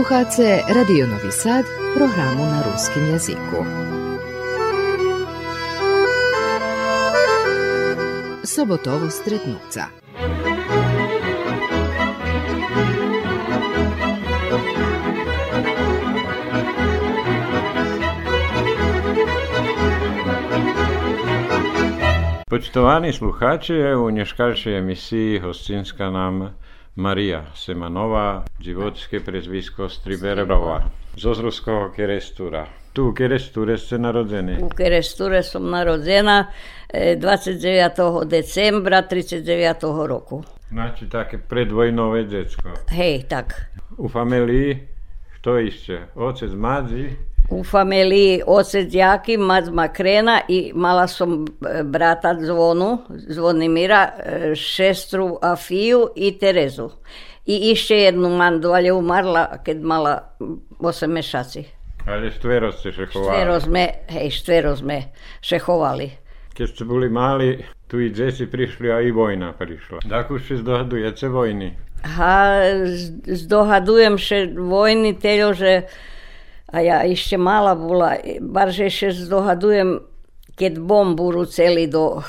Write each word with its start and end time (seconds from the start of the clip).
Poslušate 0.00 0.62
Radio 0.74 1.06
Novi 1.06 1.32
Sad, 1.32 1.64
programu 1.96 2.44
na 2.44 2.62
ruskim 2.62 3.06
jazyku. 3.12 3.64
Sobotovo 8.44 9.10
stretnuca. 9.10 9.84
Poštovani 22.48 23.12
sluhači, 23.12 23.74
u 23.74 24.10
nješkaršoj 24.10 24.78
emisiji 24.78 25.38
Hostinska 25.38 26.10
nam 26.10 26.56
Maria 26.96 27.46
Semanová, 27.54 28.44
životské 28.58 29.22
prezvisko 29.22 29.86
Striberova, 29.86 30.90
z 31.14 31.22
Ozrovského 31.22 31.94
Kerestúra. 31.94 32.66
Tu 32.90 33.06
u 33.06 33.14
Kerestúre 33.14 33.78
ste 33.78 34.02
narodení? 34.02 34.58
U 34.58 34.66
Kerestúre 34.66 35.46
som 35.46 35.62
narodená 35.70 36.50
29. 36.90 38.26
decembra 38.26 39.06
39. 39.06 39.46
roku. 40.10 40.42
Znači 40.74 41.06
také 41.06 41.38
predvojnové 41.38 42.26
decko. 42.26 42.74
Hej, 42.90 43.30
tak. 43.30 43.70
U 43.94 44.10
familii 44.10 44.90
kto 45.40 45.56
ešte? 45.56 46.12
Otec, 46.20 46.52
madzi? 46.52 47.16
U 47.50 47.64
familiji 47.64 48.42
ocet 48.46 48.94
Jaki, 48.94 49.38
mać 49.38 49.64
Makrena 49.72 50.40
i 50.48 50.72
mala 50.74 51.06
sam 51.08 51.44
e, 51.44 51.84
brata 51.84 52.36
Zvonu, 52.40 52.98
Zvonimira, 53.28 54.12
e, 54.18 54.54
šestru 54.54 55.38
Afiju 55.42 56.08
i 56.16 56.38
Terezu. 56.38 56.90
I 57.46 57.70
išće 57.72 57.96
jednu 57.96 58.28
mandu, 58.28 58.68
ali 58.68 58.84
je 58.84 58.92
umarla 58.92 59.58
kad 59.66 59.82
mala 59.82 60.36
osam 60.78 61.10
mešaci. 61.10 61.64
Ali 62.06 62.30
štvero 62.30 62.72
ste 62.72 62.92
šehovali? 62.92 63.34
Štvero 63.34 63.60
sme, 63.60 63.88
hej, 64.08 64.30
štvero 64.30 64.76
sme 64.76 65.02
šehovali. 65.40 66.10
Keď 66.54 66.68
ste 66.68 66.84
boli 66.84 67.08
mali, 67.08 67.64
tu 67.88 68.00
i 68.00 68.10
džesi 68.12 68.46
prišli, 68.46 68.92
a 68.92 69.00
i 69.00 69.10
vojna 69.10 69.52
prišla. 69.52 69.98
Dakle, 70.04 70.38
še 70.38 70.60
zdohadujete 70.62 71.28
vojny? 71.28 71.74
Ha, 72.16 72.62
zdohadujem 73.26 74.18
še 74.18 74.46
vojny, 74.56 75.14
teľo, 75.20 75.52
že 75.52 75.72
a 76.70 76.76
ja 76.80 77.02
ešte 77.02 77.34
mala 77.34 77.74
bola, 77.74 78.18
barže 78.38 78.86
ešte 78.86 79.26
zdohadujem, 79.26 80.00
keď 80.54 80.72
bombu 80.78 81.34
ruceli 81.34 81.90
do, 81.90 82.22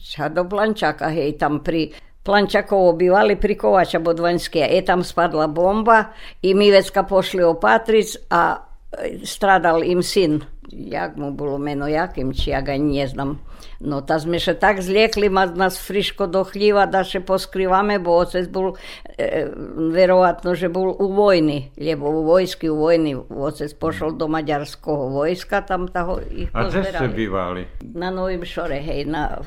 ča, 0.00 0.32
do 0.32 0.48
Plančaka, 0.48 1.12
hej, 1.12 1.36
tam 1.36 1.60
pri 1.60 1.92
Plančakovo 2.22 2.94
bývali 2.94 3.34
pri 3.34 3.58
Kovača 3.58 3.98
Bodvanské. 3.98 4.62
E 4.70 4.86
tam 4.86 5.02
spadla 5.02 5.50
bomba 5.50 6.14
i 6.38 6.54
mi 6.54 6.70
vecka 6.70 7.02
pošli 7.02 7.42
opatric, 7.42 8.14
a 8.30 8.62
e, 8.94 9.26
stradal 9.26 9.82
im 9.82 10.06
sin. 10.06 10.38
Jak 10.70 11.18
mu 11.18 11.34
bolo 11.34 11.58
meno, 11.58 11.90
jakým, 11.90 12.30
či 12.30 12.54
ja 12.54 12.62
ga 12.62 12.78
ne 12.78 13.04
znam. 13.10 13.42
No 13.82 13.98
ta 14.06 14.18
sme 14.22 14.38
še 14.38 14.54
tak 14.62 14.78
zliekli, 14.78 15.26
ma 15.26 15.42
nás 15.50 15.74
friško 15.82 16.30
do 16.30 16.44
chljiva 16.46 16.86
da 16.86 17.02
še 17.02 17.18
poskrivame, 17.26 17.98
bo 17.98 18.14
otec 18.22 18.46
bol 18.46 18.76
e, 19.18 19.50
verovatno, 19.90 20.54
že 20.54 20.70
bol 20.70 20.94
u 20.94 21.08
vojni, 21.10 21.74
lebo 21.74 22.06
u 22.06 22.22
vojski, 22.28 22.70
u 22.70 22.78
vojni 22.78 23.16
otec 23.18 23.74
pošol 23.74 24.14
do 24.14 24.30
maďarského 24.30 25.10
vojska, 25.10 25.66
tam 25.66 25.90
taho 25.90 26.22
ich. 26.30 26.52
A 26.54 26.70
kde 26.70 26.86
ste 26.94 27.10
bývali? 27.10 27.66
Na 27.82 28.14
Novým 28.14 28.46
Šore, 28.46 28.78
hej, 28.78 29.02
na 29.10 29.42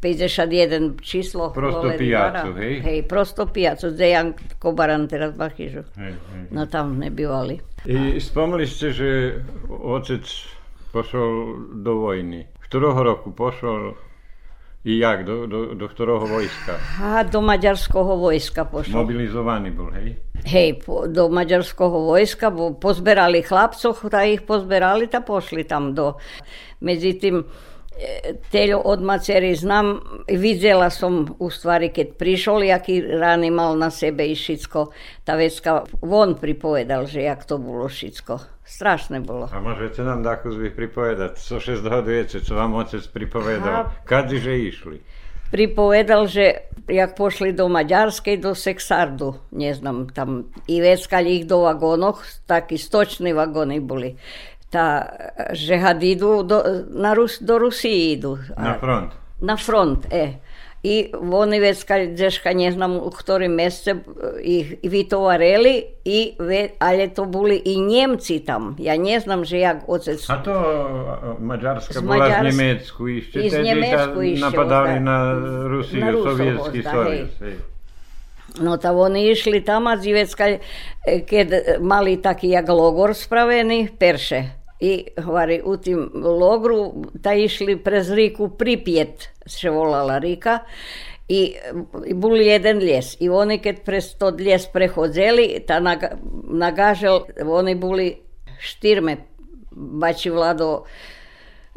51 0.00 1.00
číslo. 1.00 1.50
Prosto 1.56 1.94
pijacu, 1.98 2.52
hej? 2.60 2.80
Hej, 2.84 2.98
prosto 3.08 3.46
pijacu, 3.46 3.94
kde 3.94 4.06
Jan 4.08 4.28
Kobaran 4.58 5.08
teraz. 5.08 5.32
Hej, 5.38 5.86
hej. 5.96 6.12
No 6.50 6.66
tam 6.66 6.98
nebývali. 6.98 7.60
I 7.86 8.20
spomli 8.20 8.66
ste, 8.66 8.92
že 8.92 9.08
otec 9.70 10.26
pošol 10.90 11.32
do 11.86 12.02
vojny. 12.02 12.55
Ktorého 12.66 12.98
roku 12.98 13.30
pošol 13.30 13.94
i 14.86 14.98
jak? 14.98 15.26
Do, 15.26 15.46
do, 15.46 15.74
do 15.74 15.86
ktorého 15.86 16.22
vojska? 16.22 16.78
A 17.02 17.22
do 17.26 17.42
maďarského 17.42 18.14
vojska 18.18 18.66
pošol. 18.66 19.02
Mobilizovaný 19.02 19.74
bol, 19.74 19.90
hej? 19.94 20.18
Hej, 20.46 20.82
po, 20.86 21.10
do 21.10 21.26
maďarského 21.26 21.98
vojska, 22.06 22.54
bo 22.54 22.74
pozberali 22.74 23.42
chlapcov, 23.42 23.98
tá 24.06 24.22
ich 24.22 24.46
pozberali, 24.46 25.10
tá 25.10 25.22
pošli 25.22 25.66
tam 25.66 25.90
do... 25.94 26.18
Medzi 26.78 27.18
tým 27.18 27.42
teľo 28.52 28.84
od 28.84 29.00
macery 29.00 29.56
znam, 29.56 30.00
videla 30.28 30.92
som 30.92 31.36
u 31.40 31.48
stvari 31.48 31.88
keď 31.88 32.16
prišol, 32.20 32.68
jaký 32.68 33.00
rány 33.00 33.48
mal 33.48 33.72
na 33.76 33.88
sebe 33.88 34.28
i 34.28 34.36
všetko. 34.36 34.92
Tá 35.24 35.34
vecka, 35.36 35.88
von 36.04 36.36
pripovedal, 36.36 37.08
že 37.08 37.24
jak 37.24 37.44
to 37.48 37.56
bolo 37.56 37.88
všetko. 37.88 38.56
Strašné 38.66 39.22
bolo. 39.22 39.46
A 39.46 39.62
môžete 39.62 40.02
nám 40.02 40.26
dáku 40.26 40.50
zvých 40.50 40.74
pripovedať, 40.74 41.38
co 41.38 41.56
še 41.62 41.78
zdohadujete, 41.78 42.42
čo 42.42 42.58
vám 42.58 42.74
otec 42.74 43.06
pripovedal? 43.14 43.94
Kady, 44.02 44.36
že 44.42 44.52
išli? 44.58 44.98
Pripovedal, 45.46 46.26
že 46.26 46.66
jak 46.90 47.14
pošli 47.14 47.54
do 47.54 47.70
Maďarskej, 47.70 48.42
do 48.42 48.58
Sexardu, 48.58 49.38
neznam, 49.54 50.10
tam 50.10 50.50
i 50.66 50.82
veckali 50.82 51.38
ich 51.38 51.46
do 51.46 51.62
vagónoch, 51.62 52.26
takí 52.50 52.74
stočné 52.74 53.30
vagóny 53.30 53.78
boli 53.78 54.18
tá, 54.70 55.06
že 55.52 55.78
had 55.78 56.02
idú 56.02 56.42
do, 56.42 56.62
na 56.90 57.14
Rus, 57.14 57.38
do 57.38 57.58
Rusiji 57.58 58.18
idú. 58.18 58.38
Na 58.58 58.74
front. 58.78 59.10
Na 59.40 59.56
front, 59.56 60.06
e. 60.10 60.40
I 60.82 61.10
oni 61.18 61.60
već 61.60 61.84
kad 61.84 62.00
deška 62.14 62.52
ne 62.52 62.72
znam 62.72 62.96
u 62.96 63.10
ktorim 63.10 63.54
mjesece 63.54 63.94
ih 64.42 64.74
vytovareli, 64.82 65.82
i, 66.04 66.34
ali 66.78 67.08
to 67.08 67.24
boli 67.24 67.62
i 67.64 67.80
Njemci 67.80 68.38
tam. 68.38 68.76
Ja 68.78 68.96
ne 68.96 69.20
znam, 69.20 69.44
že 69.44 69.58
jak 69.58 69.76
ocec... 69.88 70.30
A 70.30 70.42
to 70.42 70.54
Mađarska 71.40 72.00
bola 72.00 72.30
z 72.30 72.44
Njemecku 72.44 73.08
išće, 73.08 73.40
iz 73.40 73.52
Njemecku 73.52 74.22
išće, 74.22 74.44
napadali 74.44 75.00
na 75.00 75.34
Rusiju, 75.68 76.04
na 76.04 76.12
Sovjetski 76.12 76.82
Sovjet. 76.82 77.28
No 78.60 78.76
ta 78.76 78.92
oni 78.92 79.26
išli 79.30 79.64
tamo, 79.64 79.96
zivecka, 79.96 80.58
kad 81.30 81.48
mali 81.80 82.16
taki 82.22 82.48
jak 82.48 82.68
logor 82.68 83.14
spraveni, 83.14 83.88
perše. 83.98 84.42
I 84.80 85.06
hvari, 85.16 85.60
u 85.64 85.76
tim 85.76 86.10
logru 86.14 87.04
ta 87.22 87.34
išli 87.34 87.76
prez 87.76 88.10
riku 88.10 88.48
Pripjet, 88.48 89.28
se 89.46 89.70
volala 89.70 90.18
rika, 90.18 90.58
i, 91.28 91.54
i 92.06 92.14
bol 92.14 92.36
jeden 92.36 92.78
ljes. 92.78 93.16
I 93.20 93.28
oni 93.28 93.58
kad 93.58 93.80
prez 93.84 94.14
to 94.18 94.30
ljes 94.38 94.66
prehodzeli, 94.72 95.48
ta 95.66 95.80
naga, 95.80 96.16
nagažel, 96.44 97.24
oni 97.46 97.74
boli 97.74 98.10
štirme, 98.60 99.16
bači 99.70 100.30
vlado, 100.30 100.84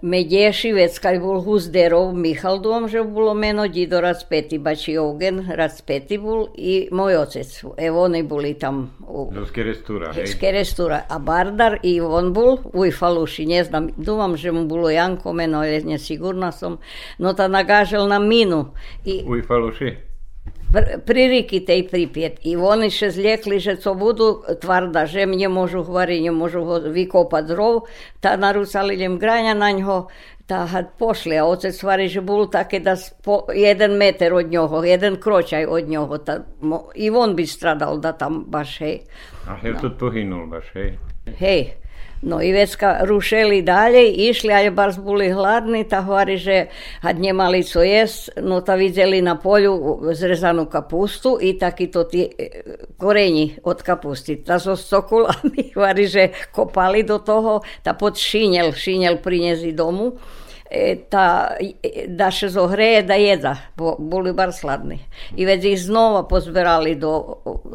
Medješi, 0.01 0.73
već 0.73 0.99
kad 0.99 1.21
bol 1.21 1.41
Huzderov 1.41 2.13
Michal 2.13 2.59
dom, 2.59 2.87
že 2.87 3.03
bolo 3.03 3.33
meno 3.33 3.67
Dido 3.67 4.01
Raspeti, 4.01 4.57
bači 4.57 4.93
Eugen 4.93 5.43
Raspeti 5.51 6.17
bol 6.17 6.47
i 6.55 6.87
moj 6.91 7.15
ocec. 7.15 7.63
Evo 7.77 8.03
oni 8.03 8.23
boli 8.23 8.53
tam. 8.53 8.91
U, 9.07 9.29
Do 9.33 9.45
Skerestura, 9.45 10.13
hej? 10.13 10.27
Skerestura. 10.27 11.01
A 11.09 11.19
Bardar 11.19 11.79
i 11.83 11.99
on 12.01 12.33
bol 12.33 12.57
u 12.73 12.85
Ifaluši, 12.85 13.45
ne 13.45 13.63
znam, 13.63 13.89
dumam, 13.97 14.37
že 14.37 14.51
mu 14.51 14.65
bolo 14.67 14.89
Janko 14.89 15.33
meno, 15.33 15.59
ale 15.59 15.81
nesigurna 15.81 16.51
som. 16.51 16.77
No 17.17 17.33
ta 17.33 17.47
nagažel 17.47 18.07
na 18.07 18.19
minu. 18.19 18.71
I, 19.05 19.23
u 19.27 19.37
Ifaluši? 20.69 21.01
príriki 21.05 21.59
tej 21.59 21.83
Pripět. 21.83 22.39
I 22.45 22.57
oni 22.57 22.93
še 22.93 23.09
zliekli, 23.11 23.59
že 23.59 23.77
co 23.77 23.95
budu 23.95 24.45
tvarda, 24.61 25.05
že 25.05 25.25
mne 25.25 25.49
môžu 25.49 25.81
hvari, 25.81 26.21
nemôžu 26.21 26.61
ho 26.61 26.77
vykopať 26.77 27.43
drov, 27.49 27.89
tá 28.21 28.37
narúcali 28.37 28.93
lim 28.93 29.17
granja 29.17 29.57
na 29.57 29.73
ňo, 29.73 30.07
tá 30.45 30.65
had 30.65 30.93
pošli, 30.97 31.37
a 31.37 31.45
otec 31.45 31.73
stvari, 31.73 32.05
že 32.09 32.21
bol 32.21 32.49
také 32.49 32.81
da 32.81 32.97
po, 33.21 33.49
jeden 33.49 33.97
meter 33.97 34.33
od 34.33 34.49
ňoho, 34.49 34.85
jeden 34.85 35.17
kročaj 35.17 35.65
od 35.65 35.85
ňoho, 35.89 36.15
tá, 36.21 36.45
mo, 36.61 36.93
i 36.93 37.09
on 37.09 37.33
by 37.33 37.45
stradal 37.45 37.97
da 37.97 38.13
tam 38.13 38.45
baš, 38.45 38.81
hej. 38.81 38.97
A 39.49 39.57
hej, 39.61 39.73
no. 39.73 39.79
tu 39.81 39.87
pohynul 39.97 40.45
baš, 40.49 40.69
hej. 40.77 40.97
Hej. 41.37 41.88
No 42.21 42.41
i 42.41 42.51
već 42.51 42.75
ka 42.75 42.97
rušeli 43.01 43.61
dalje, 43.61 44.11
išli, 44.11 44.53
ali 44.53 44.69
baš 44.69 44.97
bili 44.99 45.29
hladni, 45.31 45.83
ta 45.83 46.01
hvari, 46.01 46.37
že 46.37 46.65
had 47.01 47.19
nemali 47.19 47.63
co 47.63 47.83
jest, 47.83 48.29
no 48.41 48.61
ta 48.61 48.75
vidjeli 48.75 49.21
na 49.21 49.35
polju 49.35 49.99
zrezanu 50.11 50.65
kapustu 50.65 51.37
i 51.41 51.57
taki 51.59 51.87
to 51.87 52.03
ti 52.03 52.29
e, 52.37 52.47
korenji 52.97 53.55
od 53.63 53.81
kapusti. 53.81 54.35
Ta 54.35 54.59
so 54.59 54.75
stokulani, 54.75 55.71
hvari, 55.73 56.07
že 56.15 56.29
kopali 56.51 57.03
do 57.03 57.17
toho, 57.17 57.61
ta 57.83 57.93
pod 57.93 58.17
šinjel, 58.17 58.71
šinjel 58.71 59.17
prinjezi 59.17 59.71
domu 59.71 60.11
ta, 61.09 61.57
da 62.07 62.29
še 62.31 62.49
zohreje 62.53 63.03
da 63.03 63.17
jeda, 63.17 63.55
bo 63.77 63.95
boli 63.99 64.33
bar 64.33 64.53
sladni. 64.53 64.99
I 65.35 65.45
već 65.45 65.65
ih 65.65 65.81
znova 65.81 66.27
pozberali 66.27 66.95
do 66.95 67.13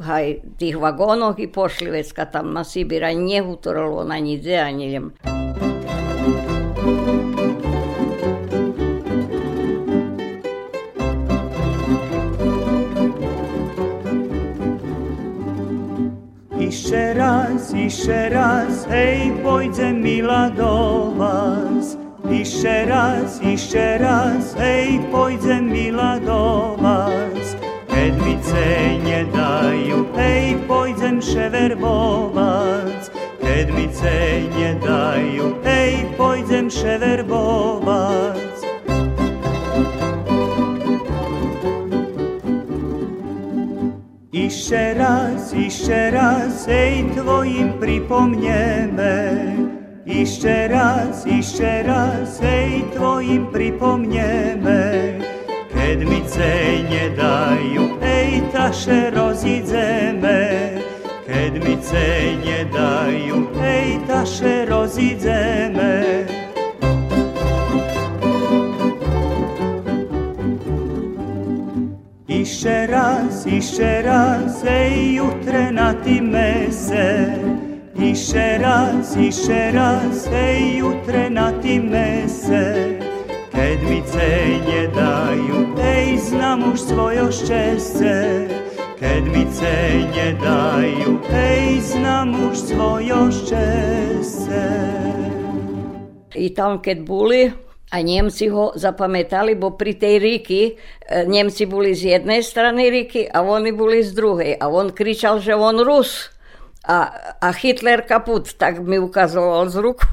haj, 0.03 0.37
tih 0.59 0.77
vagonov 0.77 1.41
i 1.41 1.51
pošli 1.53 1.91
već 1.91 2.13
kad 2.13 2.33
tam 2.33 2.53
na 2.53 2.65
Sibira 2.65 3.13
nje 3.13 3.43
utoralo 3.43 4.05
na 4.05 4.19
njih 4.19 4.43
zeanjeljem. 4.43 5.13
Ište 16.61 17.15
raz, 17.15 17.75
ište 17.77 18.29
raz, 18.29 18.87
hej, 18.89 19.31
pôjdem 19.45 20.03
milá 20.03 20.49
do 20.51 21.13
vás. 21.19 22.04
Jeszcze 22.31 22.87
raz, 22.87 23.43
jeszcze 23.43 23.99
raz, 23.99 24.57
ej, 24.61 25.01
pójdę 25.13 25.63
mila 25.63 26.21
do 26.21 26.77
was. 26.81 27.57
Kedmice 27.89 28.99
nie 29.05 29.25
dają, 29.25 30.05
ej, 30.17 30.55
pójdę 30.55 31.21
przewerbować. 31.21 33.11
Kedmice 33.41 34.41
nie 34.59 34.75
dają, 34.75 35.53
ej, 35.65 36.07
pójdę 36.17 36.69
przewerbować. 36.69 38.39
Jeszcze 44.33 44.95
raz, 44.95 45.53
jeszcze 45.53 46.11
raz, 46.11 46.69
ej, 46.69 47.05
twoim 47.17 47.73
przypomniemy. 47.81 49.64
Išće 50.07 50.69
raz, 50.69 51.27
išće 51.27 51.83
raz, 51.87 52.41
ej 52.43 52.81
tvojim 52.97 53.47
pripomnje 53.53 54.57
me 54.63 55.19
Kad 55.73 55.99
mi 55.99 56.23
cenje 56.29 57.11
daju, 57.17 57.89
ej 58.03 58.41
taše 58.53 59.11
roziđe 59.11 60.13
me 60.23 60.71
Kad 61.27 61.55
mi 61.55 61.77
cenje 61.83 62.65
daju, 62.73 63.47
ej 63.65 63.99
taše 64.09 64.65
roziđe 64.65 65.71
me 65.77 66.27
Išće 72.29 72.87
raz, 72.87 73.47
išće 73.47 74.03
raz, 74.03 74.65
ej 74.65 75.15
jutre 75.15 75.73
na 75.73 75.93
ti 75.93 76.21
mese. 76.21 77.54
Ište 77.95 78.59
raz, 78.59 79.15
ište 79.15 79.71
raz, 79.71 80.27
ej, 80.27 80.83
jutre 80.83 81.31
na 81.31 81.55
ti 81.63 81.79
mese. 81.79 82.99
Keď 83.55 83.79
mi 83.87 84.03
ne 84.67 84.83
dajú, 84.91 85.79
ej, 85.79 86.19
znam 86.19 86.75
už 86.75 86.79
svojo 86.91 87.31
šťastie. 87.31 88.51
Keď 88.99 89.23
mi 89.31 89.47
ne 90.11 90.29
dajú, 90.43 91.23
ej, 91.31 91.87
znam 91.87 92.35
už 92.51 92.57
svojo 92.75 93.31
šťastie. 93.31 94.71
I 96.35 96.51
tam, 96.51 96.83
keď 96.83 96.99
boli, 97.07 97.55
a 97.95 98.03
Nemci 98.03 98.51
ho 98.51 98.75
zapamätali, 98.75 99.55
bo 99.55 99.79
pri 99.79 99.95
tej 99.95 100.19
ríky 100.19 100.61
e, 100.67 100.73
Nemci 101.31 101.63
boli 101.71 101.95
z 101.95 102.19
jednej 102.19 102.43
strany 102.43 102.91
ríky 102.91 103.31
a 103.31 103.47
oni 103.47 103.71
boli 103.71 104.03
z 104.03 104.11
druhej. 104.19 104.59
A 104.59 104.67
on 104.67 104.91
kričal, 104.91 105.39
že 105.39 105.55
on 105.55 105.79
Rus. 105.79 106.34
A, 106.85 106.99
a 107.41 107.49
Hitler 107.53 108.05
kaput, 108.05 108.53
tak 108.61 108.85
mi 108.85 109.01
ukazoval 109.01 109.73
z 109.73 109.77
ruku. 109.81 110.05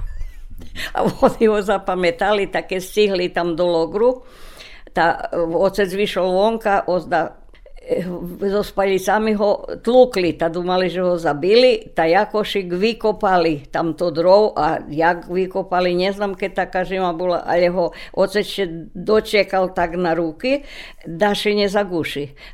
A 0.96 1.04
oni 1.04 1.52
ho 1.52 1.60
zapamätali, 1.60 2.48
také 2.48 2.80
stihli 2.80 3.34
tam 3.34 3.60
do 3.60 3.68
logru. 3.68 4.24
Tá, 4.92 5.32
otec 5.36 5.88
vyšol 5.92 6.28
vonka, 6.32 6.88
ozda, 6.88 7.42
so 8.40 8.62
spalicami 8.62 9.34
ho 9.34 9.66
tlukli, 9.82 10.38
tá 10.38 10.54
dumali, 10.54 10.86
že 10.86 11.02
ho 11.02 11.18
zabili, 11.18 11.92
tá 11.98 12.06
Jakošik 12.06 12.70
vykopali 12.70 13.74
tamto 13.74 14.14
drov 14.14 14.54
a 14.54 14.86
jak 14.86 15.26
vykopali, 15.26 15.98
neznám, 15.98 16.38
keď 16.38 16.52
taká 16.68 16.86
žima 16.86 17.10
bola, 17.18 17.42
ale 17.42 17.74
ho 17.74 17.90
oceče 18.14 18.94
dočekal 18.94 19.74
tak 19.74 19.98
na 19.98 20.14
ruky, 20.14 20.62
da 21.10 21.34
še. 21.34 21.58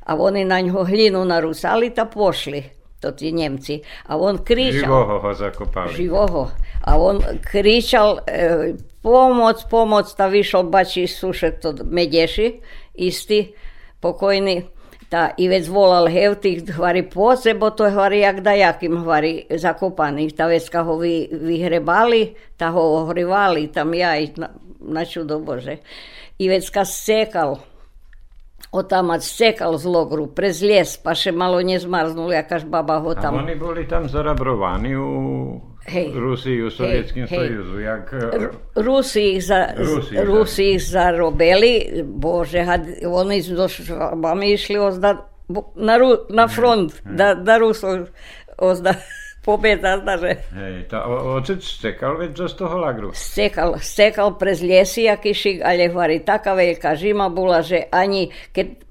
A 0.07 0.15
oni 0.15 0.47
na 0.47 0.63
ňo 0.63 0.87
hlinu 0.87 1.27
narúsali, 1.27 1.91
tá 1.91 2.07
pošli 2.07 2.76
to 2.97 3.13
tí 3.13 3.29
Nemci. 3.33 3.81
A 4.09 4.17
on 4.17 4.41
kričal... 4.41 4.89
Živoho 4.89 5.15
ho 5.21 5.31
zakopali. 5.33 5.93
Živoho. 5.93 6.43
A 6.83 6.91
on 6.97 7.21
kričal, 7.41 8.25
e, 8.25 8.73
pomoc, 9.05 9.61
pomoc, 9.69 10.09
tá 10.13 10.25
vyšol 10.25 10.69
bači 10.69 11.05
sušet 11.05 11.61
to 11.61 11.77
Medeši, 11.85 12.61
istý, 12.97 13.53
pokojný 14.01 14.77
tá 15.07 15.31
Ivec 15.39 15.71
volal 15.71 16.11
tých 16.35 16.67
hvari 16.67 17.07
po 17.07 17.31
bo 17.55 17.71
to 17.71 17.87
hvari 17.87 18.27
jak 18.27 18.43
dajakým 18.43 19.07
hvari 19.07 19.47
zakopaných. 19.47 20.35
Tá 20.35 20.51
vecka 20.51 20.83
ho 20.83 20.99
vy, 20.99 21.31
vyhrebali, 21.31 22.35
tá 22.59 22.75
ho 22.75 23.07
ohrivali, 23.07 23.71
tam 23.71 23.95
ja 23.95 24.19
na, 24.35 24.51
na 24.83 25.07
čudo 25.07 25.39
Bože. 25.39 25.79
Sekal, 26.37 26.83
otamať 26.83 26.83
sekal 26.83 27.63
z 29.77 29.85
logru, 29.85 30.27
prez 30.27 30.61
les, 30.61 30.97
pa 30.97 31.15
še 31.15 31.31
malo 31.31 31.61
nezmarznul, 31.61 32.31
jakaž 32.35 32.65
baba 32.67 32.99
ho 32.99 33.15
tam. 33.15 33.39
A 33.39 33.43
oni 33.43 33.55
boli 33.55 33.87
tam 33.87 34.09
zarabrovaní 34.09 34.95
u 34.95 35.61
hej, 35.87 36.11
Rusiji, 36.15 36.63
u 36.63 36.69
Sovjetskim 36.69 37.27
hej, 37.27 37.37
sojuzu. 37.39 37.79
Jak... 37.79 38.13
Rusi 38.75 39.23
ih, 39.35 39.43
za, 39.45 39.67
Rusi, 39.77 40.17
Rusi 40.23 40.71
ih 40.75 40.83
zarobeli, 40.83 42.03
bože, 42.03 42.63
had, 42.63 42.81
oni 43.07 43.41
su 43.43 43.55
mi 44.35 44.51
išli 44.53 44.77
ozda, 44.77 45.15
na, 45.75 45.97
na 46.29 46.47
front, 46.47 47.01
da, 47.05 47.33
da 47.35 47.57
Ruso 47.57 47.97
ozda 48.57 48.93
pobjeda, 49.47 49.95
znaže. 50.03 50.33
Hej, 50.51 50.75
ta 50.91 51.07
ocec 51.07 51.63
stekal 51.63 52.19
već 52.19 52.35
z 52.51 52.55
toho 52.59 52.75
lagru? 52.77 53.11
Stekal, 53.15 53.79
stekal 53.79 54.35
prez 54.35 54.59
ljesi 54.59 55.07
jakišik, 55.07 55.63
ali 55.63 55.87
hvari 55.87 56.19
taka 56.19 56.53
velika 56.53 56.95
žima 56.99 57.31
bula, 57.31 57.63
že 57.63 57.87
ani, 57.91 58.27
keď 58.51 58.83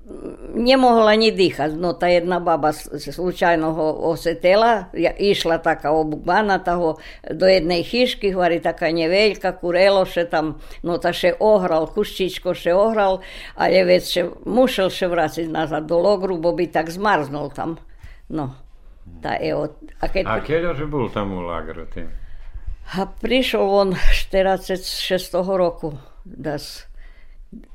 nemohla 0.55 1.19
ani 1.19 1.35
dýchať. 1.35 1.75
No 1.75 1.93
tá 1.99 2.07
jedna 2.07 2.39
baba 2.39 2.71
slučajno 2.73 3.69
ho 3.75 3.87
osetela, 4.15 4.89
išla 5.19 5.59
taká 5.59 5.91
obugana 5.91 6.63
ho 6.63 6.99
do 7.27 7.47
jednej 7.47 7.83
chyšky, 7.83 8.31
hovorí 8.31 8.63
taká 8.63 8.95
neveľka, 8.95 9.59
kurelo 9.59 10.07
še 10.07 10.31
tam, 10.31 10.63
no 10.87 10.99
ta 11.03 11.11
še 11.11 11.35
ohral, 11.43 11.91
kuščičko 11.91 12.55
še 12.55 12.73
ohral, 12.73 13.21
ale 13.59 13.83
vec 13.83 14.07
še 14.07 14.31
mušel 14.47 14.89
še 14.95 15.07
vrátiť 15.11 15.47
nazad 15.51 15.91
do 15.91 15.99
logru, 15.99 16.39
bo 16.39 16.55
by 16.55 16.71
tak 16.71 16.91
zmarznul 16.91 17.51
tam. 17.51 17.79
No, 18.31 18.55
tá 19.23 19.37
evo. 19.41 19.73
A, 20.01 20.07
keď... 20.07 20.25
a 20.27 20.35
keď 20.43 20.63
bol 20.87 21.09
tam 21.11 21.35
u 21.37 21.43
lagru 21.45 21.87
tým? 21.91 22.11
A 22.95 23.07
prišiel 23.07 23.67
on 23.67 23.89
46. 23.99 25.35
roku. 25.35 25.99
Das 26.23 26.87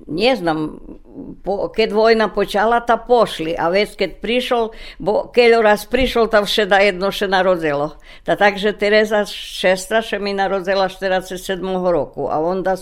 ne 0.08 0.36
znam, 0.36 0.80
po, 1.44 1.72
keď 1.72 1.90
vojna 1.94 2.28
počala, 2.28 2.84
ta 2.84 2.98
pošli, 2.98 3.56
a 3.56 3.72
već 3.72 3.96
keď 3.96 4.12
prišol, 4.20 4.64
bo 5.00 5.32
keď 5.32 5.64
raz 5.64 5.88
prišol, 5.88 6.28
tam 6.28 6.44
vše 6.46 6.68
da 6.68 6.84
jedno 6.84 7.12
še 7.12 7.32
narodzelo. 7.32 7.96
Ta 8.28 8.36
takže 8.36 8.76
Tereza 8.76 9.24
šestra 9.26 10.04
še 10.04 10.20
mi 10.20 10.36
narodzela 10.36 10.92
47. 10.92 11.64
roku, 11.88 12.28
a 12.28 12.44
onda 12.44 12.76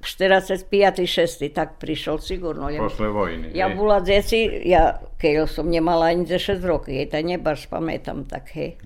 45. 0.00 1.04
6. 1.04 1.44
tak 1.52 1.76
prišol 1.76 2.24
sigurno. 2.24 2.72
Posle 2.72 3.12
vojny. 3.12 3.52
Ja 3.52 3.68
bola 3.68 4.00
deci, 4.00 4.48
ja, 4.64 4.96
keď 5.20 5.44
som 5.44 5.68
nemala 5.68 6.08
ani 6.08 6.24
6 6.24 6.56
rokov, 6.64 6.88
jej 6.88 7.04
to 7.04 7.20
nebaš 7.20 7.68
pamätám 7.68 8.24
tak, 8.24 8.48
hej. 8.56 8.80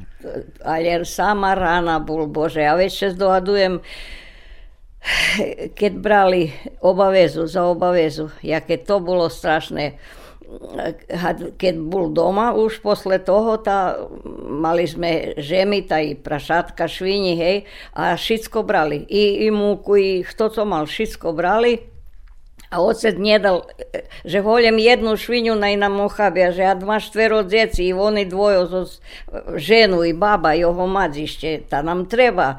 Ale 0.67 1.07
sama 1.07 1.55
rána 1.55 2.03
bol, 2.03 2.27
Bože, 2.27 2.67
ja 2.67 2.75
već 2.75 3.15
dohadujem, 3.15 3.79
keď 5.79 5.93
brali 6.01 6.51
obavezu 6.83 7.47
za 7.47 7.63
obavezu, 7.63 8.35
jaké 8.43 8.81
to 8.81 8.99
bolo 8.99 9.31
strašné, 9.31 9.95
keď 11.59 11.75
bol 11.81 12.13
doma 12.13 12.53
už 12.53 12.85
posle 12.85 13.19
toho, 13.19 13.57
tá, 13.57 13.97
mali 14.45 14.85
sme 14.85 15.35
žemy, 15.41 15.89
tá 15.89 16.01
i 16.01 16.15
prašatka, 16.15 16.89
švini, 16.89 17.35
hej, 17.37 17.57
a 17.97 18.15
všetko 18.15 18.63
brali. 18.63 19.05
I, 19.09 19.47
i 19.47 19.49
múku, 19.51 19.97
i 19.97 20.11
kto 20.23 20.53
co 20.53 20.63
mal, 20.65 20.85
všetko 20.87 21.33
brali. 21.33 21.95
A 22.75 22.83
ocet 22.83 23.23
nedal, 23.23 23.71
že 24.27 24.43
holjem 24.43 24.83
jednu 24.83 25.15
švinju 25.15 25.55
na 25.55 25.71
ina 25.71 25.87
mohabija, 25.87 26.51
že 26.51 26.63
ja 26.67 26.75
dva 26.75 26.99
štvero 26.99 27.47
djeci 27.47 27.87
i 27.87 27.95
oni 27.95 28.27
dvojo, 28.27 28.87
ženu 29.55 30.03
i 30.05 30.13
baba 30.13 30.55
i 30.55 30.65
ovo 30.65 30.87
madzišće, 30.87 31.71
ta 31.71 31.83
nam 31.87 32.09
treba 32.11 32.59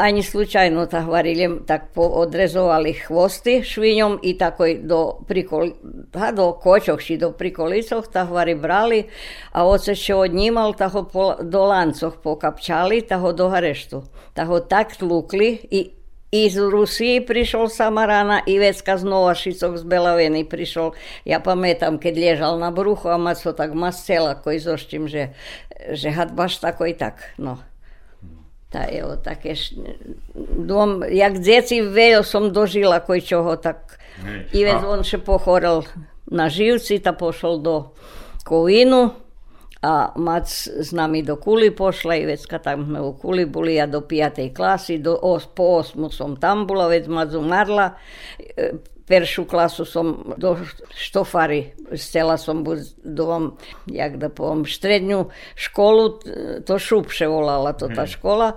ani 0.00 0.22
slučajno 0.22 0.86
tak 0.86 1.06
varili, 1.06 1.48
tak 1.66 1.82
odrezovali 1.96 2.92
hvosty 3.06 3.62
švinjom 3.62 4.18
i 4.22 4.38
tako 4.38 4.64
do, 4.82 5.00
prikol, 5.28 5.70
ha, 6.14 6.32
do 6.32 6.52
kočohši, 6.52 7.16
do 7.16 7.32
prikolicoh, 7.32 8.08
tak 8.12 8.30
vari 8.30 8.54
brali, 8.54 9.04
a 9.52 9.66
oce 9.66 9.94
še 9.94 10.14
odnimal, 10.14 10.74
tako 10.74 11.04
po, 11.12 11.30
do 11.42 11.64
lancoh 11.68 12.16
pokapčali, 12.22 13.02
tako 13.02 13.32
do 13.32 13.48
hareštu. 13.52 14.02
Tako 14.34 14.60
tak 14.60 14.96
tlukli 14.96 15.58
i 15.70 15.90
iz 16.32 16.56
Rusiji 16.56 17.26
prišol 17.26 17.68
Samarana 17.68 18.40
i 18.46 18.58
vecka 18.58 18.96
znova 18.98 19.34
šicok 19.34 19.76
z 19.76 19.84
Belaveny 19.84 20.44
prišol. 20.46 20.94
Ja 21.26 21.42
pamätam, 21.42 21.98
keď 21.98 22.14
ležal 22.18 22.58
na 22.58 22.70
bruchu 22.70 23.10
a 23.10 23.18
maco 23.18 23.52
tak 23.52 23.74
mascela 23.74 24.38
koji 24.38 24.58
zošćim, 24.58 25.08
že, 25.08 25.34
že 25.90 26.10
had 26.10 26.32
baš 26.32 26.60
tako 26.62 26.86
i 26.86 26.94
tak. 26.94 27.34
No. 27.38 27.58
Tá, 28.70 28.86
evo, 28.86 29.18
také, 29.18 29.58
dom, 30.54 31.02
jak 31.02 31.42
deti 31.42 31.82
veľa 31.82 32.22
som 32.22 32.54
dožila 32.54 33.02
koji 33.02 33.20
čoho, 33.26 33.58
tak 33.58 33.98
i 34.54 34.62
već 34.62 34.86
on 34.86 35.02
še 35.02 35.18
pohorel 35.18 35.82
na 36.30 36.46
živci, 36.46 37.02
ta 37.02 37.10
pošol 37.10 37.58
do 37.66 37.74
Kovinu, 38.46 39.10
a 39.82 40.12
mac 40.16 40.46
s 40.68 40.92
nami 40.92 41.22
do 41.22 41.36
Kuli 41.36 41.70
pošla 41.70 42.14
i 42.16 42.26
već 42.26 42.46
kad 42.46 42.62
tam 42.62 42.84
sme 42.84 43.00
u 43.00 43.12
Kuli 43.12 43.46
boli, 43.46 43.74
ja 43.74 43.86
do 43.86 44.00
pijatej 44.00 44.54
klasi, 44.54 44.98
do 44.98 45.18
os, 45.22 45.46
po 45.46 45.62
osmu 45.62 46.10
som 46.10 46.36
tam 46.36 46.66
bola, 46.66 46.86
već 46.88 47.08
mac 47.08 47.34
umarla, 47.34 47.90
e, 48.56 48.72
Peršu 49.10 49.42
klasu 49.50 49.84
som 49.84 50.12
do 50.38 50.52
štofari, 50.94 51.64
stela 51.98 52.36
som 52.38 52.62
budom, 52.62 53.56
jak 53.90 54.16
da 54.22 54.28
povom, 54.30 54.62
štrednju 54.64 55.24
školu, 55.58 56.04
to 56.66 56.78
šup 56.78 57.10
še 57.10 57.26
volala 57.26 57.72
to 57.74 57.88
ta 57.90 58.06
škola, 58.06 58.52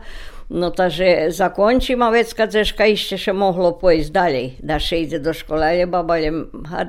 no 0.54 0.70
taže 0.70 1.34
zakončima 1.34 2.10
već 2.14 2.34
kad 2.38 2.52
se 2.52 2.66
ška 2.70 2.86
išće 2.86 3.18
še 3.18 3.34
mohlo 3.34 3.74
pojist 3.82 4.14
dalje, 4.14 4.52
da 4.62 4.78
še 4.80 5.02
ide 5.08 5.20
do 5.20 5.34
škola, 5.34 5.74
je 5.74 5.88
baba 5.90 6.18
je 6.22 6.32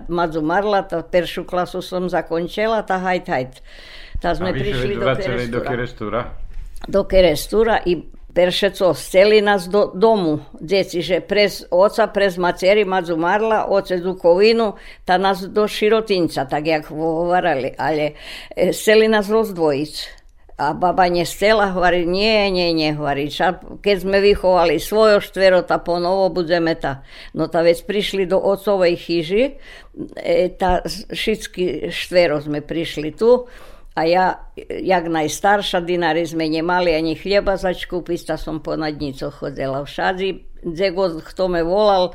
mad 0.09 0.37
umarla, 0.37 0.83
ta 0.89 1.01
peršu 1.03 1.47
klasu 1.49 1.83
sam 1.83 2.11
zakončela, 2.13 2.83
ta 2.83 3.01
hajt 3.01 3.29
hajt. 3.33 3.63
Ta 4.21 4.35
sme 4.35 4.53
prišli 4.53 4.99
do 5.49 5.65
kerestura. 5.65 6.25
Do 6.89 7.05
kerestura 7.09 7.81
i 7.87 7.97
perše 8.35 8.71
co, 8.71 8.95
steli 8.95 9.41
nás 9.43 9.69
do 9.69 9.93
domu, 9.95 10.41
djeci, 10.61 11.03
že 11.03 11.21
prez 11.21 11.65
oca, 11.71 12.07
prez 12.07 12.37
maceri 12.37 12.85
madzu 12.85 13.17
marla, 13.17 13.65
oce 13.71 13.97
Dukovinu, 14.03 14.75
ta 15.05 15.19
nás 15.19 15.47
do 15.47 15.69
Širotinca, 15.69 16.45
tak 16.45 16.67
jak 16.67 16.91
govorali, 16.91 17.73
ale 17.79 18.19
steli 18.73 19.09
nás 19.09 19.31
rozdvojiť. 19.31 20.25
A 20.55 20.71
baba 20.71 21.11
nestela, 21.11 21.75
hovorí, 21.75 22.07
nie, 22.07 22.47
nie, 22.55 22.71
nie, 22.71 22.95
hovorí, 22.95 23.27
keď 23.83 23.97
sme 23.99 24.23
vychovali 24.23 24.79
svojo 24.79 25.19
štverota, 25.19 25.83
ponovo 25.83 26.31
budeme 26.31 26.79
ta. 26.79 27.03
No 27.35 27.51
ta 27.51 27.67
vec 27.67 27.83
prišli 27.83 28.23
do 28.23 28.39
otcovej 28.39 28.95
chyži, 28.95 29.59
e, 30.15 30.55
ta 30.55 30.87
všetky 30.87 31.91
štvero 31.91 32.39
sme 32.39 32.63
prišli 32.63 33.19
tu, 33.19 33.51
a 33.95 34.05
ja, 34.05 34.51
jak 34.83 35.07
najstarša 35.07 35.81
dinarizme 35.81 36.49
nemali 36.49 36.95
ani 36.95 37.15
hljeba 37.15 37.57
zač 37.57 37.85
kupiti, 37.85 38.27
ta 38.27 38.37
sam 38.37 38.63
po 38.63 38.77
nadnico 38.77 39.31
hodila 39.31 39.83
v 39.83 39.87
šadzi, 39.87 40.35
kto 41.27 41.49
me 41.49 41.63
volal, 41.63 42.11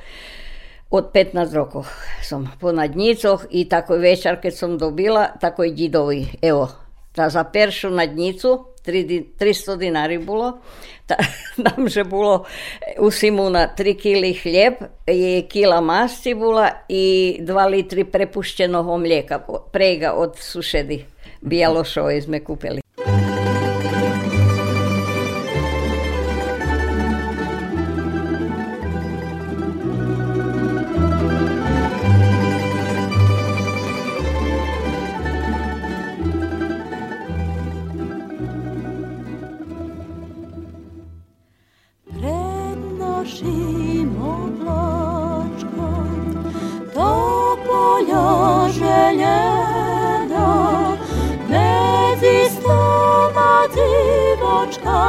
od 0.89 1.11
15 1.13 1.53
rokov. 1.53 1.87
Sam 2.21 2.49
po 2.59 2.71
nadnicoh 2.71 3.45
i 3.49 3.69
tako 3.69 3.95
večer 3.95 4.41
kad 4.41 4.55
sam 4.55 4.77
dobila, 4.77 5.27
tako 5.39 5.63
i 5.63 5.71
didovi, 5.71 6.25
evo, 6.41 6.69
ta 7.15 7.29
za 7.29 7.43
peršu 7.43 7.89
nadnicu, 7.89 8.65
300 8.85 9.77
dinari 9.77 10.17
bilo, 10.17 10.59
tam 11.63 11.87
že 11.87 12.03
bilo 12.03 12.45
u 12.99 13.11
Simuna 13.11 13.67
3 13.77 14.01
kili 14.01 14.33
hljeb, 14.33 14.73
je 15.07 15.47
kila 15.47 15.81
masti 15.81 16.33
bila 16.33 16.69
i 16.89 17.37
2 17.41 17.69
litri 17.69 18.03
prepuštenog 18.03 18.99
mlijeka, 18.99 19.39
prega 19.71 20.13
od 20.13 20.37
sušedi. 20.37 21.05
bijelo 21.41 21.83
šo 21.83 22.11
izme 22.11 22.43
kupili. 22.43 22.81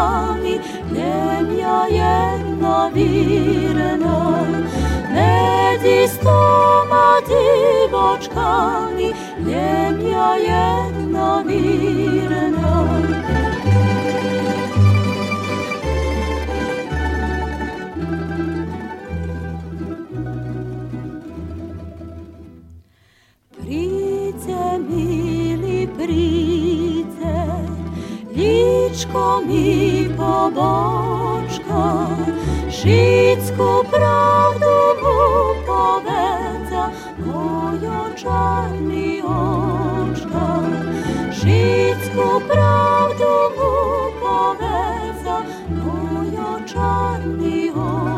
slavi, 0.00 0.60
zemlja 0.92 1.78
jedna 1.90 2.90
virna. 2.94 4.46
Nedi 5.14 6.08
stoma 6.08 7.20
divočkani, 7.28 9.12
ja 10.10 10.34
jedna 10.34 11.42
virna. 11.46 12.86
Price 23.56 24.78
mi 24.88 25.09
bočkom 29.00 29.50
i 29.50 30.08
po 30.16 30.50
bočka, 30.54 32.06
šitsku 32.70 33.84
pravdu 33.90 34.76
mu 35.02 35.54
povedza, 35.66 36.90
kojo 37.24 38.00
čarni 38.16 39.22
očka. 39.24 40.48
Šitsku 41.32 42.40
pravdu 42.48 43.32
mu 43.56 43.72
povedza, 44.20 45.36
kojo 45.68 46.60
čarni 46.66 47.70
očka. 47.70 48.09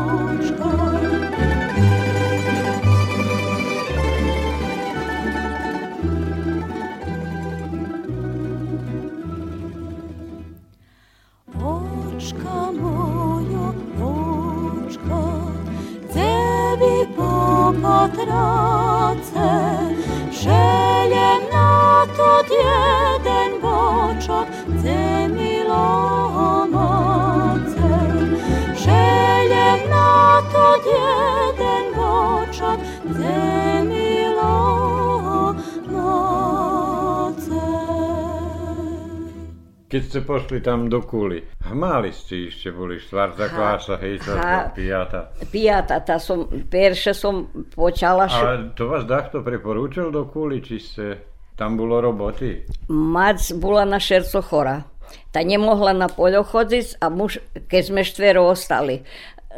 Keď 39.93 40.09
ste 40.09 40.25
pošli 40.25 40.57
tam 40.57 40.89
do 40.89 41.05
Kuli, 41.05 41.37
hmali 41.69 42.09
ste 42.09 42.49
ešte 42.49 42.73
boli 42.73 42.97
štvrtá 42.97 43.45
klasa, 43.53 44.01
hej, 44.01 44.25
štvrtá, 44.25 44.73
piata. 44.73 45.29
Piata, 45.53 46.01
tá 46.01 46.17
som, 46.17 46.49
perše 46.49 47.13
som 47.13 47.45
počala... 47.77 48.25
Ale 48.25 48.73
to 48.73 48.89
vás 48.89 49.05
takto 49.05 49.45
preporúčal 49.45 50.09
do 50.09 50.25
Kuli, 50.25 50.65
či 50.65 50.81
ste 50.81 51.05
tam 51.53 51.77
bolo 51.77 52.01
roboty? 52.01 52.65
Mac 52.89 53.37
bola 53.61 53.85
na 53.85 54.01
šerco 54.01 54.41
chora. 54.41 54.81
Ta 55.29 55.45
nemohla 55.45 55.93
na 55.93 56.09
poľo 56.09 56.41
chodiť 56.41 56.97
a 56.97 57.13
muž, 57.13 57.37
keď 57.53 57.81
sme 57.85 58.01
štvero 58.01 58.49
ostali, 58.49 59.05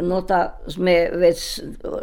no 0.03 0.19
ta 0.19 0.59
sme 0.67 1.15
vec, 1.15 1.39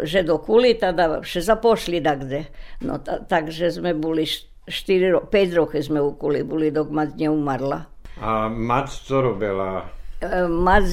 že 0.08 0.24
do 0.24 0.40
Kuli, 0.40 0.80
tada 0.80 1.20
še 1.20 1.44
zapošli 1.44 2.00
da 2.00 2.16
kde. 2.16 2.48
No 2.80 2.96
ta, 2.96 3.20
takže 3.20 3.76
sme 3.76 3.92
boli 3.92 4.24
4, 4.24 5.28
5 5.28 5.58
roky 5.60 5.84
sme 5.84 6.00
u 6.00 6.16
Kuli 6.16 6.40
boli, 6.40 6.72
dok 6.72 6.88
Mac 6.88 7.12
neumarla. 7.12 7.91
A 8.20 8.48
Mac 8.48 8.90
co 9.06 9.20
robila? 9.20 9.84
E, 10.22 10.42
Mac 10.48 10.84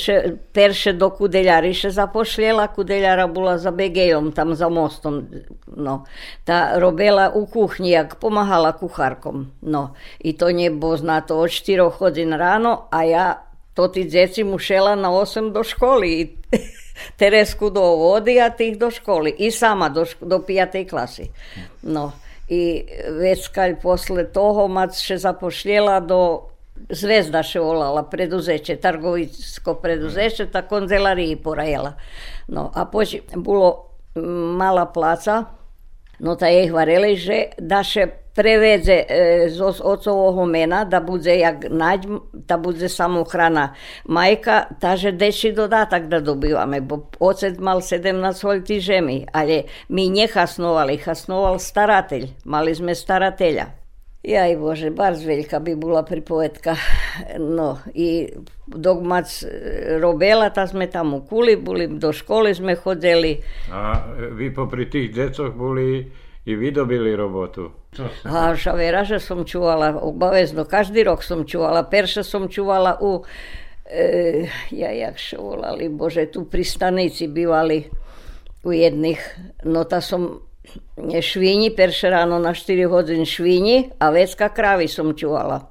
še, 0.00 0.16
perše 0.56 0.94
do 0.96 1.10
kudeljari 1.12 1.74
še 1.76 1.90
zapošljela, 1.92 2.68
kudeljara 2.72 3.26
bola 3.28 3.58
za 3.60 3.72
Begejom, 3.74 4.30
tam 4.32 4.54
za 4.56 4.70
mostom. 4.72 5.20
No. 5.76 6.02
Ta 6.48 6.78
robila 6.80 7.28
u 7.34 7.44
kuhnji, 7.46 7.90
jak 7.90 8.16
pomahala 8.20 8.72
kuharkom. 8.78 9.46
No. 9.60 9.90
I 10.18 10.32
to 10.32 10.50
nje 10.50 10.70
bo 10.70 10.96
znato 10.96 11.38
od 11.38 11.52
4 11.52 11.90
hodin 11.98 12.32
rano, 12.32 12.88
a 12.90 13.04
ja 13.04 13.26
to 13.74 13.88
ti 13.88 14.04
djeci 14.04 14.44
mušela 14.44 14.94
na 14.94 15.10
8 15.10 15.52
do 15.52 15.64
školi. 15.64 16.36
Teresku 17.18 17.70
do 17.70 17.82
vodi, 18.00 18.40
a 18.40 18.48
tih 18.50 18.78
do 18.78 18.90
školi. 18.90 19.34
I 19.38 19.50
sama 19.50 19.88
do, 19.88 20.06
do 20.20 20.40
pijatej 20.42 20.88
klasi. 20.88 21.28
No. 21.82 22.12
I 22.48 22.84
već 23.20 23.48
kad 23.48 23.82
posle 23.82 24.24
toho 24.32 24.68
Mac 24.68 24.96
še 24.96 25.18
zapošljela 25.18 26.00
do 26.00 26.48
Zvezda 26.90 27.42
še 27.42 27.60
volala 27.60 28.02
preduzeće, 28.10 28.76
trgovinsko 28.76 29.74
preduzeće, 29.74 30.46
ta 30.46 30.62
konzelariji 30.62 31.36
porajela. 31.36 31.92
No, 32.48 32.70
a 32.74 32.84
poći 32.84 33.22
bilo 33.36 33.84
mala 34.56 34.86
placa, 34.86 35.44
no 36.18 36.36
ta 36.36 36.46
je 36.46 36.68
hvareli, 36.70 37.16
že 37.16 37.42
da 37.58 37.82
še 37.82 38.06
prevedze 38.38 38.94
e, 39.08 39.48
z 39.50 39.60
ocovog 39.82 40.38
mena, 40.48 40.84
da 40.84 41.00
bude 41.00 41.38
jak 41.38 41.64
nađ, 41.70 42.06
da 42.32 42.56
bude 42.56 42.88
samo 42.88 43.24
hrana 43.24 43.74
majka, 44.04 44.64
že 44.96 45.12
deči 45.12 45.52
dodatak 45.52 46.06
da 46.06 46.20
dobivame, 46.20 46.80
bo 46.80 47.00
ocet 47.20 47.58
mal 47.58 47.80
17 47.80 48.42
holti 48.42 48.80
žemi, 48.80 49.26
ali 49.32 49.62
mi 49.88 50.08
nje 50.08 50.28
hasnovali, 50.34 50.96
hasnoval 50.96 51.58
staratelj, 51.58 52.28
mali 52.44 52.74
sme 52.74 52.94
staratelja. 52.94 53.66
Jaj 54.18 54.58
Bože, 54.58 54.90
bardzo 54.90 55.30
veľká 55.30 55.62
by 55.62 55.78
bola 55.78 56.02
pripovedka. 56.02 56.74
No 57.38 57.78
i 57.94 58.26
dok 58.66 58.98
mac 59.06 59.30
ta 60.50 60.64
sme 60.66 60.90
tam 60.90 61.14
u 61.14 61.22
kuli 61.22 61.54
boli, 61.54 61.86
do 61.86 62.10
školy 62.10 62.50
sme 62.50 62.74
chodili. 62.74 63.38
A 63.70 64.10
vy 64.34 64.50
popri 64.50 64.90
tých 64.90 65.14
decoch 65.14 65.54
boli 65.54 66.02
i 66.48 66.52
vydobili 66.56 67.14
robotu. 67.14 67.70
A 68.26 68.58
šavera, 68.58 69.06
že 69.06 69.22
som 69.22 69.46
čuvala 69.46 69.94
obavezno, 70.02 70.66
každý 70.66 71.06
rok 71.06 71.22
som 71.22 71.46
čuvala. 71.46 71.86
Perše 71.86 72.26
som 72.26 72.50
čuvala 72.50 72.98
u, 72.98 73.22
e, 73.86 74.50
ja 74.74 74.90
jak 74.90 75.14
še 75.14 75.38
volali, 75.38 75.86
Bože, 75.86 76.26
tu 76.26 76.42
pri 76.50 76.66
stanici 76.66 77.30
bývali 77.30 77.86
u 78.66 78.70
jedných. 78.74 79.22
No 79.62 79.86
ta 79.86 80.02
som 80.02 80.47
švini, 81.22 81.70
perše 81.70 82.10
ráno 82.10 82.38
na 82.38 82.54
4 82.54 82.88
hodin 82.88 83.24
švini, 83.24 83.90
a 83.98 84.10
vecka 84.10 84.48
kravy 84.48 84.88
som 84.88 85.14
čuvala. 85.14 85.64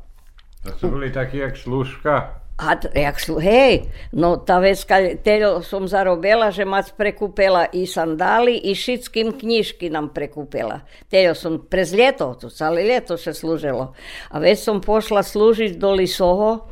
To 0.64 0.72
su 0.80 0.92
boli 0.92 1.12
takí 1.12 1.38
jak 1.38 1.58
služka? 1.58 2.44
A 2.58 2.74
jak 2.74 3.22
slu, 3.22 3.38
hej, 3.38 3.86
no 4.18 4.42
ta 4.42 4.58
vecka, 4.58 5.14
teďo 5.22 5.62
som 5.62 5.86
zarobila, 5.86 6.50
že 6.50 6.66
mac 6.66 6.90
prekúpela 6.98 7.70
i 7.70 7.86
sandály, 7.86 8.58
i 8.58 8.74
všetkým 8.74 9.38
knižky 9.38 9.94
nám 9.94 10.10
prekúpela. 10.10 10.82
Teďo 11.06 11.38
som 11.38 11.62
prez 11.62 11.94
ljeto, 11.94 12.34
to 12.34 12.50
celé 12.50 12.82
ljeto 12.90 13.14
še 13.14 13.38
služilo. 13.38 13.94
A 14.34 14.36
već 14.42 14.58
som 14.58 14.82
pošla 14.82 15.22
služiť 15.22 15.78
do 15.78 15.94
Lisoho, 15.94 16.66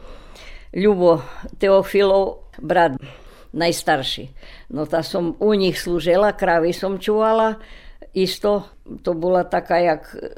Ljubo 0.74 1.22
Teofilov 1.62 2.50
brat, 2.58 2.98
najstarší. 3.54 4.34
No 4.74 4.90
ta 4.90 5.06
som 5.06 5.38
u 5.38 5.54
nich 5.54 5.78
služila, 5.78 6.34
kravy 6.34 6.74
som 6.74 6.98
čuvala, 6.98 7.62
isto 8.16 8.64
to 9.04 9.12
bola 9.12 9.44
taká 9.44 9.84
jak 9.84 10.04
e, 10.16 10.32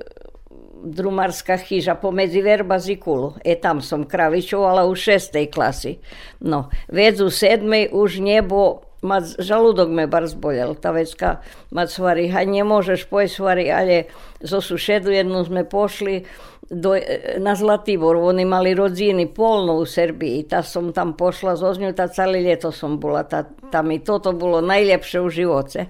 drumarská 0.81 1.61
chyža 1.61 1.95
pomedzi 1.95 2.41
Verba 2.41 2.81
Zikulu. 2.81 3.37
E 3.45 3.53
tam 3.53 3.81
som 3.85 4.05
kravičovala 4.05 4.89
u 4.89 4.93
šestej 4.97 5.53
klasy. 5.53 6.01
No, 6.41 6.73
vec 6.89 7.21
u 7.21 7.29
sedmej 7.29 7.93
už 7.93 8.19
nebo 8.25 8.87
mať 9.05 9.37
žalúdok 9.41 9.89
me 9.93 10.09
bar 10.09 10.25
zbolel. 10.25 10.73
Tá 10.73 10.89
vecka 10.89 11.45
mať 11.69 11.87
svarí, 11.93 12.25
ha 12.33 12.41
nemôžeš 12.41 13.05
pojsť 13.05 13.33
svarí, 13.33 13.65
ale 13.69 14.09
zo 14.41 14.57
sušedu 14.57 15.13
jednu 15.13 15.45
sme 15.45 15.61
pošli, 15.67 16.25
do, 16.69 16.95
na 17.39 17.55
Zlatibor. 17.55 18.15
Oni 18.15 18.45
mali 18.45 18.75
rodziny 18.75 19.27
polno 19.27 19.79
u 19.79 19.85
Srbiji. 19.85 20.43
Ta 20.43 20.63
som 20.63 20.93
tam 20.93 21.13
pošla 21.13 21.55
ňu, 21.55 21.93
ta 21.95 22.07
celé 22.07 22.43
leto 22.43 22.71
som 22.71 22.99
bola. 22.99 23.23
Ta, 23.23 23.47
tam 23.71 23.91
i 23.91 23.99
toto 23.99 24.33
bolo 24.33 24.61
najlepšie 24.61 25.19
u 25.23 25.29
živote. 25.29 25.87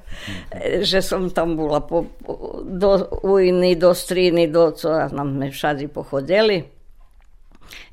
Že 0.82 1.00
som 1.02 1.22
tam 1.30 1.58
bola 1.58 1.82
po, 1.82 2.06
do 2.64 3.10
Ujny, 3.26 3.76
do 3.76 3.94
Stríny, 3.94 4.48
do 4.48 4.72
co 4.72 5.10
nám 5.10 5.38
sme 5.38 5.48
všade 5.50 5.90
pochodili. 5.90 6.64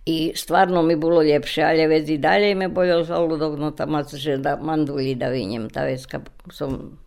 I 0.05 0.37
stvarno 0.37 0.85
mi 0.85 1.01
bolo 1.01 1.25
lepšie, 1.25 1.65
ale 1.65 1.89
vec 1.89 2.05
i 2.13 2.21
dalje 2.21 2.53
me 2.55 2.69
boljel 2.69 3.09
žaludok, 3.09 3.57
no 3.57 3.73
tam 3.73 3.97
že 4.13 4.37
da 4.37 4.61
manduli 4.61 5.17
da 5.17 5.33
vinjem. 5.33 5.73
Ta 5.73 5.89
vecka 5.89 6.21
som 6.53 7.01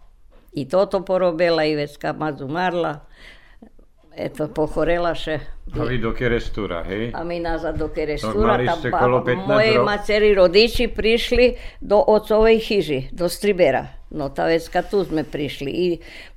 i 0.58 0.66
toto 0.66 1.06
porobila 1.06 1.62
i 1.62 1.78
vecka 1.78 2.14
mazu 2.18 2.50
marla 2.50 3.06
eto, 4.18 4.48
pochorela 4.50 5.14
še. 5.16 5.38
A 5.72 5.86
vy 5.86 6.00
do 6.02 6.12
Kerestura, 6.18 6.82
hej? 6.88 7.12
A 7.14 7.22
my 7.24 7.38
nazad 7.40 7.78
do 7.78 7.88
Kerestura. 7.94 8.58
Tam 8.66 8.82
baba, 8.90 9.36
moje 9.46 9.78
maceri 9.84 10.34
rodiči 10.34 10.90
prišli 10.90 11.54
do 11.82 12.02
ocovej 12.02 12.60
chyži, 12.60 13.00
do 13.14 13.30
Stribera. 13.30 13.86
No 14.10 14.32
ta 14.34 14.48
vecka 14.50 14.82
tu 14.82 15.04
sme 15.04 15.28
prišli. 15.28 15.70
I 15.70 15.86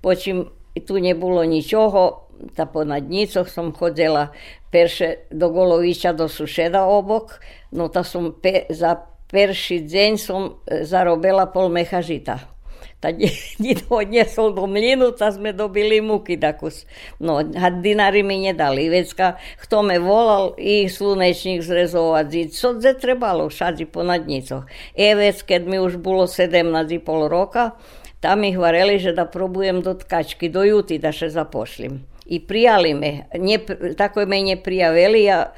počím, 0.02 0.50
tu 0.86 1.00
nebolo 1.00 1.40
ničoho, 1.46 2.28
ta 2.56 2.66
po 2.66 2.84
nadnicoch 2.84 3.48
som 3.48 3.72
chodila 3.72 4.32
perše 4.70 5.30
do 5.30 5.50
Golovića, 5.50 6.12
do 6.12 6.28
sušeda 6.28 6.84
obok, 6.86 7.40
no 7.70 7.88
ta 7.88 8.04
som 8.04 8.32
pe, 8.32 8.66
za 8.70 8.96
perši 9.30 9.86
deň 9.86 10.12
som 10.18 10.58
e, 10.66 10.84
zarobila 10.84 11.46
pol 11.46 11.70
mecha 11.70 12.02
žita 12.02 12.59
tak 13.00 13.16
dito 13.64 13.88
odniesol 13.88 14.52
do 14.52 14.68
mlynu, 14.68 15.16
tak 15.16 15.40
sme 15.40 15.56
dobili 15.56 16.04
muky 16.04 16.36
takus. 16.36 16.84
No, 17.16 17.40
a 17.40 17.66
dinari 17.72 18.20
mi 18.20 18.44
nedali. 18.44 18.92
Vecka, 18.92 19.40
kto 19.64 19.80
me 19.80 19.96
volal 19.96 20.52
i 20.60 20.86
slunečník 20.86 21.64
zrezovať, 21.64 22.52
co 22.52 22.68
dze 22.76 22.92
trebalo 23.00 23.48
všade 23.48 23.88
po 23.88 24.04
nadnicoch. 24.04 24.68
E 24.92 25.16
vec, 25.16 25.40
keď 25.40 25.60
mi 25.64 25.80
už 25.80 25.96
bolo 25.96 26.28
17,5 26.28 27.00
roka, 27.26 27.74
tam 28.20 28.44
mi 28.44 28.52
hvareli, 28.52 29.00
že 29.00 29.16
da 29.16 29.24
probujem 29.24 29.80
do 29.80 29.96
tkačky, 29.96 30.52
do 30.52 30.60
juty 30.60 31.00
da 31.00 31.08
še 31.08 31.32
zapošlim. 31.32 32.04
I 32.30 32.38
prijali 32.38 32.92
me. 32.94 33.26
Nje, 33.32 33.64
tako 33.96 34.28
me 34.28 34.44
neprijavili, 34.44 35.24
ja 35.24 35.50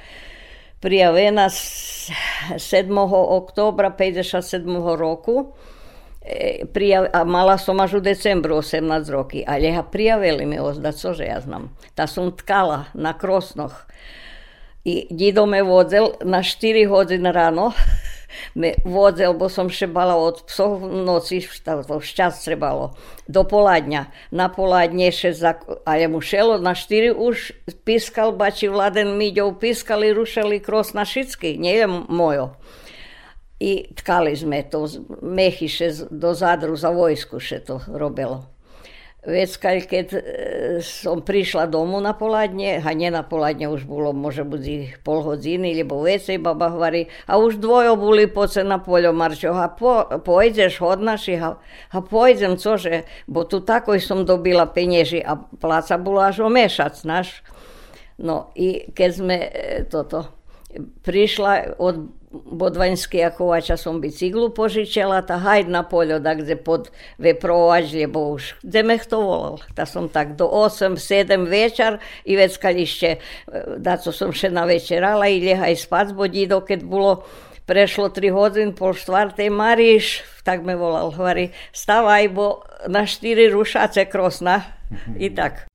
prijavena 0.81 1.50
7. 1.50 2.57
oktobra 3.11 3.90
57. 3.90 4.62
roku 4.96 5.52
prijav, 6.72 7.06
a 7.12 7.24
mala 7.24 7.58
som 7.58 7.80
až 7.80 7.98
u 7.98 8.00
decembru 8.00 8.56
18 8.56 9.11
roky, 9.11 9.44
ale 9.46 9.72
ha 9.74 9.82
prijavili 9.82 10.46
mi 10.46 10.61
ozdať, 10.61 10.94
cože 10.94 11.24
ja 11.24 11.40
znam. 11.40 11.74
Ta 11.94 12.06
som 12.06 12.32
tkala 12.32 12.85
na 12.94 13.18
krosnoch. 13.18 13.87
I 14.85 15.06
dido 15.11 15.46
me 15.46 15.62
vodzel 15.62 16.18
na 16.24 16.42
4 16.42 16.87
hodiny 16.87 17.32
ráno, 17.32 17.72
me 18.61 18.74
vodzel, 18.85 19.35
bo 19.35 19.48
som 19.48 19.70
šebala 19.70 20.14
od 20.18 20.46
psov 20.46 20.82
v 20.82 21.06
noci, 21.06 21.42
to 21.62 22.00
šťast 22.00 22.44
trebalo, 22.44 22.94
do 23.26 23.42
poladňa. 23.46 24.11
Na 24.30 24.50
poladne 24.50 25.11
še, 25.11 25.35
za, 25.35 25.58
ale 25.87 26.06
mu 26.11 26.18
šelo 26.18 26.58
na 26.58 26.74
4 26.74 27.14
už 27.14 27.54
pískal, 27.87 28.35
bači 28.35 28.66
Vladen 28.70 29.18
Miďov, 29.18 29.58
pískali, 29.58 30.11
rušali 30.14 30.58
kros 30.58 30.94
na 30.94 31.06
šicky, 31.06 31.58
nie 31.58 31.78
je 31.82 31.87
mojo 31.90 32.58
i 33.62 33.94
tkali 33.94 34.35
sme 34.35 34.66
to, 34.66 34.90
mehiše 35.22 36.11
do 36.11 36.35
Zadru 36.35 36.75
za 36.75 36.90
vojsku 36.90 37.38
še 37.38 37.62
to 37.62 37.79
robilo. 37.87 38.42
Vec, 39.22 39.55
keď 39.62 40.07
e, 40.18 40.20
som 40.83 41.22
prišla 41.22 41.70
domu 41.70 42.03
na 42.03 42.11
poladne, 42.11 42.83
a 42.83 42.90
nie 42.90 43.07
na 43.07 43.22
poladne 43.22 43.70
už 43.70 43.87
bolo, 43.87 44.11
može 44.11 44.42
budi 44.42 44.90
pol 45.07 45.22
hodiny, 45.22 45.79
lebo 45.79 46.03
vecej 46.03 46.42
baba 46.42 46.75
hovorí, 46.75 47.07
a 47.31 47.38
už 47.38 47.62
dvojo 47.62 47.94
boli 47.94 48.27
poce 48.27 48.66
na 48.66 48.83
poljo 48.83 49.14
marčo, 49.14 49.55
a 49.55 49.70
po, 49.70 50.11
pojdeš 50.27 50.83
hodnaš, 50.83 51.31
a, 51.38 51.55
a 51.94 51.98
pojdem, 52.03 52.59
cože, 52.59 53.07
bo 53.31 53.46
tu 53.46 53.62
takoj 53.62 54.03
som 54.03 54.27
dobila 54.27 54.66
penieži, 54.66 55.22
a 55.22 55.38
placa 55.38 56.03
bola 56.03 56.35
až 56.35 56.42
o 56.42 56.51
mešac, 56.51 56.98
naš. 57.07 57.46
No 58.18 58.51
i 58.59 58.90
keď 58.90 59.11
sme 59.14 59.37
e, 59.38 59.51
toto, 59.87 60.35
prišla 61.07 61.79
od 61.79 62.21
Bodvanjski 62.33 63.18
Jakovača 63.18 63.77
som 63.77 64.01
biciklu 64.01 64.49
požičala, 64.57 65.21
ta 65.23 65.37
hajd 65.37 65.68
na 65.68 65.83
poljo, 65.85 66.18
da 66.18 66.35
gde 66.35 66.57
pod 66.57 66.88
veprovač, 67.21 67.92
lebo 67.92 68.25
už, 68.33 68.55
gde 68.64 68.83
me 68.83 68.97
kto 68.99 69.21
volal. 69.21 69.61
Ta 69.77 69.87
som 69.87 70.09
tak 70.09 70.37
do 70.40 70.49
8-7 70.49 71.49
večer 71.49 72.01
i 72.25 72.37
vec 72.37 72.57
kalište, 72.57 73.18
da 73.77 73.97
co 74.01 74.12
som 74.12 74.33
še 74.33 74.49
navečerala 74.51 75.29
i 75.29 75.42
ljehaj 75.45 75.77
spac, 75.77 76.12
bo 76.16 76.29
dido, 76.29 76.62
keď 76.64 76.88
bolo 76.88 77.23
prešlo 77.68 78.09
3 78.09 78.33
hodin, 78.33 78.73
pol 78.77 78.97
štvrtej, 78.97 79.53
Mariš, 79.53 80.23
tak 80.45 80.64
me 80.64 80.75
volal, 80.77 81.12
hovorí, 81.12 81.53
stavaj, 81.73 82.29
bo 82.33 82.64
na 82.88 83.05
4 83.07 83.53
rušace 83.53 84.09
krosna. 84.09 84.62
I 85.18 85.33
tak. 85.33 85.71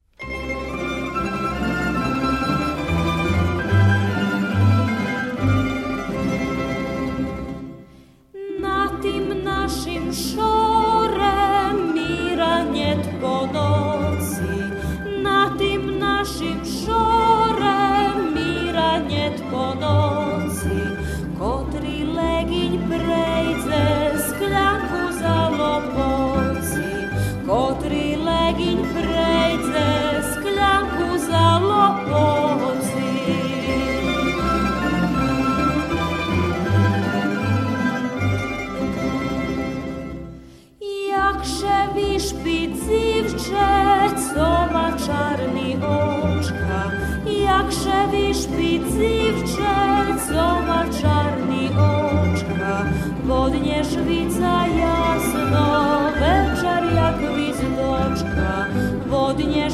podniesz 59.37 59.73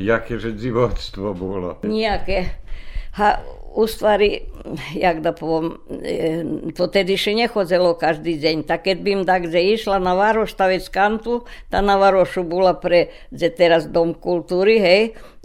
Jaké 0.00 0.40
že 0.40 0.56
životstvo 0.56 1.36
bolo? 1.36 1.76
Nijaké. 1.84 2.56
Ha, 3.10 3.42
u 3.74 3.86
stvari, 3.86 4.40
jak 4.94 5.20
da 5.20 5.32
povom, 5.32 5.78
e, 6.02 6.42
to 6.74 6.86
tediše 6.86 7.34
nechodzelo 7.34 7.94
každý 7.94 8.34
deň. 8.38 8.66
Tak 8.66 8.86
keď 8.86 8.98
bym 8.98 9.20
tak 9.22 9.46
kde 9.46 9.78
išla 9.78 10.02
na 10.02 10.18
Varoš 10.18 10.58
stavec 10.58 10.82
kantu, 10.90 11.46
tá 11.70 11.78
na 11.78 11.94
Varošu 11.94 12.42
bola 12.42 12.74
pre, 12.74 13.14
kde 13.30 13.48
teraz 13.54 13.86
Dom 13.86 14.14
kultúry, 14.14 14.82
hej, 14.82 15.02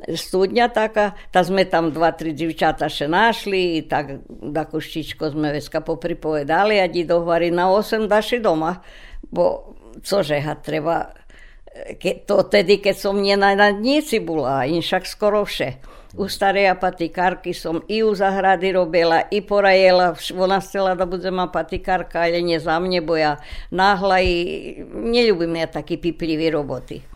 studňa 0.09 0.73
taká, 0.73 1.13
tá 1.29 1.45
sme 1.45 1.69
tam 1.69 1.93
dva, 1.93 2.17
tri 2.17 2.33
divčata 2.33 2.89
še 2.89 3.05
našli 3.05 3.77
i 3.77 3.81
tak 3.85 4.25
takú 4.41 4.81
štičko 4.81 5.37
sme 5.37 5.53
veska 5.53 5.85
popripovedali 5.85 6.81
a 6.81 6.89
di 6.89 7.05
dohvari 7.05 7.53
na 7.53 7.69
8 7.69 8.09
daši 8.09 8.41
doma. 8.41 8.81
Bo 9.29 9.77
cože 10.01 10.41
ha 10.41 10.57
treba, 10.57 11.13
ke, 11.99 12.23
to 12.23 12.47
tedy, 12.47 12.79
keď 12.79 12.95
som 12.95 13.19
nadnici 13.19 14.23
bola, 14.23 14.63
inšak 14.63 15.03
skoro 15.03 15.43
vše. 15.43 15.79
U 16.15 16.31
starej 16.31 16.71
patikárky 16.79 17.51
som 17.51 17.83
i 17.91 17.99
u 17.99 18.15
zahrady 18.15 18.71
robila, 18.71 19.27
i 19.27 19.43
porajela. 19.43 20.15
Ona 20.31 20.63
chcela 20.63 20.95
da 20.95 21.03
budem 21.03 21.35
patikárka, 21.51 22.23
ale 22.23 22.39
nie 22.39 22.55
za 22.55 22.79
mne, 22.79 23.03
bo 23.03 23.19
ja 23.19 23.35
náhla 23.67 24.23
i 24.23 24.35
neľúbim 24.87 25.59
ja 25.59 25.67
taký 25.67 25.99
piplivý 25.99 26.47
roboty. 26.55 27.14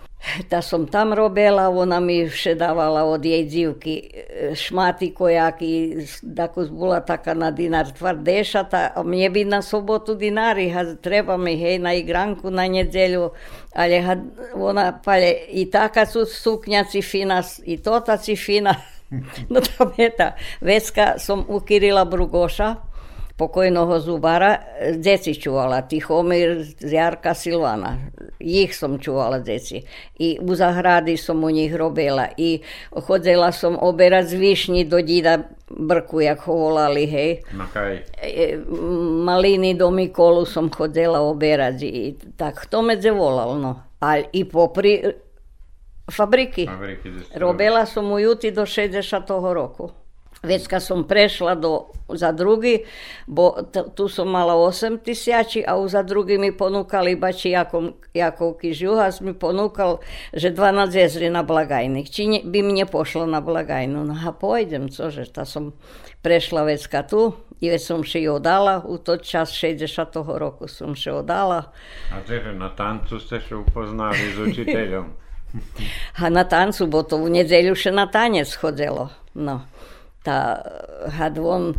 Ta 0.50 0.62
som 0.62 0.88
tam 0.88 1.14
robila, 1.14 1.70
ona 1.70 2.00
mi 2.00 2.28
vše 2.28 2.56
dávala 2.56 3.04
od 3.08 3.26
jej 3.26 3.46
dzivky 3.48 3.96
e, 3.96 4.56
šmaty 4.56 5.14
kojaky, 5.16 5.96
tako 6.36 6.68
bola 6.68 7.00
taká 7.00 7.34
na 7.34 7.52
dinar 7.52 7.88
tvrdešata, 7.88 8.92
a 8.96 9.04
mne 9.04 9.30
by 9.32 9.42
na 9.48 9.62
sobotu 9.64 10.20
dinari, 10.20 10.70
ha, 10.76 10.84
treba 11.00 11.38
mi 11.40 11.56
hej 11.56 11.80
na 11.80 11.96
igranku 11.96 12.52
na 12.52 12.68
nedeľu, 12.68 13.32
ale 13.72 13.96
ha, 14.04 14.20
ona 14.60 14.92
pale 14.92 15.32
i 15.56 15.72
taka 15.72 16.06
su 16.06 16.28
suknjaci 16.28 17.02
fina, 17.02 17.40
i 17.64 17.80
tota 17.80 18.18
ci 18.18 18.36
fina. 18.36 18.76
no 19.50 19.62
tam 19.62 19.94
je 19.98 20.10
tá 20.14 20.38
vecka, 20.62 21.18
som 21.18 21.46
u 21.48 21.60
Kirila 21.60 22.06
Brugoša, 22.06 22.89
pokojného 23.40 24.00
zubara, 24.04 24.60
deci 25.00 25.32
čuvala, 25.40 25.88
Tichomir, 25.88 26.68
Jarka, 26.84 27.32
Silvana. 27.34 28.12
Ich 28.40 28.76
som 28.76 29.00
čuvala 29.00 29.40
deci. 29.40 29.80
I 30.20 30.36
u 30.44 30.56
zahrady 30.56 31.16
som 31.18 31.44
u 31.44 31.50
nich 31.50 31.72
robila. 31.76 32.28
I 32.38 32.60
chodzela 32.92 33.52
som 33.56 33.80
oberať 33.80 34.28
z 34.28 34.36
višni 34.36 34.84
do 34.84 35.00
dida 35.00 35.48
Brku, 35.70 36.20
jak 36.20 36.42
ho 36.50 36.54
volali, 36.54 37.06
hej. 37.06 37.46
Makaj. 37.54 38.04
E, 38.20 38.58
maliny 39.24 39.78
do 39.78 39.92
Mikolu 39.92 40.46
som 40.46 40.70
chodzela 40.70 41.22
oberať. 41.22 41.78
I 41.86 42.18
tak 42.36 42.66
to 42.66 42.82
medze 42.82 43.12
volal, 43.14 43.56
no. 43.56 43.80
A 44.02 44.18
i 44.18 44.44
popri 44.44 45.14
fabriky. 46.12 46.66
Fabriky 46.66 47.10
Robila 47.38 47.86
som 47.86 48.12
u 48.12 48.20
Juti 48.20 48.52
do 48.52 48.66
60. 48.66 49.30
roku. 49.30 49.99
Vecka 50.40 50.80
som 50.80 51.04
prešla 51.04 51.56
do, 51.56 51.92
za 52.16 52.32
drugi, 52.32 52.88
bo 53.28 53.60
t- 53.60 53.84
tu 53.96 54.08
som 54.08 54.32
mala 54.32 54.56
8 54.56 55.04
tisiači, 55.04 55.68
a 55.68 55.76
za 55.88 56.00
drugi 56.04 56.38
mi 56.38 56.56
ponúkali 56.56 57.20
bači 57.20 57.52
Jakov, 57.52 58.00
Jakovky 58.16 58.72
Žuhas 58.72 59.20
mi 59.20 59.36
ponúkal, 59.36 60.00
že 60.32 60.56
12 60.56 60.96
jezri 60.96 61.28
na 61.28 61.44
blagajnik. 61.44 62.08
Či 62.08 62.28
ne, 62.28 62.40
by 62.48 62.64
mne 62.64 62.88
pošlo 62.88 63.28
na 63.28 63.44
blagajnu. 63.44 64.08
No 64.08 64.16
a 64.16 64.32
pojdem, 64.32 64.88
cože, 64.88 65.28
ta 65.28 65.44
som 65.44 65.76
prešla 66.24 66.64
vecka 66.64 67.04
tu, 67.04 67.36
i 67.60 67.70
već 67.70 67.84
som 67.84 68.04
še 68.04 68.24
i 68.24 68.28
odala, 68.32 68.80
u 68.88 68.96
to 68.98 69.18
čas 69.20 69.52
60. 69.52 70.16
roku 70.40 70.72
som 70.72 70.96
še 70.96 71.12
odala. 71.12 71.76
A 72.16 72.24
teda 72.24 72.56
na 72.56 72.72
tancu 72.72 73.20
ste 73.20 73.44
še 73.44 73.60
upoznali 73.60 74.32
s 74.32 74.40
učiteľom? 74.40 75.06
a 76.24 76.30
na 76.32 76.48
tancu, 76.48 76.88
bo 76.88 77.04
to 77.04 77.20
v 77.20 77.44
nedeľu 77.44 77.76
še 77.76 77.92
na 77.92 78.08
tanec 78.08 78.48
chodzelo. 78.56 79.12
No 79.36 79.68
tá 80.30 80.62
Hadvon 81.10 81.74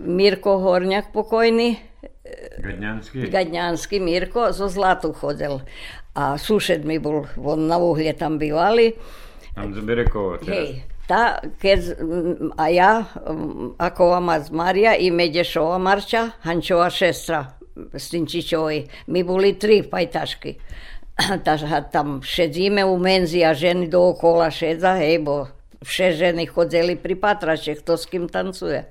Mirko 0.00 0.56
Horňak 0.64 1.12
pokojný. 1.12 1.76
Gadňanský? 2.64 3.28
Gadňanský 3.28 4.00
Mirko 4.00 4.56
zo 4.56 4.72
Zlatu 4.72 5.12
chodil. 5.12 5.60
A 6.16 6.40
sused 6.40 6.80
mi 6.88 6.96
bol, 6.96 7.28
on 7.36 7.68
na 7.68 7.76
uhlie 7.76 8.16
tam 8.16 8.40
bývali. 8.40 8.96
Tam 9.52 9.76
z 9.76 9.84
Berekovo 9.84 10.40
teraz. 10.40 10.48
Hej, 10.48 10.68
tá, 11.04 11.42
keď, 11.60 12.00
a 12.56 12.64
ja, 12.72 13.04
ako 13.76 14.22
Mac 14.22 14.48
Maria 14.48 14.96
i 14.96 15.12
Medešova 15.12 15.76
Marča, 15.76 16.38
Hančova 16.46 16.88
šestra, 16.88 17.60
Stinčičovi. 17.94 19.10
My 19.12 19.20
boli 19.26 19.58
tri 19.60 19.84
pajtašky. 19.84 20.56
tam 21.94 22.24
šedzíme 22.24 22.80
u 22.86 22.96
menzi 22.96 23.44
a 23.44 23.52
ženy 23.52 23.90
dookola 23.92 24.48
šedza, 24.48 24.96
hej, 24.96 25.20
bo 25.20 25.59
vše 25.80 26.12
ženy 26.12 26.46
chodzili 26.46 26.96
pri 26.96 27.16
patrače, 27.16 27.80
kto 27.80 27.96
s 27.96 28.04
kým 28.04 28.28
tancuje. 28.28 28.86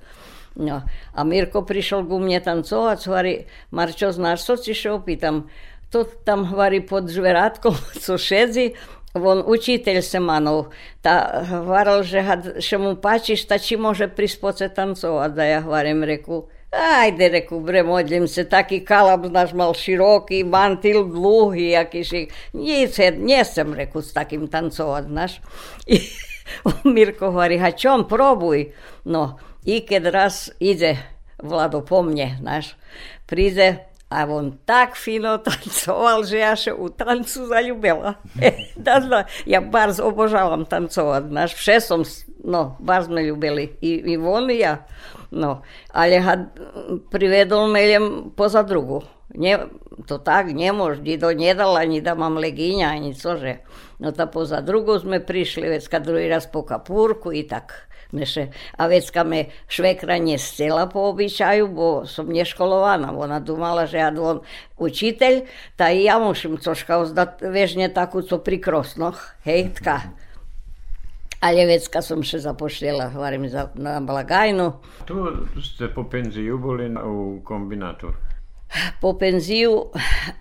No. 0.58 0.84
A 1.14 1.20
Mirko 1.24 1.62
prišiel 1.62 2.04
ku 2.04 2.18
mne 2.18 2.42
tancovať, 2.42 3.00
hovorí, 3.08 3.34
Marčo, 3.70 4.10
znáš, 4.10 4.44
co 4.44 4.54
si 4.58 4.74
šel? 4.74 5.00
Pýtam, 5.00 5.48
to 5.94 6.04
tam 6.26 6.50
hovorí 6.50 6.82
pod 6.82 7.08
žverátkom, 7.08 7.78
co 8.04 8.14
šedzi, 8.18 8.74
on 9.18 9.42
učiteľ 9.42 10.06
Semanov, 10.06 10.70
tá 11.02 11.42
hovoril, 11.42 12.06
že, 12.06 12.22
že 12.62 12.76
mu 12.78 12.94
páči, 12.94 13.34
či 13.38 13.74
môže 13.74 14.06
prispoce 14.06 14.70
tancovať. 14.70 15.32
A 15.34 15.44
ja 15.46 15.60
hovorím, 15.66 16.06
reku, 16.06 16.46
Ajde, 16.70 17.34
reku, 17.34 17.66
bre, 17.66 17.82
modlím 17.82 18.30
se, 18.30 18.46
taký 18.46 18.86
kalab 18.86 19.26
náš 19.26 19.58
mal 19.58 19.74
široký, 19.74 20.46
mantil 20.46 21.02
dlhý, 21.02 21.74
akýsi, 21.74 22.30
nie, 22.54 22.86
nie 23.18 23.42
sem, 23.42 23.74
reku, 23.74 24.06
s 24.06 24.14
takým 24.14 24.46
tancovať, 24.46 25.04
znaš. 25.10 25.42
Mirko 26.96 27.34
hovorí, 27.34 27.60
ha 27.62 27.72
čom, 27.72 28.08
probuj. 28.10 28.72
No, 29.06 29.38
i 29.66 29.82
keď 29.86 30.04
raz 30.10 30.50
ide 30.60 30.98
Vlado 31.40 31.80
po 31.88 32.04
mne, 32.04 32.36
náš, 32.44 32.76
príde 33.24 33.90
a 34.10 34.26
on 34.26 34.58
tak 34.66 34.98
fino 34.98 35.38
tancoval, 35.38 36.26
že 36.26 36.42
ja 36.42 36.58
še 36.58 36.74
u 36.74 36.90
tancu 36.90 37.46
zaljubila. 37.46 38.18
ja 39.54 39.60
barz 39.62 40.02
obožavam 40.02 40.66
tancovať, 40.66 41.30
náš, 41.30 41.54
vše 41.54 41.78
som, 41.86 42.02
no, 42.42 42.76
barz 42.82 43.06
me 43.06 43.22
ljubili, 43.24 43.78
i, 43.86 44.02
i 44.10 44.18
on 44.18 44.50
i 44.50 44.66
ja. 44.66 44.82
No, 45.30 45.62
ale 45.94 46.18
ha 46.26 46.34
privedol 47.14 47.70
meljem 47.70 48.34
poza 48.34 48.66
drugu. 48.66 49.06
Nie, 49.30 49.70
to 50.10 50.18
tak 50.18 50.50
nemôž, 50.50 51.06
Dido 51.06 51.30
nedal 51.30 51.78
ani 51.78 52.02
da 52.02 52.18
mám 52.18 52.42
legíňa, 52.42 52.98
ani 52.98 53.14
cože. 53.14 53.62
No 54.02 54.10
ta 54.10 54.26
poza 54.26 54.66
drugu 54.66 54.98
sme 54.98 55.22
prišli, 55.22 55.70
vecka 55.70 56.02
druhý 56.02 56.26
raz 56.26 56.50
po 56.50 56.66
kapúrku 56.66 57.30
i 57.30 57.46
tak. 57.46 57.86
Meše, 58.10 58.50
a 58.74 58.90
vecka 58.90 59.22
me 59.22 59.54
švekra 59.70 60.18
nestela 60.18 60.90
po 60.90 61.14
obyčaju, 61.14 61.70
bo 61.70 62.10
som 62.10 62.26
neškolovaná. 62.26 63.14
Ona 63.14 63.38
dumala, 63.38 63.86
že 63.86 64.02
ja 64.02 64.10
on 64.10 64.42
učiteľ, 64.82 65.46
ta 65.78 65.94
i 65.94 66.10
ja 66.10 66.18
musím 66.18 66.58
troška 66.58 67.06
ozdať 67.06 67.46
vežne 67.54 67.86
takú, 67.94 68.26
co 68.26 68.42
pri 68.42 68.58
krosnoch, 68.58 69.38
hej, 69.46 69.78
tka. 69.78 70.10
Ale 71.38 71.70
vecka 71.70 72.02
som 72.02 72.26
še 72.26 72.42
zapošljela, 72.42 73.14
hovorím, 73.14 73.46
na 73.78 74.02
blagajnu. 74.02 74.82
Tu 75.06 75.16
ste 75.62 75.94
po 75.94 76.10
penziju 76.10 76.58
boli 76.58 76.90
u 76.90 77.46
kombinátu 77.46 78.10
po 79.02 79.18
penziu, 79.18 79.90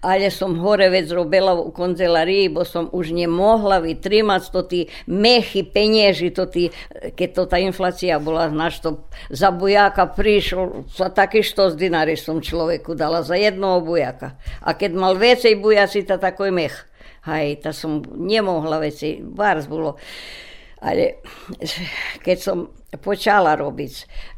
ale 0.04 0.28
som 0.28 0.60
hore 0.60 0.92
vec 0.92 1.08
robila 1.08 1.56
u 1.56 1.72
konzelariji, 1.72 2.52
bo 2.52 2.62
som 2.64 2.92
už 2.92 3.16
nemohla 3.16 3.80
vytrimať 3.80 4.42
to 4.52 4.60
tí 4.68 4.80
mechy, 5.08 5.64
penieži, 5.64 6.28
to 6.30 6.44
tí, 6.44 6.68
keď 7.16 7.28
to 7.32 7.42
tá 7.48 7.56
inflácia 7.56 8.20
bola, 8.20 8.52
znaš, 8.52 8.84
to 8.84 8.90
za 9.32 9.48
bujaka 9.48 10.12
prišlo, 10.12 10.84
sa 10.92 11.08
taký 11.08 11.40
z 11.40 11.74
dinary 11.74 12.20
som 12.20 12.44
človeku 12.44 12.92
dala 12.92 13.24
za 13.24 13.34
jednoho 13.34 13.80
bujaka. 13.80 14.36
A 14.60 14.76
keď 14.76 14.90
mal 14.92 15.16
vecej 15.16 15.56
bujaci, 15.56 16.04
to 16.04 16.20
takoj 16.20 16.52
mech. 16.52 16.76
Hej, 17.24 17.64
to 17.64 17.72
som 17.72 18.04
nemohla 18.04 18.80
veci, 18.80 19.20
bars 19.20 19.68
bolo. 19.68 19.96
Ale 20.78 21.24
keď 22.24 22.38
som 22.38 22.70
počala 23.02 23.58
robiť, 23.58 23.94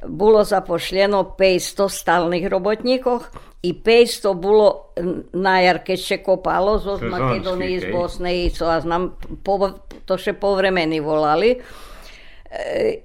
bolo 0.09 0.43
zapošljeno 0.43 1.37
500 1.37 1.87
stalných 1.87 2.47
robotníkov 2.49 3.50
i 3.63 3.75
500 3.75 4.35
bolo 4.35 4.97
na 5.37 5.61
jar, 5.61 5.83
keď 5.85 5.99
še 6.01 6.17
kopalo 6.25 6.79
z 6.81 6.97
Makedonii, 7.05 7.81
z 7.81 7.93
Bosne 7.93 8.33
i 8.47 8.49
co 8.49 8.65
ja 8.65 8.81
znam, 8.81 9.13
po, 9.45 9.61
to 10.09 10.17
še 10.17 10.33
povremeni 10.41 11.01
volali. 11.05 11.53
E, 11.57 11.61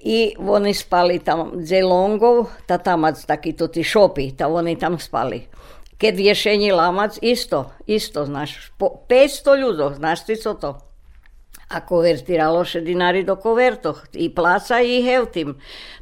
I 0.00 0.32
oni 0.40 0.72
spali 0.72 1.20
tam 1.20 1.60
dzelongov, 1.60 2.48
ta 2.64 2.80
tamac 2.80 3.20
takýto 3.20 3.68
tí 3.68 3.84
šopy, 3.84 4.32
ta 4.32 4.48
oni 4.48 4.80
tam 4.80 4.96
spali. 4.96 5.44
Keď 5.96 6.12
viešení 6.12 6.72
lamac, 6.72 7.20
isto, 7.20 7.76
isto, 7.84 8.24
znaš, 8.24 8.72
po 8.80 9.04
500 9.08 9.60
ľudov, 9.60 10.00
znaš 10.00 10.24
ti 10.24 10.36
co 10.40 10.56
to? 10.56 10.72
a 11.66 11.82
konvertiralo 11.82 12.62
še 12.62 12.78
dinari 12.86 13.24
do 13.26 13.34
kovertoh 13.42 13.98
i 14.14 14.30
placa 14.30 14.78
i 14.78 15.00
hevtim. 15.02 15.56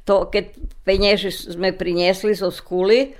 To 0.05 0.29
keď 0.29 0.53
penieži 0.85 1.33
sme 1.33 1.73
priniesli 1.73 2.37
zo 2.37 2.53
skuli, 2.53 3.17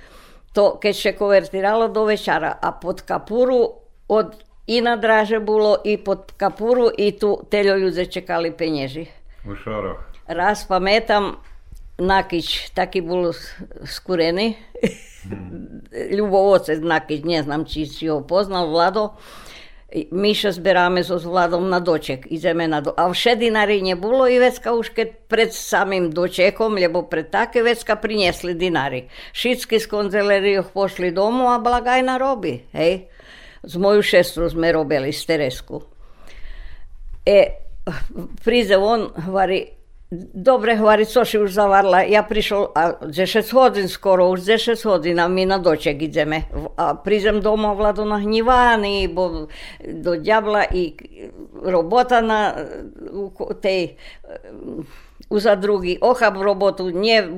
to 0.55 0.77
keď 0.81 0.95
še 0.95 1.11
konvertiralo 1.19 1.89
do 1.91 2.05
večara 2.07 2.53
a 2.61 2.71
pod 2.71 3.03
kapuru 3.03 3.61
od 4.07 4.35
i 4.67 4.81
na 4.81 4.95
draže 4.95 5.39
bilo, 5.39 5.77
i 5.83 5.97
pod 5.97 6.31
kapuru, 6.37 6.89
i 6.97 7.11
tu 7.19 7.37
teljo 7.49 7.75
ljude 7.77 8.05
čekali 8.05 8.51
penježi. 8.51 9.05
U 9.45 9.55
šoroch. 9.55 9.99
Raz 10.27 10.65
pametam, 10.67 11.35
Nakić, 11.97 12.71
taki 12.75 13.01
bol 13.01 13.29
skureni, 13.85 14.55
Ljubovoce 16.11 16.75
Nakić, 16.81 17.23
ne 17.23 17.43
znam 17.43 17.65
či 17.65 17.85
si 17.85 18.07
ho 18.07 18.21
poznal, 18.27 18.67
Vlado, 18.67 19.13
mi 20.11 20.35
še 20.35 20.51
zberáme 20.51 20.99
so 21.07 21.15
s 21.15 21.23
Vladom 21.23 21.71
na 21.71 21.79
doček, 21.79 22.27
ideme 22.27 22.67
na 22.67 22.83
do... 22.83 22.91
A 22.91 23.07
vše 23.07 23.39
dinari 23.39 23.79
nebolo 23.79 24.27
i 24.27 24.35
vecka 24.35 24.75
už 24.75 24.91
keď 24.91 25.07
pred 25.31 25.51
samým 25.55 26.11
dočekom, 26.11 26.75
lebo 26.75 27.07
pred 27.07 27.31
také 27.31 27.63
vecka 27.63 27.95
priniesli 27.95 28.59
dinari. 28.59 29.07
Všetky 29.31 29.79
z 29.79 29.87
konzelerijov 29.87 30.75
pošli 30.75 31.15
domu 31.15 31.47
a 31.47 31.63
blagajna 31.63 32.19
robi, 32.19 32.59
hej. 32.75 33.07
Z 33.63 33.73
moju 33.79 34.03
šestru 34.03 34.51
sme 34.51 34.75
robili 34.75 35.15
z 35.15 35.21
Teresku. 35.25 35.79
E, 37.25 37.39
prize 38.43 38.75
on, 38.75 39.09
hovorí, 39.15 39.63
dobre, 40.33 40.75
hovorí, 40.75 41.05
co 41.05 41.25
si 41.25 41.37
už 41.37 41.53
zavarla, 41.53 42.05
ja 42.05 42.23
prišol, 42.23 42.71
a 42.75 43.05
10 43.05 43.53
hodin 43.53 43.87
skoro, 43.89 44.29
už 44.29 44.45
10 44.45 44.77
hodin, 44.85 45.19
a 45.19 45.27
mi 45.27 45.45
na 45.45 45.57
doček 45.57 46.01
ideme. 46.01 46.45
A 46.77 46.93
prídem 46.93 47.41
domov, 47.41 47.77
Vlado 47.77 48.05
nahnivaný, 48.05 49.07
bo 49.09 49.47
do 49.81 50.13
ďabla 50.15 50.69
i 50.71 50.93
robota 51.57 52.21
na 52.21 52.53
tej 53.59 53.97
uza 55.29 55.55
drugi 55.55 55.97
ohab 56.01 56.41
robotu, 56.41 56.89
nje 56.89 57.29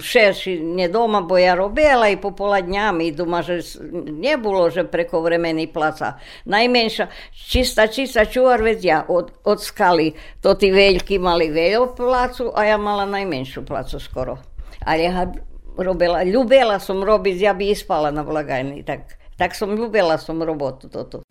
šeši 0.00 0.60
nje 0.60 0.88
doma, 0.88 1.20
bo 1.20 1.38
ja 1.38 1.54
robila 1.54 2.08
i 2.08 2.16
po 2.16 2.30
pola 2.30 2.60
dňami, 2.60 3.12
doma, 3.12 3.42
že 3.42 3.60
nie 3.92 4.36
bolo, 4.36 4.70
že 4.70 4.84
preko 4.84 5.20
vremení 5.20 5.66
placa. 5.66 6.18
Najmenša, 6.44 7.06
čista, 7.32 7.86
čista 7.86 8.24
čuvar 8.24 8.62
već 8.62 8.84
ja 8.84 9.04
od, 9.08 9.30
od 9.44 9.62
skali. 9.62 10.12
To 10.40 10.54
ti 10.54 10.70
veljki 10.70 11.18
mali 11.18 11.50
veľo 11.50 11.96
placu, 11.96 12.52
a 12.54 12.64
ja 12.64 12.76
mala 12.76 13.04
najmenšu 13.04 13.64
placu 13.66 14.00
skoro. 14.00 14.38
Ali 14.86 15.02
ja 15.02 15.26
robila, 15.76 16.22
ljubila 16.22 16.78
som 16.78 17.02
robiť, 17.04 17.40
ja 17.40 17.54
bi 17.54 17.70
ispala 17.70 18.10
na 18.10 18.24
blagajni. 18.24 18.82
Tak, 18.82 19.00
tak 19.38 19.54
som 19.54 19.76
ljubila 19.76 20.18
som 20.18 20.42
robotu 20.42 20.88
toto. 20.88 21.22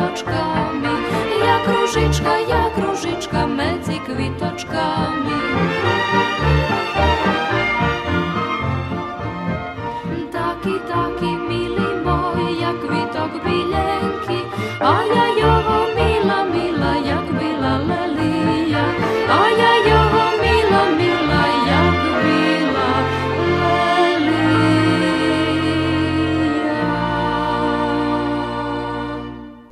Medzi 0.00 0.24
kwitoczkami, 0.24 0.88
jak 1.46 1.68
różyczka, 1.68 2.38
jak 2.38 2.78
różyczka, 2.78 3.46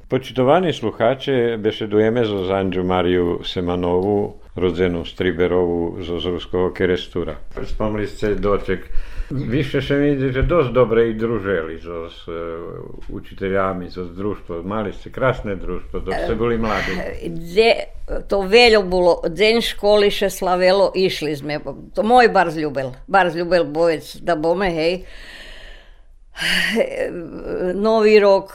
Počitovanje 0.08 0.72
sluhače 0.72 1.56
besedujeme 1.58 2.24
z 2.24 2.50
Anđu 2.50 2.84
Mariju 2.84 3.40
Semanovu, 3.44 4.34
rodzenu 4.54 5.04
Striberovu 5.04 5.98
z 6.00 6.26
Ruskog 6.26 6.72
kerestura. 6.72 7.34
Spomnili 7.64 8.06
ste 8.06 8.34
doček. 8.34 8.80
Više 9.30 9.82
se 9.82 9.94
vidi, 9.94 10.32
že 10.32 10.42
dost 10.42 10.70
i 11.10 11.14
druželi 11.14 11.80
so 11.80 12.08
s 12.10 12.28
uh, 12.28 12.34
učiteljami, 13.08 13.90
so 13.90 14.04
društvom. 14.04 14.66
Mali 14.66 14.92
ste 14.92 15.10
krasne 15.10 15.56
društvo, 15.56 16.00
dok 16.00 16.14
ste 16.24 16.34
bili 16.34 16.58
mladi. 16.58 16.96
De, 17.54 17.74
to 18.28 18.40
veljo 18.40 18.82
bilo, 18.82 19.20
den 19.28 19.60
školi 19.60 20.10
še 20.10 20.30
slavelo, 20.30 20.92
išli 20.94 21.36
sme. 21.36 21.60
To 21.94 22.02
moj 22.02 22.28
bar 22.28 22.50
zljubel, 22.50 22.94
bar 23.06 23.30
zljubel 23.30 23.64
bojec, 23.64 24.16
da 24.16 24.36
hej. 24.70 25.04
Novi 27.84 28.20
rok, 28.20 28.52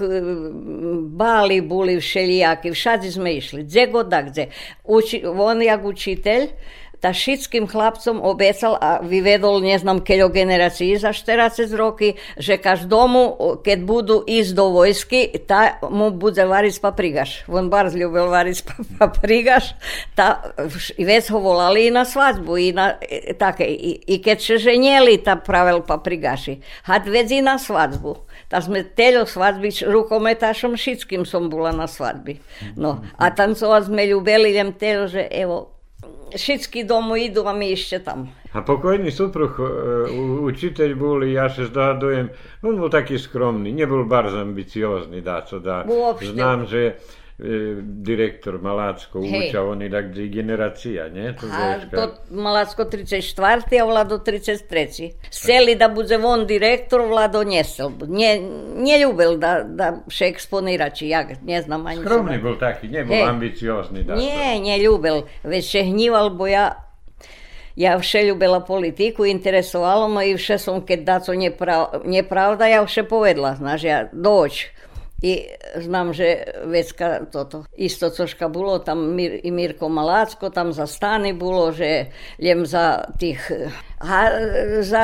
bali 1.04 1.62
buli 1.62 2.00
všelijaki, 2.00 2.72
všadi 2.72 3.12
sme 3.12 3.36
išli, 3.36 3.64
gdje 3.64 3.88
god 3.88 4.08
da 4.08 4.22
gdje. 4.22 4.48
Uči, 4.84 5.24
on 5.26 5.62
jak 5.62 5.86
učitelj, 5.86 6.48
ta 7.04 7.12
všetkým 7.12 7.68
chlapcom 7.68 8.24
obecal 8.24 8.80
a 8.80 9.04
vyvedol, 9.04 9.60
neznam 9.60 10.00
keľo 10.00 10.32
generácií 10.32 10.96
za 10.96 11.12
40 11.12 11.68
roky, 11.76 12.16
že 12.40 12.56
každomu, 12.56 13.60
keď 13.60 13.80
budú 13.84 14.16
ísť 14.24 14.52
do 14.56 14.72
vojsky, 14.72 15.36
tá 15.44 15.84
mu 15.84 16.16
bude 16.16 16.40
variť 16.40 16.80
paprigaš. 16.80 17.44
On 17.52 17.68
bar 17.68 17.92
ľúbil 17.92 18.32
variť 18.32 18.64
paprigaš, 18.96 19.76
tá, 20.16 20.56
vec 20.96 21.28
ho 21.28 21.44
volali 21.44 21.92
i 21.92 21.92
na 21.92 22.08
svadbu, 22.08 22.52
i 22.56 22.72
na 22.72 22.96
také, 23.36 23.68
i, 23.68 24.00
i 24.08 24.24
keď 24.24 24.38
sa 24.40 24.56
ženieli, 24.56 25.20
tá 25.20 25.36
pravel 25.36 25.84
paprigaši. 25.84 26.64
Had 26.88 27.04
vec 27.12 27.28
i 27.36 27.44
na 27.44 27.60
svadbu. 27.60 28.32
Tak 28.48 28.64
sme 28.64 28.88
teľo 28.88 29.28
svadby, 29.28 29.76
rukometášom 29.92 30.80
všetkým 30.80 31.28
som 31.28 31.52
bola 31.52 31.76
na 31.76 31.90
svadbi. 31.90 32.40
No, 32.80 33.04
a 33.20 33.28
tancovať 33.28 33.92
sme 33.92 34.08
ľúbili, 34.08 34.56
len 34.56 34.72
teľo, 34.72 35.10
že 35.12 35.28
evo, 35.28 35.73
všetky 36.36 36.84
domu 36.84 37.16
idú 37.16 37.46
a 37.46 37.54
my 37.54 37.74
ešte 37.74 38.02
tam. 38.02 38.30
A 38.54 38.62
pokojný 38.62 39.10
supruh, 39.10 39.50
e, 39.58 39.64
učiteľ 40.46 40.90
bol, 40.94 41.26
ja 41.26 41.50
sa 41.50 41.66
zdohadujem, 41.66 42.30
on 42.62 42.76
bol 42.78 42.90
taký 42.90 43.18
skromný, 43.18 43.74
nebol 43.74 44.06
bardzo 44.06 44.46
ambiciózny, 44.46 45.26
dá 45.26 45.42
co 45.42 45.58
dá. 45.58 45.82
Uopšte. 45.86 46.38
Znam, 46.38 46.70
že 46.70 46.82
e, 46.86 46.94
direktor 47.84 48.62
Malácko 48.62 49.22
Hej. 49.22 49.50
uča, 49.50 49.64
on 49.64 49.82
je 49.82 49.90
tak 49.90 50.06
generacija, 50.14 51.10
nie? 51.10 51.34
To 51.34 51.48
A 51.52 51.80
to 51.92 52.14
Malacko 52.32 52.86
34. 52.86 53.82
a 53.82 53.86
Vlado 53.86 54.18
33. 54.18 55.12
Seli 55.30 55.76
da 55.76 55.90
bude 55.90 56.18
on 56.18 56.46
direktor, 56.46 57.02
Vlado 57.02 57.44
nesel. 57.44 57.92
Nie, 58.08 58.38
nie 58.78 59.02
ľúbil 59.02 59.42
da, 59.42 59.64
da 59.66 60.06
še 60.08 60.30
exponira, 60.30 60.94
či 60.94 61.10
jak, 61.10 61.42
ne 61.42 61.62
znam 61.62 61.90
bol 62.38 62.56
taký, 62.62 62.88
nebol 62.88 63.18
Hej. 63.18 63.26
ambiciózny, 63.26 64.06
dá 64.06 64.14
Nie, 64.14 64.62
nie 64.62 64.78
ľúbil. 64.86 65.26
Veď 65.42 65.64
še 65.66 65.82
hníval, 65.90 66.38
bo 66.38 66.46
ja 66.46 66.84
ja 67.74 67.98
vše 67.98 68.30
ľúbila 68.30 68.62
politiku, 68.62 69.26
interesovalo 69.26 70.06
ma 70.06 70.22
i 70.22 70.38
vše 70.38 70.62
som, 70.62 70.86
keď 70.86 71.00
dá 71.02 71.18
co 71.18 71.34
neprav, 71.34 72.06
nepravda, 72.06 72.70
ja 72.70 72.86
vše 72.86 73.10
povedla, 73.10 73.58
znaš, 73.58 73.82
ja 73.82 73.98
doć. 74.14 74.70
I 75.24 75.48
znam, 75.80 76.12
že 76.12 76.44
vecka 76.68 77.24
toto, 77.32 77.64
isto 77.80 78.12
coška 78.12 78.52
bolo, 78.52 78.84
tam 78.84 79.16
Mir, 79.16 79.40
i 79.40 79.52
Mirko 79.56 79.88
Malacko, 79.88 80.52
tam 80.52 80.76
za 80.76 80.84
stany 80.84 81.32
bolo, 81.32 81.72
že 81.72 82.12
ljem 82.44 82.68
za 82.68 83.08
tých, 83.16 83.40
ha, 84.04 84.22
za 84.84 85.02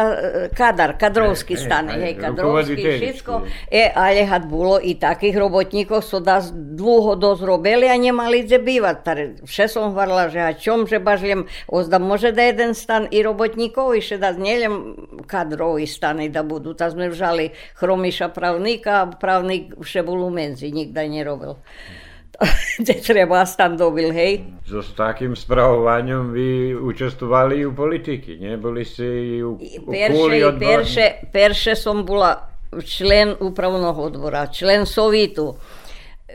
kadar, 0.52 1.00
kadrovský 1.00 1.56
Hej, 1.56 1.60
hej, 1.60 1.66
stany, 1.66 1.92
hej, 1.96 2.14
rukovoditeľský. 2.20 3.00
všetko. 3.00 3.34
E, 3.72 3.84
ale 3.96 4.28
had 4.28 4.46
bolo 4.46 4.78
i 4.78 5.00
takých 5.00 5.40
robotníkov, 5.40 6.04
so 6.04 6.20
da 6.20 6.44
dlho 6.44 7.16
dosť 7.16 7.42
robili 7.48 7.88
a 7.88 7.96
nemali 7.96 8.44
kde 8.44 8.60
bývať. 8.60 8.98
Tare, 9.04 9.24
vše 9.48 9.66
som 9.72 9.96
hovorila, 9.96 10.28
že 10.28 10.44
a 10.44 10.52
čom, 10.52 10.84
že 10.84 11.00
bažljem, 11.00 11.48
ozda 11.72 12.00
može 12.00 12.36
da 12.36 12.44
jeden 12.44 12.76
stan 12.76 13.08
i 13.12 13.24
robotníkov, 13.24 13.96
i 13.96 14.04
še 14.04 14.20
da 14.20 14.36
zneljem 14.36 14.96
kadrovi 15.24 15.88
stany 15.88 16.30
da 16.30 16.44
budu. 16.44 16.76
Ta 16.76 16.92
sme 16.92 17.10
vžali 17.10 17.56
Chromiša 17.80 18.30
pravnika, 18.36 19.02
a 19.02 19.10
pravnik 19.10 19.74
vše 19.80 20.04
bol 20.04 20.28
u 20.28 20.30
menzi, 20.30 20.72
nikda 20.76 21.08
nerobil. 21.08 21.56
Kde 21.56 22.09
treba 23.08 23.46
stan 23.46 23.78
dobil, 23.78 24.12
hej. 24.14 24.44
So 24.64 24.80
s 24.80 24.96
takým 24.96 25.36
spravovaním 25.36 26.32
vy 26.32 26.50
učestovali 26.76 27.66
u 27.66 27.76
politiky, 27.76 28.40
nie? 28.40 28.56
Boli 28.58 28.86
ste 28.86 29.04
i 29.04 29.44
u, 29.44 29.60
u 29.60 29.92
Perše, 29.92 30.56
perše, 30.60 31.06
perše 31.32 31.74
som 31.76 32.06
bola 32.06 32.50
člen 32.86 33.36
upravnog 33.40 33.98
odbora, 33.98 34.48
člen 34.48 34.86
Sovitu. 34.86 35.56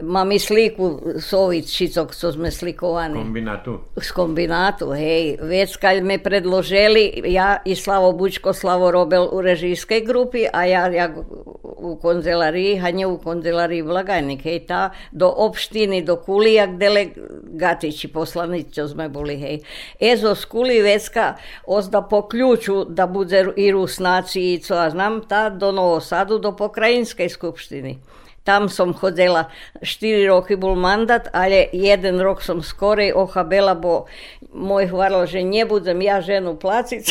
Mám 0.03 0.33
i 0.33 0.39
sliku 0.39 1.01
Sovit, 1.21 1.71
šicok, 1.71 2.15
co 2.15 2.33
sme 2.33 2.51
slikovani. 2.51 3.15
Kombinatu. 3.15 3.79
z 3.95 4.11
kombinatu, 4.11 4.91
hej. 4.91 5.39
Vec, 5.39 5.77
kad 5.77 6.03
me 6.03 6.19
predložili, 6.19 7.23
ja 7.31 7.63
i 7.65 7.77
Slavo 7.77 8.13
Bučko, 8.13 8.53
Slavo 8.53 8.91
Robel 8.91 9.29
u 9.33 9.41
režijskej 9.41 10.01
grupi, 10.01 10.47
a 10.53 10.65
ja, 10.65 10.87
ja 10.91 11.15
u 11.63 11.97
konzelariji, 11.97 12.81
a 12.83 12.91
nie 12.91 13.07
u 13.07 13.19
konzelariji 13.19 13.83
blagajnik, 13.83 14.43
hej, 14.43 14.67
tá 14.67 14.91
do 15.13 15.31
obštiny, 15.31 16.03
do 16.03 16.17
Kulijak 16.17 16.75
delegatići, 16.75 18.09
poslanici, 18.09 18.75
čo 18.75 18.91
sme 18.91 19.09
boli, 19.09 19.39
hej. 19.39 19.63
Ezo 20.01 20.35
z 20.35 20.45
Kulivecka 20.45 21.39
ozda 21.67 22.03
po 22.03 22.27
ključu 22.27 22.85
da 22.85 23.07
bude 23.07 23.47
i 23.57 23.71
Rusnaci 23.71 24.55
i 24.55 24.59
co 24.59 24.75
ja 24.75 24.91
znam, 24.91 25.23
tá 25.23 25.55
do 25.55 25.71
Novosadu, 25.71 26.39
do 26.39 26.51
pokrajinskej 26.57 27.29
skupštiny. 27.31 28.24
Tam 28.45 28.69
som 28.69 28.93
chodila 28.93 29.49
4 29.81 30.29
roky 30.29 30.53
bol 30.53 30.77
mandát, 30.77 31.33
ale 31.33 31.73
jeden 31.73 32.21
rok 32.21 32.45
som 32.45 32.61
skorej 32.61 33.17
ochabela, 33.17 33.73
bo 33.73 34.05
môj 34.53 34.93
hvarlo, 34.93 35.25
že 35.25 35.41
nebudem 35.41 35.97
ja 36.05 36.21
ženu 36.21 36.53
placiť 36.61 37.05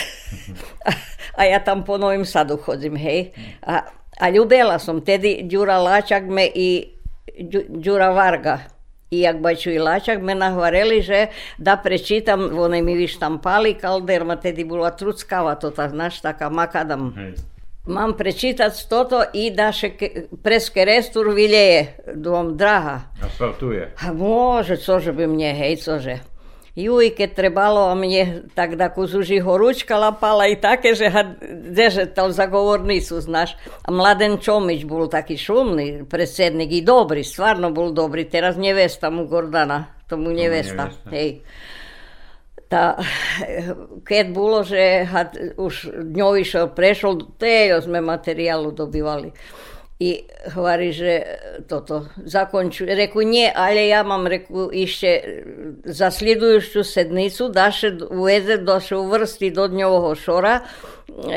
a, 1.39 1.41
ja 1.49 1.57
tam 1.57 1.81
po 1.81 1.97
Novým 1.97 2.21
sadu 2.21 2.61
chodím, 2.61 2.93
hej. 3.01 3.33
A, 3.65 3.81
a 4.21 4.25
ľubela 4.29 4.77
som, 4.77 5.01
tedy 5.01 5.49
Ďura 5.49 5.81
Láčak 5.81 6.29
me 6.29 6.45
i 6.45 6.93
Ďura 7.81 8.13
Varga. 8.13 8.69
I 9.09 9.25
jak 9.25 9.41
baču 9.41 9.73
i 9.73 9.81
Láčak 9.81 10.21
me 10.21 10.37
nahvareli, 10.37 11.01
že 11.01 11.33
da 11.57 11.77
prečítam, 11.77 12.49
one 12.53 12.81
mi 12.85 12.93
vyštampali 12.93 13.77
kalderma, 13.77 14.37
tedy 14.37 14.65
bola 14.65 14.93
truckava, 14.93 15.57
to 15.57 15.73
tak, 15.73 15.93
znaš, 15.93 16.21
taká 16.21 16.49
makadam. 16.49 17.13
Hej 17.17 17.52
Mám 17.83 18.15
prečítať 18.15 18.71
toto 18.87 19.19
i 19.35 19.51
daše 19.51 19.91
preske 20.39 20.87
restur 20.87 21.35
viljeje 21.35 21.99
dom 22.15 22.55
draha. 22.55 23.11
Asfaltuje. 23.19 23.91
A 23.99 24.13
može, 24.13 24.79
cože 24.79 25.11
by 25.11 25.27
mne, 25.27 25.51
hej, 25.51 25.83
cože. 25.83 26.23
Juj, 26.79 27.11
keď 27.13 27.35
trebalo 27.35 27.91
a 27.91 27.93
mne 27.93 28.47
tak 28.55 28.79
da 28.79 28.87
kuzuži 28.89 29.43
horučka 29.43 29.99
lapala 29.99 30.47
i 30.47 30.55
také, 30.55 30.95
že 30.95 31.11
ha, 31.11 31.35
deže 31.69 32.07
tam 32.07 32.31
zagovornicu, 32.31 33.19
znaš. 33.19 33.59
A 33.83 33.91
Mladen 33.91 34.39
Čomić 34.39 34.87
bol 34.87 35.11
taký 35.11 35.35
šumný 35.35 36.07
predsednik 36.07 36.71
i 36.71 36.81
dobrý, 36.81 37.21
stvarno 37.21 37.75
bol 37.75 37.91
dobrý. 37.91 38.25
Teraz 38.25 38.55
nevesta 38.55 39.11
mu 39.11 39.27
Gordana, 39.27 39.91
tomu 40.07 40.31
nevesta, 40.31 40.87
nevesta. 40.87 41.09
hej 41.11 41.43
tá, 42.73 42.97
keď 44.01 44.25
bolo, 44.33 44.65
že 44.65 45.05
had, 45.05 45.37
už 45.61 45.93
dňov 46.09 46.41
išiel, 46.41 46.65
prešiel, 46.73 47.21
tejo 47.37 47.85
sme 47.85 48.01
materiálu 48.01 48.73
dobývali. 48.73 49.29
I 50.01 50.25
hovorí, 50.57 50.89
že 50.89 51.21
toto 51.69 52.09
zakončuje. 52.25 52.91
Reku, 52.97 53.21
nie, 53.21 53.45
ale 53.45 53.87
ja 53.87 54.01
mám, 54.01 54.25
reku, 54.25 54.73
ešte 54.73 55.21
za 55.85 56.09
sledujúcu 56.09 56.81
sednicu 56.81 57.53
daše 57.53 58.09
uveze, 58.09 58.57
daše 58.65 58.97
uvrsti 58.97 59.53
do 59.53 59.69
dňového 59.69 60.11
šora, 60.17 60.65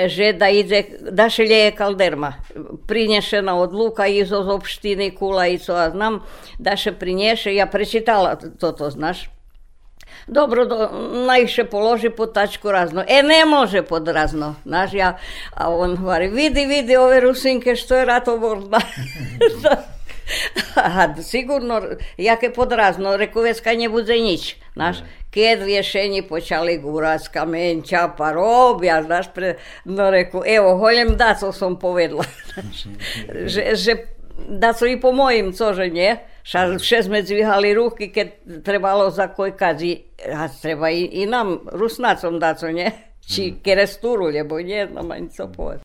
že 0.09 0.33
da 0.33 0.49
ide, 0.49 1.05
daše 1.12 1.44
lieje 1.44 1.77
kalderma. 1.77 2.40
Prinešena 2.88 3.55
od 3.61 3.77
Luka, 3.77 4.09
izo 4.09 4.40
z 4.40 4.49
obštiny, 4.57 5.12
kula 5.12 5.53
i 5.53 5.61
co 5.61 5.77
ja 5.77 5.92
znam, 5.92 6.25
daše 6.57 6.96
prinieše, 6.96 7.53
ja 7.53 7.68
prečítala 7.68 8.40
toto, 8.40 8.88
znaš, 8.88 9.36
dobro 10.26 10.64
do, 10.64 10.90
najviše 11.26 11.64
položi 11.64 12.10
pod 12.10 12.34
tačku 12.34 12.70
razno. 12.70 13.04
E, 13.08 13.22
ne 13.22 13.44
može 13.44 13.82
pod 13.82 14.08
razno. 14.08 14.54
Znaš, 14.64 14.92
ja, 14.92 15.18
a 15.54 15.70
on 15.70 15.96
govori, 15.96 16.28
vidi, 16.28 16.66
vidi 16.66 16.96
ove 16.96 17.20
rusinke 17.20 17.76
što 17.76 17.96
je 17.96 18.04
ratoborna. 18.04 18.80
a 20.74 21.22
sigurno, 21.22 21.82
jaké 22.16 22.52
podrazno, 22.52 23.16
reku 23.16 23.40
vec, 23.40 23.60
kaj 23.60 23.76
ne 23.76 23.88
bude 23.88 24.14
nič. 24.14 24.56
Znaš, 24.72 24.96
keď 25.30 25.64
rješenji 25.64 26.22
počali 26.22 26.78
gurac 26.78 27.28
kamen, 27.28 27.82
čapa, 27.82 28.32
robja, 28.32 29.02
znaš, 29.02 29.26
pre, 29.34 29.56
no 29.84 30.10
reku, 30.10 30.42
evo, 30.46 30.76
holjem 30.78 31.16
da, 31.16 31.34
co 31.34 31.52
som 31.52 31.78
povedla. 31.78 32.24
že, 33.52 33.76
že 33.76 33.96
da 34.48 34.72
su 34.72 34.86
i 34.86 35.00
po 35.00 35.12
mojim, 35.12 35.52
cože 35.52 35.88
nie? 35.90 36.16
Ša, 36.46 36.78
sme 37.02 37.26
dvihali 37.26 37.74
ruky, 37.74 38.14
keď 38.14 38.62
trebalo 38.62 39.11
za 39.11 39.35
kojkazi, 39.35 40.22
a 40.30 40.46
treba 40.46 40.94
i, 40.94 41.11
i 41.18 41.26
nam, 41.26 41.66
Rusnacom 41.74 42.38
da, 42.38 42.54
co 42.54 42.70
nie? 42.70 42.87
Či 43.30 43.50
mm. 43.50 43.56
keresturu, 43.66 44.30
lebo 44.30 44.62
nie 44.62 44.87
znam 44.87 45.11
ani 45.11 45.26
co 45.26 45.50
povedať. 45.50 45.82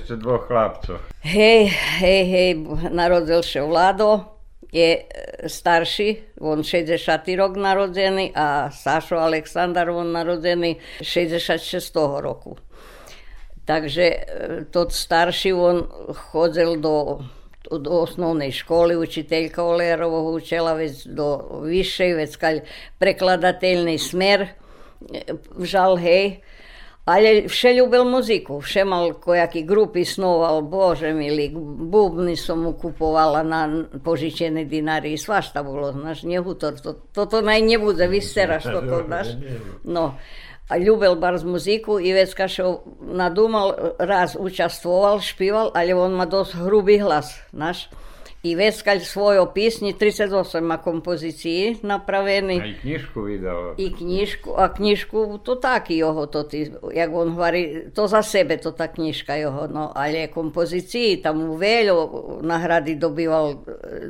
Ste 0.00 0.14
dvoch 0.16 0.46
chlapcov. 0.48 0.98
Hej, 1.20 1.68
hej, 2.00 2.22
hej, 2.26 2.50
narodil 2.90 3.44
sa 3.44 3.62
Vlado, 3.64 4.40
je 4.72 5.02
e, 5.02 5.04
starší, 5.48 6.38
on 6.40 6.62
60. 6.62 7.26
rok 7.36 7.58
narodený 7.58 8.32
a 8.34 8.70
Sašo 8.70 9.18
Aleksandar, 9.18 9.90
on 9.90 10.14
narodený 10.14 10.78
66. 11.02 11.90
roku. 12.22 12.56
Takže 13.66 14.06
e, 14.06 14.20
tot 14.70 14.94
starší, 14.94 15.52
on 15.52 15.86
chodil 16.30 16.78
do, 16.78 17.18
do 17.66 17.90
osnovnej 18.06 18.54
školy, 18.54 18.94
učiteľka 18.94 19.62
Olejarovho 19.62 20.38
učila 20.38 20.78
već 20.78 21.10
do 21.10 21.60
vyššej, 21.66 22.10
već 22.14 22.32
kad 22.36 22.54
prekladateljni 22.98 23.98
smer, 23.98 24.40
e, 24.46 25.34
žal 25.66 25.98
hej, 25.98 26.40
ale 27.10 27.50
vše 27.50 27.74
ľúbil 27.74 28.06
muziku, 28.06 28.62
vše 28.62 28.86
mal 28.86 29.18
kojaki 29.18 29.66
grupy 29.66 30.06
snoval, 30.06 30.62
bože 30.62 31.10
milý, 31.10 31.50
bubny 31.90 32.38
som 32.38 32.62
mu 32.62 32.78
kupovala 32.78 33.42
na 33.42 33.66
požičené 33.98 34.70
dinary, 34.70 35.18
svašta 35.18 35.66
bolo, 35.66 35.90
znaš, 35.90 36.22
nehutor, 36.22 36.78
to, 36.78 36.94
toto 37.10 37.42
naj 37.42 37.58
nebude, 37.66 38.06
vysteraš 38.06 38.70
toto, 38.74 39.02
znaš. 39.04 39.34
No, 39.82 40.14
a 40.70 40.78
ľúbil 40.78 41.18
bar 41.18 41.34
z 41.34 41.44
muziku. 41.44 41.98
I 41.98 42.14
vec 42.14 42.30
kašo 42.30 42.86
nadúmal, 43.02 43.98
raz 43.98 44.38
učastvoval, 44.38 45.18
špíval, 45.18 45.74
ale 45.74 45.98
on 45.98 46.14
má 46.14 46.30
dosť 46.30 46.62
hrubý 46.62 47.02
hlas, 47.02 47.34
znaš. 47.50 47.90
I 48.42 48.54
Veskalj 48.56 49.04
svojo 49.04 49.46
písni, 49.52 49.92
38 49.92 50.64
má 50.64 50.80
kompoziciji 50.80 51.76
napraveni. 51.82 52.60
A 52.60 52.66
i 52.66 52.74
knjižku 52.74 53.22
vydal. 53.22 53.74
I 53.76 53.92
knjižku, 53.92 54.54
a 54.56 54.68
knjižku, 54.72 55.44
to 55.44 55.60
taky 55.60 56.00
jeho, 56.00 56.26
to 56.26 56.42
ti, 56.48 56.72
jak 56.92 57.12
on 57.12 57.36
hovori, 57.36 57.92
to 57.92 58.08
za 58.08 58.22
sebe 58.22 58.56
to 58.56 58.72
ta 58.72 58.88
knjižka 58.88 59.34
jeho, 59.34 59.68
no, 59.68 59.92
ali 59.94 60.24
je 60.24 60.32
kompoziciji, 60.32 61.20
tam 61.20 61.50
u 61.50 61.54
Veljo 61.60 62.00
nagradi 62.40 62.94
dobival 62.96 63.60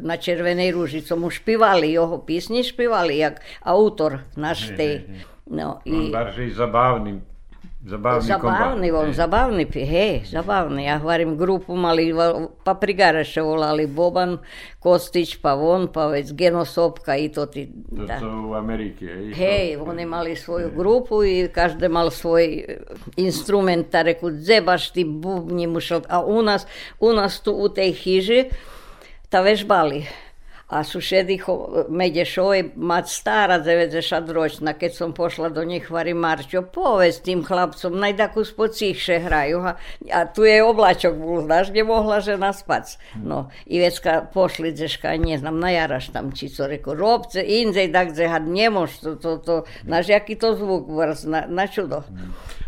na 0.01 0.16
Červenej 0.16 0.70
ruži, 0.70 1.03
co 1.03 1.16
mu 1.16 1.31
špivali 1.31 1.91
jeho 1.93 2.18
písni, 2.18 2.62
špivali, 2.62 3.18
jak 3.18 3.43
autor 3.62 4.18
naš 4.37 4.70
tej. 4.76 5.11
No, 5.51 5.83
i... 5.85 5.93
On 5.93 6.11
barže 6.12 6.47
i 6.47 6.55
zabavni 7.85 8.26
Zabavni, 8.26 8.59
zabavni 8.59 8.91
on, 8.91 9.12
zabavni, 9.12 9.66
hej, 9.72 10.22
zabavni. 10.31 10.85
Ja 10.85 10.99
hvarim 10.99 11.37
grupu 11.37 11.76
mali, 11.76 12.14
pa 12.64 12.74
prigaraše 12.74 13.43
volali 13.43 13.87
Boban, 13.87 14.39
Kostić, 14.78 15.37
pa 15.37 15.55
on, 15.55 15.89
pa 15.93 16.07
već 16.07 16.33
Geno 16.33 16.64
Sopka 16.64 17.16
i 17.16 17.28
to 17.28 17.47
ti. 17.47 17.72
To, 17.97 18.05
da. 18.05 18.20
to 18.20 18.45
u 18.51 18.55
Amerike. 18.55 19.05
I 19.05 19.35
hej, 19.35 19.76
to, 19.76 19.85
oni 19.85 20.07
mali 20.07 20.37
svoju 20.37 20.68
hej. 20.68 20.76
grupu 20.76 21.24
i 21.24 21.49
každe 21.53 21.89
mal 21.89 22.11
svoj 22.11 22.64
instrument, 23.16 23.91
ta 23.91 24.03
reku, 24.03 24.31
dzebaš 24.31 24.91
ti 24.91 25.05
bubnji 25.05 25.66
mušal, 25.66 26.01
a 26.09 26.24
u 26.24 26.43
nas, 26.43 26.66
u 27.01 27.12
nas 27.12 27.41
tu 27.41 27.53
u 27.53 27.68
tej 27.68 27.93
hiži, 27.93 28.45
ta 29.28 29.41
vežbali. 29.41 30.07
A 30.71 30.85
sušedi 30.85 31.41
međe 31.89 32.25
šoj, 32.25 32.71
mat 32.77 33.09
stara 33.09 33.59
90 33.61 34.33
ročna, 34.33 34.73
keď 34.73 34.95
som 34.95 35.12
pošla 35.12 35.49
do 35.49 35.64
njih, 35.64 35.91
vari 35.91 36.14
Marčo, 36.14 36.62
povedz 36.62 37.21
tim 37.23 37.43
chlapcom, 37.45 37.99
najdaku 37.99 38.45
spod 38.45 38.71
hraju. 39.25 39.59
A, 39.59 39.75
a 40.12 40.25
tu 40.33 40.45
je 40.45 40.62
oblačok 40.64 41.14
bol, 41.14 41.43
znaš, 41.43 41.71
gdje 41.71 41.85
mogla 41.85 42.21
žena 42.21 42.53
spac. 42.53 42.99
No, 43.25 43.51
i 43.66 43.81
već 43.81 43.99
ka 43.99 44.23
pošli 44.35 44.73
dzeška, 44.73 45.16
ne 45.16 45.39
znam, 45.39 45.59
na 45.59 45.71
jaraš 45.71 46.09
tam 46.09 46.33
čico, 46.33 46.66
reko, 46.66 46.95
robce, 46.95 47.43
inzej, 47.47 47.89
dakle, 47.89 48.29
had 48.29 48.49
nemoš, 48.49 48.99
to, 48.99 49.14
to, 49.14 49.37
to, 49.37 49.62
znaš, 49.85 50.09
jaki 50.09 50.39
to 50.39 50.55
zvuk 50.55 50.89
vrst, 50.89 51.27
na, 51.27 51.45
na 51.49 51.66
čudo. 51.66 52.03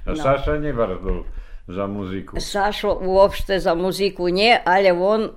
No. 0.07 0.17
Saša 0.17 0.59
nie 0.59 0.73
bardzo 0.73 1.23
za 1.69 1.87
muziku. 1.87 2.41
Sašo 2.41 2.99
uopšte 3.07 3.61
za 3.61 3.75
muziku 3.75 4.29
nie, 4.29 4.59
ale 4.65 4.93
on 4.93 5.31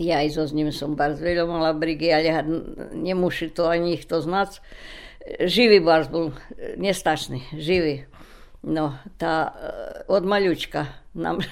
ja 0.00 0.24
i 0.24 0.32
so 0.32 0.48
s 0.48 0.56
ním 0.56 0.72
som 0.72 0.96
bardzo 0.96 1.20
veľa 1.20 1.76
brigy, 1.76 2.08
ale 2.08 2.40
nemusí 2.96 3.52
to 3.52 3.68
ani 3.68 4.00
ich 4.00 4.08
to 4.08 4.24
znať. 4.24 4.64
Živý 5.38 5.84
bars 5.84 6.08
bol 6.08 6.32
nestačný, 6.80 7.44
živý. 7.54 8.08
No, 8.62 8.94
tá 9.18 9.52
od 10.06 10.22
maľučka 10.22 10.86
nám 11.18 11.42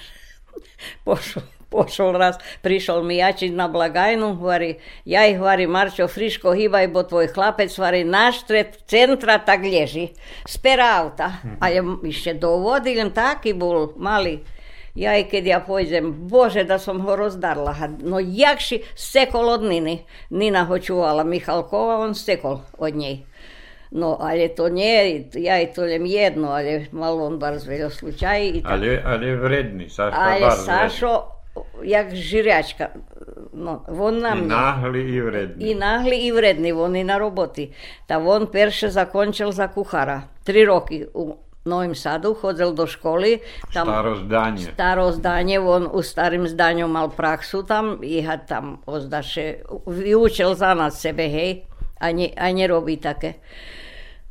pošol, 1.07 1.43
pošol 1.71 2.15
raz, 2.15 2.39
prišiel 2.63 3.03
mi 3.03 3.19
jačiť 3.19 3.51
na 3.51 3.67
blagajnu, 3.67 4.39
hovorí, 4.39 4.79
ja 5.07 5.27
ich 5.27 5.39
hovorí, 5.39 5.67
Marčo, 5.67 6.07
friško 6.07 6.55
hýbaj, 6.55 6.87
bo 6.91 7.03
tvoj 7.03 7.31
chlapec, 7.31 7.71
hovorí, 7.75 8.07
náš 8.07 8.47
stred 8.47 8.79
centra 8.87 9.39
tak 9.43 9.63
leží, 9.63 10.15
z 10.47 10.55
auta. 10.79 11.43
A 11.63 11.71
ja 11.71 11.83
ešte 11.83 12.35
dovodil, 12.35 13.11
taký 13.11 13.55
bol 13.55 13.95
malý. 13.99 14.43
Ja 14.95 15.17
i 15.17 15.23
kad 15.23 15.45
ja 15.45 15.59
pojdem, 15.59 16.27
Bože 16.27 16.63
da 16.63 16.79
sam 16.79 17.01
ho 17.01 17.15
rozdarla, 17.15 17.75
no 17.99 18.19
jakši 18.19 18.81
sekol 18.95 19.49
od 19.49 19.63
Nini. 19.63 20.03
Nina 20.29 20.63
ho 20.63 20.79
čuvala 20.79 21.23
Mihalkova, 21.23 21.97
on 21.97 22.15
sekol 22.15 22.59
od 22.77 22.95
njej. 22.95 23.19
No, 23.91 24.17
ali 24.19 24.49
to 24.55 24.69
nije, 24.69 25.25
ja 25.33 25.61
i 25.61 25.73
to 25.73 25.85
ljem 25.85 26.05
jedno, 26.05 26.47
ali 26.47 26.87
malo 26.91 27.25
on 27.25 27.39
bar 27.39 27.59
zveljo 27.59 27.89
slučaj. 27.89 28.47
I 28.47 28.61
tako. 28.61 28.73
ali, 28.73 28.99
ali 29.05 29.27
je 29.27 29.35
vredni, 29.35 29.89
Sašo 29.89 30.17
Ali 30.19 30.51
Sašo, 30.65 31.23
jak 31.83 32.15
žirjačka, 32.15 32.87
no, 33.53 33.85
on 33.87 34.19
nam... 34.19 34.39
I 34.39 34.41
nahli 34.41 35.15
i 35.15 35.21
vredni. 35.21 35.71
I 35.71 35.75
nahli 35.75 36.17
i 36.17 36.31
vredni, 36.31 36.71
on 36.71 36.95
i 36.95 37.03
na 37.03 37.17
roboti. 37.17 37.73
Ta 38.05 38.17
on 38.17 38.47
perše 38.51 38.89
zakončil 38.89 39.51
za 39.51 39.67
kuhara, 39.67 40.21
tri 40.43 40.65
roki 40.65 41.05
u 41.13 41.37
Novim 41.65 41.95
Sadu, 41.95 42.33
chodil 42.33 42.73
do 42.73 42.89
školy. 42.89 43.39
Tam, 43.73 43.85
staro 43.85 44.15
zdanje. 44.15 44.65
Staro 44.73 45.11
zdanje, 45.11 45.59
on 45.59 45.85
u 45.93 46.01
starim 46.01 46.47
zdanju 46.47 46.87
mal 46.87 47.09
praksu 47.09 47.63
tam 47.63 47.99
i 48.01 48.21
had 48.21 48.47
tam 48.47 48.81
ozdaše, 48.85 49.61
vyučil 49.85 50.55
za 50.55 50.73
nás 50.73 50.97
sebe, 50.97 51.29
hej, 51.29 51.69
a 51.99 52.11
ne, 52.11 52.33
a 52.37 52.49
ne 52.49 52.65
také. 52.97 53.33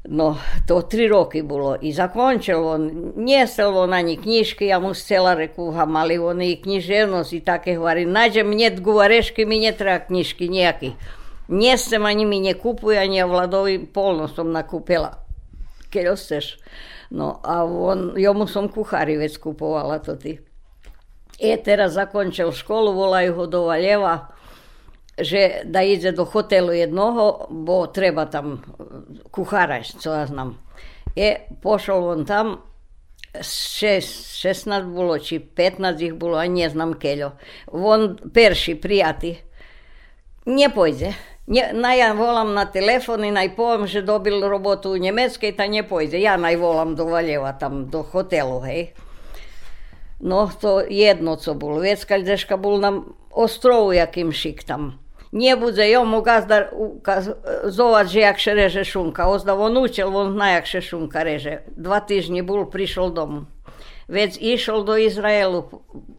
No, 0.08 0.38
to 0.66 0.82
tri 0.82 1.06
roky 1.08 1.42
bolo. 1.42 1.76
I 1.76 1.92
zakončil 1.92 2.56
on, 2.56 3.12
niesel 3.16 3.76
on 3.76 3.92
ani 3.92 4.16
knižky, 4.16 4.66
ja 4.66 4.80
mu 4.80 4.96
zcela 4.96 5.36
rekúha, 5.36 5.84
mali 5.86 6.18
on 6.18 6.40
i 6.40 6.56
kniževnosť 6.56 7.30
i 7.36 7.40
také 7.44 7.76
hovorí, 7.76 8.08
nađe 8.08 8.42
mne 8.42 8.80
guvarešky, 8.80 9.44
mi 9.46 9.60
netreba 9.60 10.00
knižky 10.00 10.48
nejaký. 10.48 10.96
Nesem 11.52 12.02
ani 12.06 12.24
mi 12.26 12.42
kupuje, 12.54 12.98
ani 12.98 13.20
ja 13.20 13.26
Vladovi 13.26 13.86
polno 13.86 14.26
som 14.26 14.50
nakúpila. 14.50 15.20
Keď 15.92 16.04
osteš. 16.10 16.58
No 17.11 17.40
a 17.42 17.64
on, 17.64 18.14
jomu 18.16 18.46
som 18.46 18.68
kuchári 18.68 19.16
vec 19.18 19.34
kupovala 19.38 19.98
to 19.98 20.14
ty. 20.16 20.38
E 21.40 21.56
teraz 21.56 21.96
zakončil 21.96 22.52
školu, 22.52 22.92
volajú 22.92 23.34
ho 23.34 23.44
do 23.46 23.64
Valjeva, 23.66 24.28
že 25.18 25.64
da 25.64 25.82
ide 25.82 26.12
do 26.12 26.24
hotelu 26.24 26.72
jednoho, 26.72 27.48
bo 27.50 27.86
treba 27.86 28.26
tam 28.26 28.61
kuhara, 29.30 29.82
co 29.82 30.08
ja 30.12 30.26
znam. 30.26 30.58
E, 31.16 31.48
pošol 31.62 32.04
on 32.12 32.24
tam, 32.24 32.61
šest, 33.34 34.36
16 34.44 34.94
bolo, 34.94 35.18
či 35.18 35.40
15 35.40 36.02
ih 36.02 36.14
bolo, 36.14 36.36
a 36.36 36.46
ne 36.46 36.68
znam. 36.68 36.94
On 37.72 38.16
perši, 38.34 38.74
prijati, 38.74 39.36
ne 40.46 40.70
pojde. 40.74 41.14
Nie, 41.47 41.72
na 41.72 41.95
ja 41.97 42.12
volám 42.14 42.55
na 42.55 42.66
telefon 42.66 43.24
i 43.24 43.32
naj 43.32 43.57
poviem, 43.57 43.86
že 43.88 44.05
dobil 44.05 44.45
robotu 44.45 44.93
u 44.93 45.01
Njemecke 45.01 45.53
ta 45.53 45.64
pojde. 45.88 46.20
Ja 46.20 46.36
naj 46.36 46.57
volám 46.57 46.95
do 46.95 47.09
Valjeva 47.09 47.53
tam, 47.53 47.91
do 47.91 48.03
hotelu, 48.03 48.61
hej. 48.61 48.93
No, 50.20 50.51
to 50.61 50.84
jedno, 50.84 51.36
co 51.36 51.55
bolo. 51.55 51.80
Vec, 51.80 52.05
deška 52.05 52.61
bol 52.61 52.78
na 52.78 53.03
ostrovu 53.32 53.93
jakým 53.97 54.32
šik 54.32 54.62
tam. 54.68 55.01
Nie 55.32 55.55
bude 55.57 55.86
jomu 55.86 56.22
gazdar 56.26 56.74
zovať, 57.64 58.07
že 58.11 58.18
jakše 58.20 58.51
reže 58.55 58.82
šunka. 58.84 59.30
Ozda 59.30 59.55
on 59.55 59.78
učil, 59.78 60.11
on 60.11 60.34
zna 60.34 60.59
jakše 60.59 60.82
šunka 60.82 61.22
reže. 61.22 61.62
Dva 61.78 62.03
týždni 62.03 62.43
bol, 62.43 62.66
prišiel 62.66 63.14
domu 63.14 63.47
već 64.11 64.42
išol 64.42 64.82
do 64.82 64.98
Izraelu, 64.98 65.70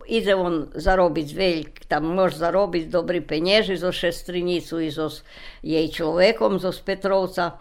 ide 0.08 0.32
on 0.32 0.72
zarobiť 0.72 1.30
veľk, 1.36 1.72
tam 1.92 2.16
môže 2.16 2.40
zarobiť 2.40 2.88
dobrý 2.88 3.20
penieži 3.20 3.76
zo 3.76 3.92
šestrinicu 3.92 4.80
i 4.80 4.88
so 4.88 5.12
jej 5.60 5.92
človekom, 5.92 6.56
zo 6.64 6.72
Petrovca. 6.72 7.60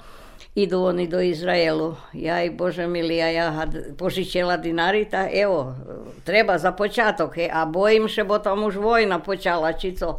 Idú 0.50 0.82
oni 0.82 1.06
do 1.06 1.22
Izraelu. 1.22 1.94
Jaj, 2.10 2.58
Bože 2.58 2.86
milý, 2.90 3.22
a 3.22 3.30
ja 3.30 3.46
požičela 3.94 4.58
dinarita, 4.58 5.30
evo, 5.30 5.78
treba 6.26 6.58
za 6.58 6.74
počatok, 6.74 7.38
he, 7.38 7.46
a 7.46 7.62
bojím 7.70 8.10
se, 8.10 8.26
bo 8.26 8.42
tam 8.42 8.66
už 8.66 8.82
vojna 8.82 9.22
počala, 9.22 9.78
či 9.78 9.94
co. 9.94 10.18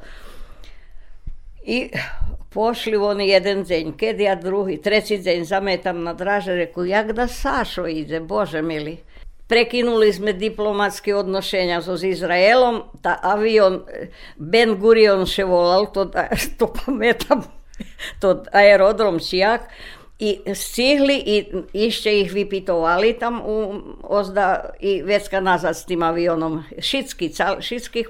I 1.68 1.91
pošli 2.47 2.95
oni 2.95 3.28
jeden 3.28 3.68
deň, 3.68 3.86
keď 3.99 4.16
ja 4.16 4.36
druhý, 4.39 4.80
tretí 4.80 5.20
deň 5.20 5.43
zametam 5.43 5.99
na 5.99 6.16
draže, 6.16 6.55
reku, 6.55 6.88
jak 6.88 7.12
da 7.12 7.28
Sašo 7.28 7.84
ide, 7.84 8.24
Bože 8.24 8.64
milý. 8.64 9.03
Prekinuli 9.52 10.14
sme 10.16 10.32
diplomatske 10.34 11.12
odnošenja 11.16 11.82
so 11.84 11.97
Izraelom, 11.99 12.84
ta 13.04 13.18
avion 13.20 13.82
Ben 14.39 14.78
Gurion 14.80 15.26
še 15.28 15.43
volal, 15.43 15.89
to, 15.91 16.08
to 16.60 16.72
pamätam, 16.72 17.43
to 18.24 18.38
aerodrom 18.56 19.20
Čijak, 19.20 19.68
i 20.22 20.56
stihli 20.56 21.16
i 21.26 21.45
išće 21.74 22.20
ih 22.20 22.34
vypitovali 22.34 23.20
tam 23.20 23.41
u 23.45 23.74
ozda 24.04 24.70
i 24.80 25.02
vecka 25.02 25.39
nazad 25.39 25.78
s 25.78 25.86
tim 25.86 26.04
avionom. 26.04 26.64
Šitski, 26.80 27.30
cal, 27.30 27.62
šitskih 27.62 28.10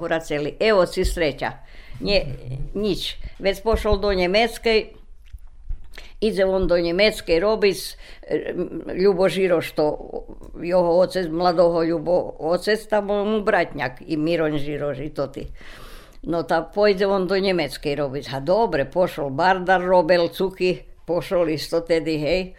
vraceli. 0.00 0.56
Evo 0.60 0.86
si 0.86 1.04
sreća. 1.04 1.52
Nje, 2.00 2.24
nič. 2.74 3.16
Već 3.38 3.62
pošol 3.62 3.98
do 3.98 4.12
Njemecke, 4.12 4.86
ide 6.26 6.44
on 6.44 6.66
do 6.66 6.78
Njemecke 6.78 7.40
robic, 7.40 7.96
Ljubo 8.94 9.28
Žiro 9.28 9.60
što 9.60 9.98
jeho 10.62 10.98
ocec, 10.98 11.26
mladoho 11.30 11.82
Ljubo 11.82 12.32
ocec, 12.38 12.86
tamo 12.86 13.24
mu 13.24 13.40
bratnjak 13.40 13.92
i 14.06 14.16
Miron 14.16 14.58
Žiro 14.58 14.92
i 14.92 15.08
to 15.08 15.26
ti. 15.26 15.46
No 16.22 16.42
ta 16.42 16.62
pojde 16.74 17.06
on 17.06 17.26
do 17.26 17.38
Njemecke 17.38 17.94
robic. 17.94 18.26
A 18.32 18.40
dobre, 18.40 18.84
pošol 18.84 19.30
Bardar, 19.30 19.82
Robel, 19.82 20.28
Cuki, 20.28 20.78
pošol 21.06 21.48
isto 21.54 21.80
tedy, 21.80 22.18
hej. 22.18 22.54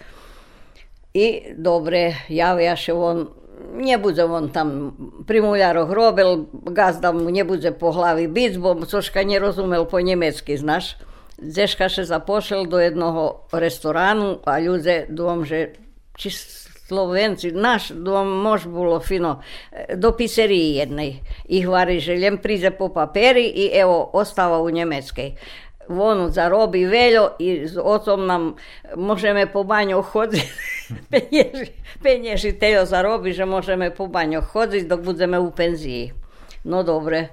I 1.13 1.41
dobre, 1.57 2.15
javiaše 2.30 2.93
on, 2.93 3.28
nebude 3.76 4.24
on 4.24 4.49
tam 4.49 4.95
pri 5.28 5.41
muljaroch 5.41 5.91
robil, 5.91 6.45
gazda 6.72 7.11
mu 7.11 7.32
nebude 7.32 7.72
po 7.72 7.91
hlavi 7.91 8.28
bic, 8.28 8.57
bo 8.57 8.76
coška 8.86 9.24
nerozumel 9.24 9.86
po 9.86 9.99
německy, 9.99 10.57
znaš. 10.57 10.95
Дешка 11.38 11.89
ще 11.89 12.03
запошел 12.03 12.65
до 12.65 12.77
одного 12.77 13.47
ресторану, 13.51 14.39
а 14.45 14.61
люди 14.61 15.05
думали, 15.09 15.45
що 15.45 15.67
чи 16.15 16.29
Словенці, 16.88 17.51
наш 17.51 17.89
дом 17.89 18.41
мож 18.41 18.65
було 18.65 18.99
фіно, 18.99 19.41
до 19.95 20.13
піцерії 20.13 20.73
єдної. 20.73 21.21
І 21.47 21.63
говорить, 21.63 22.01
що 22.01 22.38
призе 22.38 22.71
по 22.71 22.89
папері 22.89 23.43
і 23.43 23.79
ево, 23.79 24.17
остава 24.17 24.57
у 24.57 24.69
німецькій. 24.69 25.38
Воно 25.88 26.29
зароби 26.29 26.88
велю 26.88 27.31
і 27.39 27.67
з 27.67 27.81
отцом 27.81 28.25
нам 28.25 28.55
можемо 28.95 29.47
по 29.47 29.63
баню 29.63 30.03
ходити. 30.03 30.43
Пенєжі 32.01 32.51
тео 32.51 32.85
зароби, 32.85 33.33
що 33.33 33.47
можемо 33.47 33.91
по 33.91 34.07
баню 34.07 34.41
ходити, 34.41 34.88
док 34.88 35.01
будемо 35.01 35.39
у 35.39 35.51
пензії. 35.51 36.13
Ну 36.63 36.83
добре. 36.83 37.29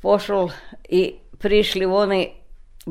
Пошел 0.00 0.50
і 0.88 1.14
прийшли 1.38 1.86
вони 1.86 2.32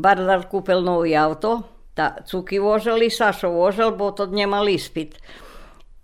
Bardar 0.02 0.48
kupil 0.50 0.82
novi 0.84 1.16
auto, 1.18 1.62
ta 1.94 2.16
Cuki 2.26 2.60
vožel 2.60 3.04
i 3.04 3.10
Sašo 3.10 3.50
vožel, 3.52 3.92
bo 3.92 4.12
to 4.12 4.26
nemal 4.26 4.70
ispit. 4.70 5.18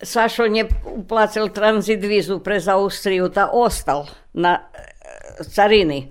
Sašo 0.04 0.48
nje 0.48 0.68
uplacil 0.92 1.48
tranzit 1.56 2.04
vizu 2.04 2.40
prez 2.44 2.68
Austriju, 2.68 3.30
ta 3.30 3.50
ostal 3.54 4.06
na 4.34 4.60
carini. 5.56 6.10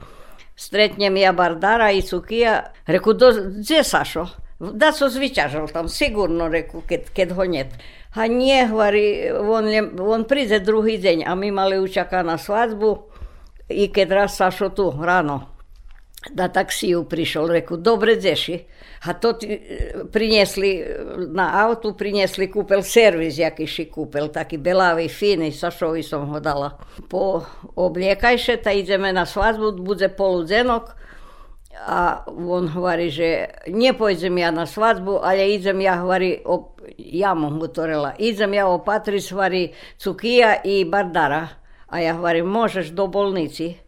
Stretnem 0.56 1.16
ja 1.16 1.32
Bardara 1.32 1.90
i 1.90 2.02
Cukija, 2.02 2.62
reku, 2.86 3.12
do, 3.12 3.32
gdje 3.58 3.84
Sašo? 3.84 4.26
Da 4.58 4.92
su 4.92 5.08
zvičažal 5.08 5.68
tam, 5.68 5.88
sigurno, 5.88 6.48
reku, 6.48 6.82
kad, 6.88 7.10
kad 7.16 7.32
ho 7.32 7.44
njet. 7.44 7.74
A 8.14 8.28
nije, 8.28 8.66
hvari, 8.66 9.30
on, 9.40 9.64
on 10.00 10.24
prize 10.24 10.58
drugi 10.58 10.98
deň 10.98 11.24
a 11.26 11.34
mi 11.34 11.50
mali 11.50 11.80
učaka 11.80 12.22
na 12.22 12.38
svadbu 12.38 12.98
i 13.68 13.92
kad 13.92 14.12
raz 14.12 14.36
Sašo 14.36 14.68
tu, 14.68 14.92
rano, 15.02 15.53
da 16.32 16.48
taksiju 16.48 17.04
prišol, 17.04 17.52
reku, 17.60 17.76
dobre 17.76 18.16
dzeši. 18.16 18.56
A 19.04 19.12
to 19.12 19.36
ti 19.36 19.60
priniesli 20.12 20.80
na 21.28 21.68
autu, 21.68 21.92
priniesli 21.92 22.48
kúpel 22.48 22.80
servis, 22.80 23.36
jakýši 23.36 23.92
kúpel, 23.92 24.32
taký 24.32 24.56
belavý, 24.56 25.12
fíny, 25.12 25.52
Sašovi 25.52 26.00
som 26.00 26.24
ho 26.24 26.40
dala. 26.40 26.80
Po 27.12 27.44
obliekajše, 27.76 28.64
ta 28.64 28.72
ideme 28.72 29.12
na 29.12 29.28
svadbu, 29.28 29.76
bude 29.84 30.08
poludzenok, 30.08 31.04
a 31.74 32.22
on 32.30 32.70
hovorí, 32.70 33.10
že 33.10 33.50
nepôjdem 33.66 34.38
ja 34.38 34.54
na 34.54 34.62
svadbu, 34.62 35.20
ale 35.20 35.58
idem 35.58 35.82
ja, 35.82 36.00
hovorí, 36.00 36.38
op, 36.46 36.78
ja 36.96 37.34
mu 37.34 37.50
hovorila, 37.50 38.14
idem 38.16 38.54
ja 38.54 38.70
opatriť, 38.70 39.24
hovorí, 39.34 39.74
Cukija 39.98 40.62
i 40.62 40.86
Bardara. 40.86 41.60
A 41.90 42.02
ja 42.02 42.14
hovorím, 42.18 42.50
môžeš 42.50 42.90
do 42.90 43.06
bolnici. 43.06 43.78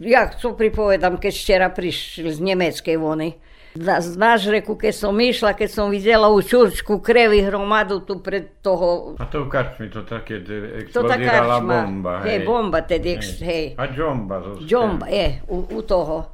Ja 0.00 0.30
co 0.30 0.54
pripovedam, 0.54 1.18
keď 1.18 1.32
včera 1.32 1.68
prišli 1.70 2.30
z 2.30 2.38
Nemeckej 2.38 2.96
vony. 2.96 3.36
Znaš, 3.72 4.52
reku, 4.52 4.76
keď 4.76 4.92
som 4.92 5.16
išla, 5.16 5.56
keď 5.56 5.70
som 5.72 5.88
videla 5.88 6.28
u 6.28 6.44
Čurčku 6.44 7.00
krevi 7.00 7.40
hromadu 7.40 8.04
tu 8.04 8.20
pred 8.20 8.60
toho... 8.60 9.16
A 9.16 9.24
to 9.24 9.48
ukáž 9.48 9.80
mi 9.80 9.88
to 9.88 10.04
také, 10.04 10.44
explodirala 10.84 11.56
bomba. 11.64 12.20
Hej, 12.20 12.44
bomba 12.44 12.84
tedy, 12.84 13.16
hej. 13.16 13.40
hej. 13.40 13.64
A 13.80 13.88
džomba. 13.88 14.60
Džomba, 14.60 15.08
je, 15.08 15.40
u, 15.48 15.64
u 15.72 15.80
toho. 15.80 16.28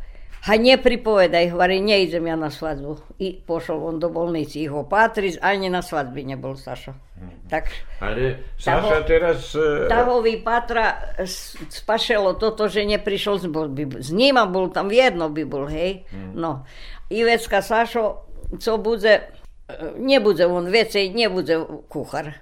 A 0.49 0.57
nepripovedaj, 0.57 1.53
hovorí, 1.53 1.85
nejdem 1.85 2.25
ja 2.25 2.37
na 2.41 2.49
svadbu. 2.49 3.21
I 3.21 3.37
pošol 3.37 3.85
on 3.85 3.97
do 4.01 4.09
bolnici 4.09 4.65
ich 4.65 4.73
opatriť, 4.73 5.45
ani 5.45 5.69
na 5.69 5.85
svadbi 5.85 6.25
nebol 6.25 6.57
Sašo. 6.57 6.97
Mhm. 7.21 7.37
Tak, 7.53 7.65
Ale 8.01 8.57
Saša 8.57 9.05
teraz... 9.05 9.53
Tá 9.93 10.09
ho 10.09 10.25
vypatra, 10.25 11.17
spašelo 11.69 12.41
toto, 12.41 12.65
že 12.65 12.89
neprišol, 12.89 13.45
by, 13.49 14.01
s 14.01 14.09
ním 14.09 14.41
a 14.41 14.49
bol 14.49 14.73
tam 14.73 14.89
jedno 14.89 15.29
by 15.29 15.45
bol, 15.45 15.69
hej. 15.69 16.09
Hmm. 16.09 16.33
No. 16.33 16.51
I 17.13 17.25
vecka 17.29 17.61
Sašo, 17.61 18.25
co 18.57 18.73
bude, 18.81 19.29
nebude 20.01 20.47
on 20.49 20.73
vecej, 20.73 21.13
nebude 21.13 21.61
kuchar. 21.93 22.41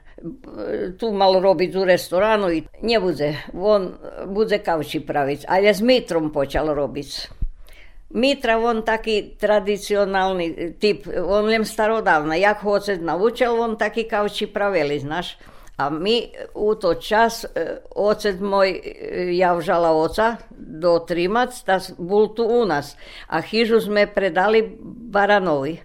Tu 0.97 1.07
mal 1.13 1.37
robiť 1.37 1.71
u 1.77 1.83
restoránu 1.85 2.47
i 2.49 2.65
nebude. 2.81 3.37
On 3.53 3.99
bude 4.31 4.63
kavči 4.63 5.05
praviť, 5.05 5.45
ale 5.45 5.75
s 5.75 5.85
Mitrom 5.85 6.33
počal 6.33 6.73
robiť. 6.73 7.37
Mitra, 8.15 8.55
on 8.63 8.87
taký 8.87 9.35
tradicionálny 9.35 10.79
typ, 10.79 11.11
on 11.11 11.51
len 11.51 11.67
starodávna. 11.67 12.39
Jak 12.39 12.63
ho 12.63 12.79
otec 12.79 13.03
naučil, 13.03 13.51
on 13.51 13.75
taký 13.75 14.07
kavči 14.07 14.47
pravili, 14.47 15.03
znaš. 15.03 15.35
A 15.77 15.93
my 15.93 16.33
u 16.57 16.73
to 16.73 16.97
čas, 16.97 17.45
ocet 17.93 18.41
môj, 18.41 18.81
ja 19.37 19.53
vžala 19.53 19.93
oca 19.93 20.41
do 20.57 21.05
Trimac, 21.05 21.53
ta 21.67 21.83
bol 22.01 22.33
tu 22.33 22.49
u 22.49 22.65
nás. 22.65 22.97
A 23.29 23.45
chyžu 23.45 23.85
sme 23.85 24.09
predali 24.09 24.65
Baranovi. 25.13 25.83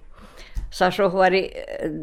Sašo 0.71 1.11
hvari, 1.11 1.51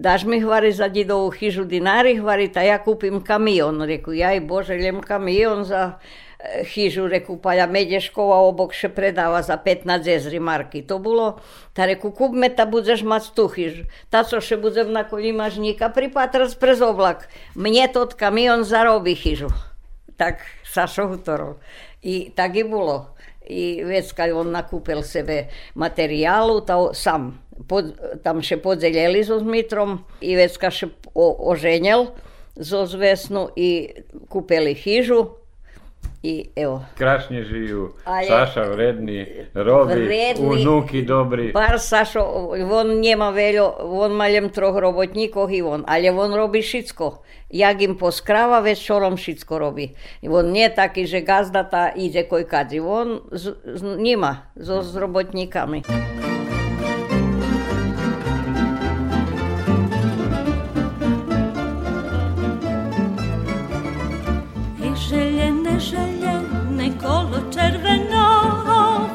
daš 0.04 0.28
mi 0.28 0.44
hvari 0.44 0.68
za 0.76 0.92
didovú 0.92 1.32
chyžu 1.32 1.64
dinári, 1.64 2.20
hvari, 2.20 2.52
ta 2.52 2.60
ja 2.60 2.76
kúpim 2.76 3.24
kamion. 3.24 3.80
Reku, 3.80 4.12
jaj 4.12 4.44
Bože, 4.44 4.76
lem 4.76 5.00
kamion 5.00 5.64
za 5.64 5.96
chyžu, 6.38 7.10
reku, 7.10 7.34
Paľa 7.34 7.66
Medeškova 7.66 8.46
obok 8.46 8.70
še 8.70 8.86
predáva 8.94 9.42
za 9.42 9.58
15 9.58 10.06
jezri 10.06 10.38
marky. 10.38 10.86
To 10.86 11.02
bolo, 11.02 11.42
ta 11.74 11.90
reku, 11.90 12.14
kúpme, 12.14 12.46
ta 12.46 12.62
budeš 12.62 13.02
mať 13.02 13.34
tú 13.34 13.50
chyžu. 13.50 13.90
Ta, 14.06 14.22
co 14.22 14.38
še 14.38 14.54
budem 14.54 14.94
na 14.94 15.02
kolimažníka 15.02 15.90
pripatrať 15.90 16.54
prez 16.62 16.78
oblak. 16.78 17.26
Mne 17.58 17.90
to 17.90 18.06
kamion 18.14 18.62
zarobí 18.62 19.18
chyžu. 19.18 19.50
Tak 20.14 20.46
Sašo 20.62 21.10
hutorol. 21.10 21.58
I 22.06 22.30
tak 22.30 22.54
i 22.54 22.62
bolo. 22.62 23.18
I 23.48 23.82
vecka 23.82 24.28
on 24.30 24.54
nakúpil 24.54 25.02
sebe 25.02 25.50
materiálu, 25.74 26.62
to 26.62 26.94
sam. 26.94 27.42
Pod, 27.66 27.90
tam 28.22 28.38
še 28.38 28.62
podzelili 28.62 29.26
so 29.26 29.42
Zmitrom 29.42 30.06
i 30.22 30.38
vecka 30.38 30.70
še 30.70 30.94
oženel 31.18 32.14
zo 32.54 32.86
zvesnu 32.86 33.50
i 33.58 33.90
kúpili 34.30 34.78
chyžu 34.78 35.38
i 36.22 36.50
evo. 36.58 36.82
Krásne 36.98 37.46
žijú. 37.46 37.94
Ale 38.02 38.26
Saša 38.26 38.74
vredný, 38.74 39.50
robí, 39.54 40.02
vredný, 40.06 40.42
unuky 40.42 41.06
dobrí. 41.06 41.54
Bar 41.54 41.78
Sašo, 41.78 42.52
on 42.58 42.98
nema 42.98 43.30
veľo, 43.30 43.86
on 43.86 44.18
má 44.18 44.26
len 44.26 44.50
troch 44.50 44.74
robotníkov 44.74 45.46
i 45.54 45.62
on, 45.62 45.86
ale 45.86 46.10
on 46.10 46.34
robí 46.34 46.58
všetko. 46.58 47.22
Jak 47.48 47.76
im 47.80 47.94
poskráva, 47.96 48.60
večerom 48.60 49.16
všetko 49.16 49.54
robí. 49.56 49.96
On 50.26 50.44
nie 50.44 50.68
je 50.68 50.74
taký, 50.74 51.02
že 51.08 51.24
gazdata 51.24 51.94
ide 51.96 52.28
koj 52.28 52.44
kadzi. 52.44 52.82
On 52.82 53.24
z, 53.32 53.56
z, 53.64 53.80
nima, 53.96 54.52
so, 54.58 54.84
s 54.84 54.92
robotníkami. 65.78 66.38
kolo 66.98 67.38
červeno, 67.50 68.64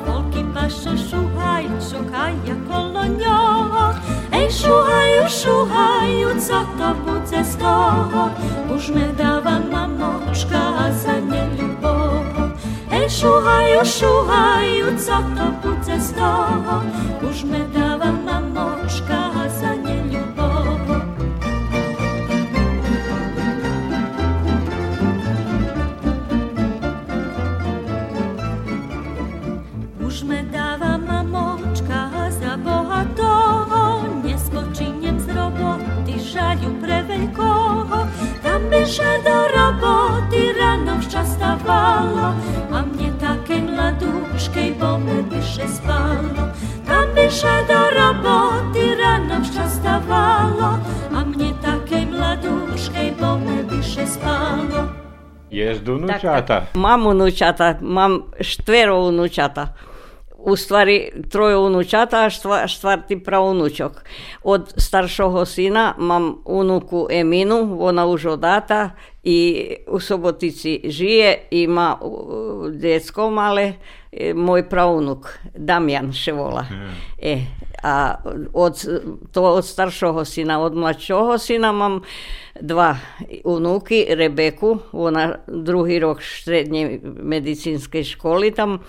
volky 0.05 0.45
paše 0.53 0.95
šuhaj, 0.97 1.65
šuhaja 1.89 2.55
kolo 2.67 3.03
njo. 3.03 3.93
Ej, 4.31 4.47
šuhaju, 4.51 5.23
šuhaju, 5.29 6.29
co 6.39 6.59
to 6.77 6.89
bude 7.05 7.43
z 7.43 7.55
toho? 7.55 8.31
Už 8.75 8.89
me 8.95 9.07
dáva 9.17 9.59
mamočka 9.71 10.91
za 10.91 11.19
neľubov. 11.19 12.55
Ej, 12.91 13.09
šuhaju, 13.09 13.81
šuhaju, 13.83 14.87
co 14.97 15.17
to 15.35 15.47
bude 15.63 15.95
z 15.99 16.09
toho? 16.13 16.83
Už 17.29 17.43
me 17.43 17.61
dáva 17.73 18.11
mamočka 18.11 19.22
me 45.57 45.63
by 45.63 45.69
się 45.69 45.75
spało. 45.75 46.47
Tam 46.85 47.15
by 47.15 47.31
się 47.31 47.47
do 47.67 47.89
roboty 47.99 48.95
rano 48.95 49.45
wczastawało, 49.45 50.77
a 51.15 51.25
mnie 51.25 51.53
takie 51.61 52.05
mladuszkej, 52.05 53.11
bo 53.11 53.37
me 53.37 53.63
by 53.63 53.83
się 53.83 54.07
spało. 54.07 54.87
Jest 55.51 55.87
unučata. 55.87 56.61
Mam 56.73 57.07
unučata, 57.07 57.75
mam 57.81 58.23
štvero 58.41 59.05
unučata. 59.05 59.67
U 60.37 60.55
stvari 60.55 61.11
troje 61.31 61.57
unučata, 61.57 62.25
a 62.25 62.29
štva, 62.29 62.67
štvrti 62.67 63.17
praunučok. 63.17 64.03
Od 64.43 64.73
staršoho 64.77 65.45
sina 65.45 65.95
mam 65.97 66.41
unuku 66.45 67.07
Eminu, 67.09 67.79
ona 67.79 68.05
už 68.05 68.25
odata 68.25 68.91
i 69.23 69.75
u 69.87 69.99
Sobotici 69.99 70.81
žije, 70.83 71.47
ima 71.51 71.97
djecko 72.71 73.29
male, 73.31 73.73
e, 74.11 74.33
moj 74.33 74.69
praunuk 74.69 75.29
Damjan 75.55 76.11
še 76.13 76.31
vola. 76.31 76.65
E, 77.21 77.37
a 77.83 78.15
od, 78.53 78.85
to 79.31 79.43
od 79.43 79.65
staršoho 79.65 80.25
sina, 80.25 80.59
od 80.61 80.75
mladšoho 80.75 81.37
sina 81.37 81.71
mam 81.71 82.01
dva 82.61 82.95
unuki, 83.43 84.05
Rebeku, 84.09 84.77
ona 84.91 85.35
drugi 85.47 85.99
rok 85.99 86.21
srednje 86.23 86.99
medicinske 87.03 88.03
školi 88.03 88.51
tam 88.51 88.79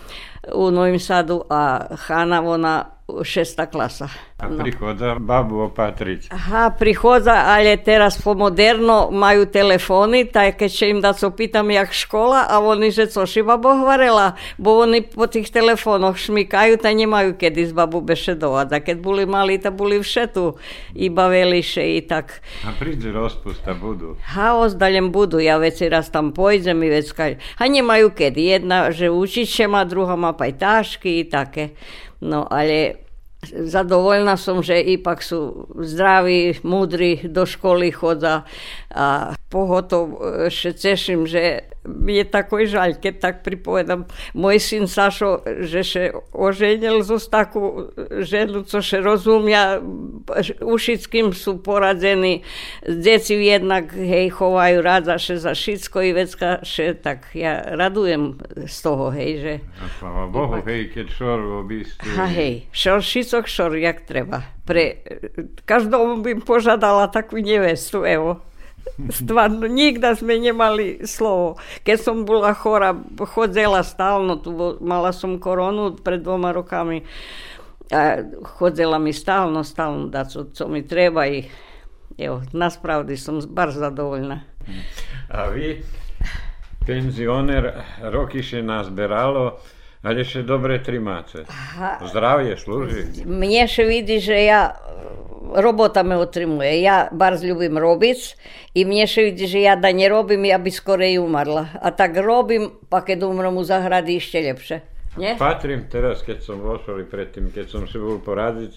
u 0.54 0.70
Novim 0.70 1.00
Sadu, 1.00 1.42
a 1.50 1.80
Hana 2.06 2.42
ona 2.42 2.84
šesta 3.22 3.66
klasa. 3.66 4.08
A 4.38 4.48
prihoda 4.50 5.14
babu 5.18 5.60
opatrić. 5.60 6.26
Aha, 6.30 6.74
prihodza, 6.78 7.46
ale 7.46 7.78
teraz 7.78 8.18
po 8.18 8.34
moderno 8.34 9.06
majú 9.14 9.46
telefony, 9.46 10.26
tak 10.26 10.58
keď 10.58 10.70
še 10.74 10.86
im 10.90 10.98
da 10.98 11.14
co 11.14 11.30
pitam 11.30 11.70
jak 11.70 11.94
škola, 11.94 12.50
a 12.50 12.58
oni 12.58 12.90
že 12.90 13.06
co 13.06 13.30
si 13.30 13.46
babo 13.46 13.70
hovorila, 13.70 14.34
bo 14.58 14.82
oni 14.82 15.06
po 15.06 15.30
tých 15.30 15.54
telefónoch 15.54 16.18
šmikajú, 16.18 16.82
ta 16.82 16.90
nemajú 16.90 17.38
kedy 17.38 17.62
z 17.62 17.72
babu 17.78 18.02
bešedovať. 18.02 18.68
A 18.74 18.78
keď 18.82 18.96
boli 18.98 19.22
mali, 19.22 19.54
ta 19.54 19.70
boli 19.70 20.02
všetu 20.02 20.58
i 20.98 21.06
baveliše 21.14 21.94
i 21.94 22.02
tak. 22.02 22.42
A 22.66 22.74
príde 22.74 23.14
rozpusta 23.14 23.70
budu. 23.78 24.18
Haos 24.34 24.74
daljem 24.74 25.14
budu, 25.14 25.38
ja 25.38 25.62
već 25.62 25.86
raz 25.86 26.10
tam 26.10 26.34
pojdem 26.34 26.82
i 26.82 26.90
već 26.90 27.14
kaj. 27.14 27.38
A 27.62 27.70
nemajú 27.70 28.10
kedy. 28.10 28.50
Jedna, 28.50 28.90
že 28.90 29.14
učiće 29.14 29.70
ma, 29.70 29.86
druga 29.86 30.18
ma 30.18 30.34
pajtaški 30.34 31.22
i 31.22 31.30
také. 31.30 31.78
No, 32.18 32.50
ale 32.50 33.03
zadovoljna 33.52 34.36
som, 34.36 34.62
že 34.62 34.78
ipak 34.80 35.20
sú 35.20 35.68
zdraví, 35.74 36.62
múdri, 36.62 37.20
do 37.26 37.44
školy 37.44 37.90
choda 37.92 38.48
a 38.94 39.36
pohotovo 39.50 40.48
še 40.48 40.72
ceším, 40.72 41.28
že 41.28 41.73
je 41.86 42.24
takoj 42.24 42.64
žalj, 42.64 42.96
keď 42.98 43.14
tak 43.20 43.34
pripovedam. 43.44 44.08
Môj 44.32 44.56
syn 44.60 44.84
Sašo, 44.88 45.44
že 45.44 45.84
še 45.84 46.04
oženil 46.32 47.04
zo 47.04 47.20
takú 47.20 47.92
ženu, 48.24 48.64
co 48.64 48.78
še 48.80 49.04
rozumia, 49.04 49.84
ušickým 50.64 51.36
sú 51.36 51.60
poradení, 51.60 52.40
deti 52.84 53.36
jednak 53.36 53.92
hej, 53.92 54.32
chovajú 54.32 54.80
rada 54.80 55.20
še 55.20 55.36
za 55.36 55.52
šicko 55.52 56.00
i 56.00 56.12
vecka, 56.16 56.64
še 56.64 56.96
tak 56.96 57.32
ja 57.36 57.60
radujem 57.76 58.40
z 58.64 58.76
toho, 58.80 59.12
hej, 59.12 59.32
že... 59.40 59.52
A 59.80 59.86
sláva 60.00 60.24
Bohu, 60.32 60.60
iba... 60.60 60.68
hej, 60.72 60.88
keď 60.92 61.06
šor 61.12 61.38
v 61.44 61.52
obistvu. 61.60 62.08
A 62.16 62.24
hej, 62.32 62.54
šor 62.72 63.04
šicok, 63.04 63.44
šor, 63.44 63.76
jak 63.76 64.08
treba. 64.08 64.44
Pre, 64.64 65.04
každomu 65.68 66.24
bym 66.24 66.40
požadala 66.40 67.12
takú 67.12 67.36
nevestu, 67.36 68.08
evo. 68.08 68.40
Stvarno, 69.10 69.66
nikda 69.66 70.14
sme 70.14 70.38
nemali 70.38 71.02
slovo. 71.02 71.58
Keď 71.82 71.98
som 71.98 72.22
bola 72.22 72.54
chora, 72.54 72.94
chodzela 73.18 73.82
stálno, 73.82 74.38
tu 74.38 74.54
mala 74.80 75.10
som 75.10 75.42
koronu 75.42 75.98
pred 75.98 76.22
dvoma 76.22 76.54
rokami. 76.54 77.02
A 77.90 78.22
chodzela 78.56 78.98
mi 78.98 79.12
stálno, 79.12 79.64
stálno 79.64 80.08
da 80.08 80.24
co, 80.24 80.48
co 80.52 80.68
mi 80.68 80.86
treba 80.86 81.26
i 81.26 81.44
evo, 82.18 82.42
naspravdi 82.52 83.16
som 83.16 83.40
bar 83.48 83.70
zadovoljna. 83.70 84.40
A 85.28 85.48
vy, 85.50 85.82
penzioner, 86.86 87.72
roky 88.12 88.42
še 88.42 88.62
nazberalo, 88.62 89.58
ale 90.04 90.24
še 90.24 90.44
dobre 90.44 90.78
trimáce. 90.84 91.48
Zdravie 92.12 92.56
slúži. 92.60 93.24
Mne 93.24 93.64
še 93.64 93.88
vidi, 93.88 94.20
že 94.20 94.36
ja 94.44 94.76
robota 95.54 96.02
me 96.02 96.16
otrimuje. 96.16 96.82
Ja 96.82 97.08
bar 97.12 97.38
ljubim 97.40 97.78
robic 97.78 98.36
i 98.74 98.84
mne 98.84 99.06
še 99.08 99.30
vidi, 99.30 99.48
že 99.48 99.64
ja 99.64 99.76
da 99.76 99.92
ne 99.92 100.08
robim, 100.08 100.44
ja 100.44 100.58
bi 100.58 100.70
skorej 100.70 101.18
umrla. 101.18 101.68
A 101.80 101.90
tak 101.90 102.16
robim, 102.20 102.70
pa 102.88 103.00
kad 103.00 103.22
umrem 103.22 103.56
u 103.56 103.64
zahradi 103.64 104.20
ešte 104.20 104.44
ljepše. 104.44 104.80
Nie? 105.16 105.36
Patrím 105.38 105.86
teraz, 105.86 106.26
keď 106.26 106.42
som 106.42 106.58
vošol 106.58 107.04
i 107.04 107.06
predtým, 107.06 107.54
keď 107.54 107.70
som 107.70 107.86
si 107.86 108.02
bol 108.02 108.18
poradiť, 108.18 108.74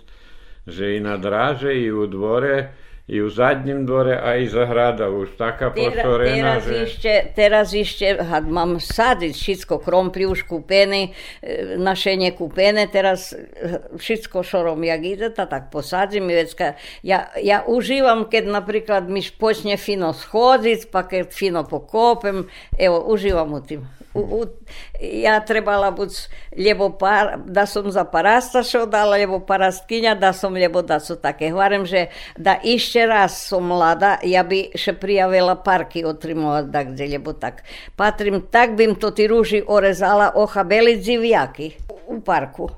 že 0.69 0.95
i 0.95 0.99
na 1.01 1.17
dráže, 1.17 1.73
i 1.73 1.89
u 1.89 2.05
dvore, 2.05 2.86
i 3.07 3.21
u 3.21 3.29
zadnjem 3.29 3.85
dvore, 3.85 4.19
a 4.19 4.35
i 4.35 4.51
zahrada 4.51 5.07
už 5.07 5.39
taká 5.39 5.71
Tera, 5.71 6.03
pošorená, 6.03 6.59
teraz, 6.59 6.91
že... 6.99 7.15
teraz 7.31 7.67
ešte, 7.71 8.19
had 8.19 8.43
mám 8.43 8.83
sadiť 8.83 9.31
všetko, 9.31 9.79
krompli 9.79 10.27
už 10.27 10.43
kúpené, 10.43 11.15
e, 11.39 11.79
našenie 11.79 12.35
kúpené, 12.35 12.91
teraz 12.91 13.31
e, 13.31 13.79
všetko 13.95 14.43
šorom, 14.43 14.83
jak 14.83 15.01
ide, 15.07 15.31
ta 15.31 15.47
tak 15.47 15.71
posadzím. 15.71 16.27
i 16.27 16.35
Vecka. 16.35 16.75
Ja, 16.99 17.31
ja 17.39 17.63
užívam, 17.63 18.27
keď 18.27 18.51
napríklad 18.51 19.07
mi 19.07 19.23
počne 19.23 19.79
fino 19.79 20.11
schodziť, 20.11 20.91
pa 20.91 21.07
keď 21.07 21.31
fino 21.31 21.63
pokopem, 21.63 22.51
evo, 22.75 23.07
užívam 23.07 23.55
u 23.55 23.61
tým. 23.63 23.87
U, 24.17 24.19
u, 24.19 24.43
ja 24.99 25.37
trebala 25.45 25.93
buď 25.93 26.09
lebo 26.57 26.89
par, 26.89 27.37
da 27.45 27.69
som 27.69 27.85
za 27.85 28.01
parastašo 28.01 28.89
dala, 28.89 29.13
lebo 29.21 29.37
parastkinja, 29.37 30.17
da 30.17 30.33
som 30.33 30.57
lebo 30.57 30.81
da 30.81 30.97
su 30.97 31.13
také. 31.13 31.53
Hvarem, 31.53 31.85
že 31.85 32.09
da 32.33 32.57
ešte 32.57 32.96
raz 33.05 33.37
som 33.37 33.67
mlada, 33.67 34.17
ja 34.23 34.43
bi 34.43 34.63
še 34.75 34.95
prijavila 34.97 35.55
parky 35.61 36.05
otrimova 36.05 36.61
da 36.63 36.83
gdje, 36.87 37.07
lebo 37.17 37.33
tak. 37.33 37.61
Patrim, 37.95 38.41
tak 38.51 38.75
bim 38.79 38.95
to 38.95 39.11
ti 39.11 39.27
ruži 39.27 39.61
orezala 39.67 40.31
ohabeli 40.35 40.97
dzivjaki 40.97 41.71
u 42.07 42.21
parku. 42.21 42.69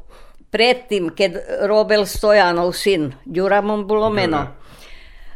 Predtým, 0.50 1.14
keď 1.14 1.64
robil 1.70 2.10
Stojanov 2.10 2.74
syn, 2.74 3.14
Ďuramom 3.26 3.86
bolo 3.86 4.10
meno. 4.10 4.50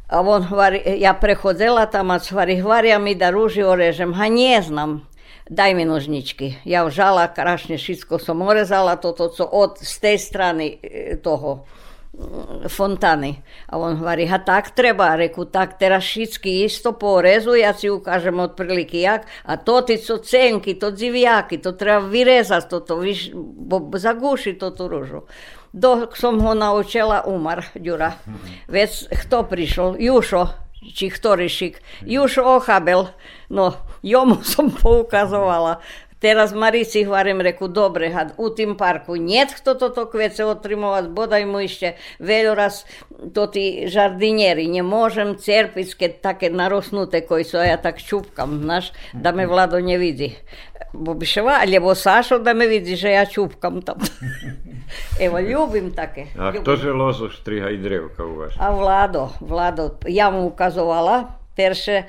A 0.10 0.22
on 0.22 0.44
hvari, 0.46 0.82
ja 1.00 1.14
prehodzela 1.14 1.86
tam 1.86 2.12
a 2.12 2.20
hvari, 2.20 2.60
hvaria 2.62 3.00
mi 3.00 3.16
da 3.16 3.30
ruži 3.30 3.64
orežem. 3.64 4.14
Ha 4.14 4.28
nie 4.28 4.62
znam. 4.62 5.06
Daj 5.50 5.74
mi 5.76 5.86
nožničky. 5.86 6.64
Ja 6.66 6.88
žala, 6.90 7.28
krašne 7.28 7.78
všetko 7.78 8.16
som 8.20 8.42
orezala, 8.42 8.96
toto, 8.96 9.28
co 9.28 9.44
od 9.44 9.78
z 9.82 9.96
tej 10.00 10.18
strany 10.18 10.66
e, 10.80 11.18
toho 11.20 11.68
fontany. 12.70 13.42
A 13.70 13.78
on 13.82 13.98
hovorí, 13.98 14.30
ha 14.30 14.38
tak 14.38 14.78
treba, 14.78 15.18
reku, 15.18 15.50
tak 15.50 15.82
teraz 15.82 16.06
všetky 16.06 16.62
isto 16.66 16.94
porezu, 16.94 17.58
ja 17.58 17.74
si 17.74 17.90
ukážem 17.90 18.38
otprilike 18.38 19.02
jak, 19.02 19.26
a 19.46 19.58
to 19.58 19.82
ty 19.82 19.98
co 19.98 20.22
cenky, 20.22 20.78
to 20.78 20.94
dzivjaki, 20.94 21.58
to 21.58 21.74
treba 21.74 22.06
vyrezať, 22.06 22.70
toto, 22.70 23.02
viš, 23.02 23.34
bo 23.34 23.82
zaguši 23.90 24.54
to 24.54 24.70
tú 24.70 24.86
ružu. 24.86 25.26
Dok 25.74 26.14
som 26.14 26.38
ho 26.38 26.54
naučila, 26.54 27.26
umar, 27.26 27.66
Ďura. 27.74 28.22
Vec, 28.70 29.10
kto 29.10 29.50
prišiel? 29.50 29.98
Jušo, 29.98 30.54
či 30.86 31.10
ktorýšik. 31.10 32.06
Jušo 32.06 32.46
Ochabel. 32.62 33.10
No, 33.50 33.82
jomu 34.06 34.44
som 34.54 34.70
poukazovala. 34.70 35.82
Teraz 36.24 36.56
Marici 36.56 37.04
hovorím, 37.04 37.44
reku, 37.44 37.68
dobre, 37.68 38.08
had, 38.08 38.32
u 38.40 38.48
tým 38.48 38.80
parku 38.80 39.20
niet 39.20 39.52
kto 39.52 39.76
toto 39.76 40.08
kvece 40.08 40.48
otrimovať, 40.48 41.12
bodaj 41.12 41.44
mu 41.44 41.60
ešte 41.60 42.00
veľa 42.24 42.56
raz 42.56 42.88
to 43.36 43.52
tí 43.52 43.92
žardinieri, 43.92 44.72
nemôžem 44.72 45.36
cerpiť, 45.36 45.88
keď 46.00 46.12
také 46.24 46.48
narosnuté 46.48 47.28
koji 47.28 47.44
sú, 47.44 47.60
a 47.60 47.68
ja 47.68 47.76
tak 47.76 48.00
čupkam, 48.00 48.64
znaš, 48.64 48.96
da 49.12 49.36
me 49.36 49.44
Vlado 49.44 49.84
nevidí. 49.84 50.32
Bo 50.96 51.12
bi 51.12 51.28
ševa, 51.28 51.60
lebo 51.68 51.92
Sašo 51.92 52.40
da 52.40 52.56
me 52.56 52.72
vidi, 52.72 52.96
že 52.96 53.12
ja 53.12 53.28
čupkam 53.28 53.84
tam. 53.84 54.00
Evo, 55.26 55.44
ljubim 55.44 55.92
také. 55.92 56.32
A 56.40 56.56
ljubim. 56.56 56.64
kto 56.64 56.72
že 56.80 56.96
lozo 56.96 57.28
striha 57.28 57.68
i 57.68 57.84
drevka 57.84 58.24
u 58.24 58.48
vás? 58.48 58.56
A 58.56 58.72
Vlado, 58.72 59.36
Vlado, 59.44 60.00
ja 60.08 60.32
mu 60.32 60.48
ukazovala, 60.48 61.36
perše, 61.52 62.08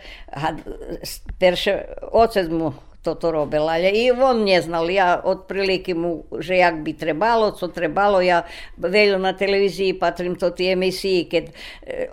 perše, 1.34 1.98
ocec 2.14 2.46
mu 2.46 2.93
toto 3.04 3.28
robil, 3.28 3.68
ale 3.68 3.92
i 3.92 4.08
on 4.08 4.40
neznal, 4.48 4.88
ja 4.88 5.20
otprilike 5.20 5.92
mu, 5.92 6.24
že 6.40 6.56
jak 6.56 6.80
bi 6.80 6.96
trebalo, 6.96 7.52
co 7.52 7.68
trebalo, 7.68 8.24
ja 8.24 8.48
veľa 8.80 9.20
na 9.20 9.36
televiziji 9.36 9.92
patrim 10.00 10.40
to 10.40 10.50
ti 10.56 10.72
emisiji, 10.72 11.28
keď 11.28 11.44
e, 11.44 11.52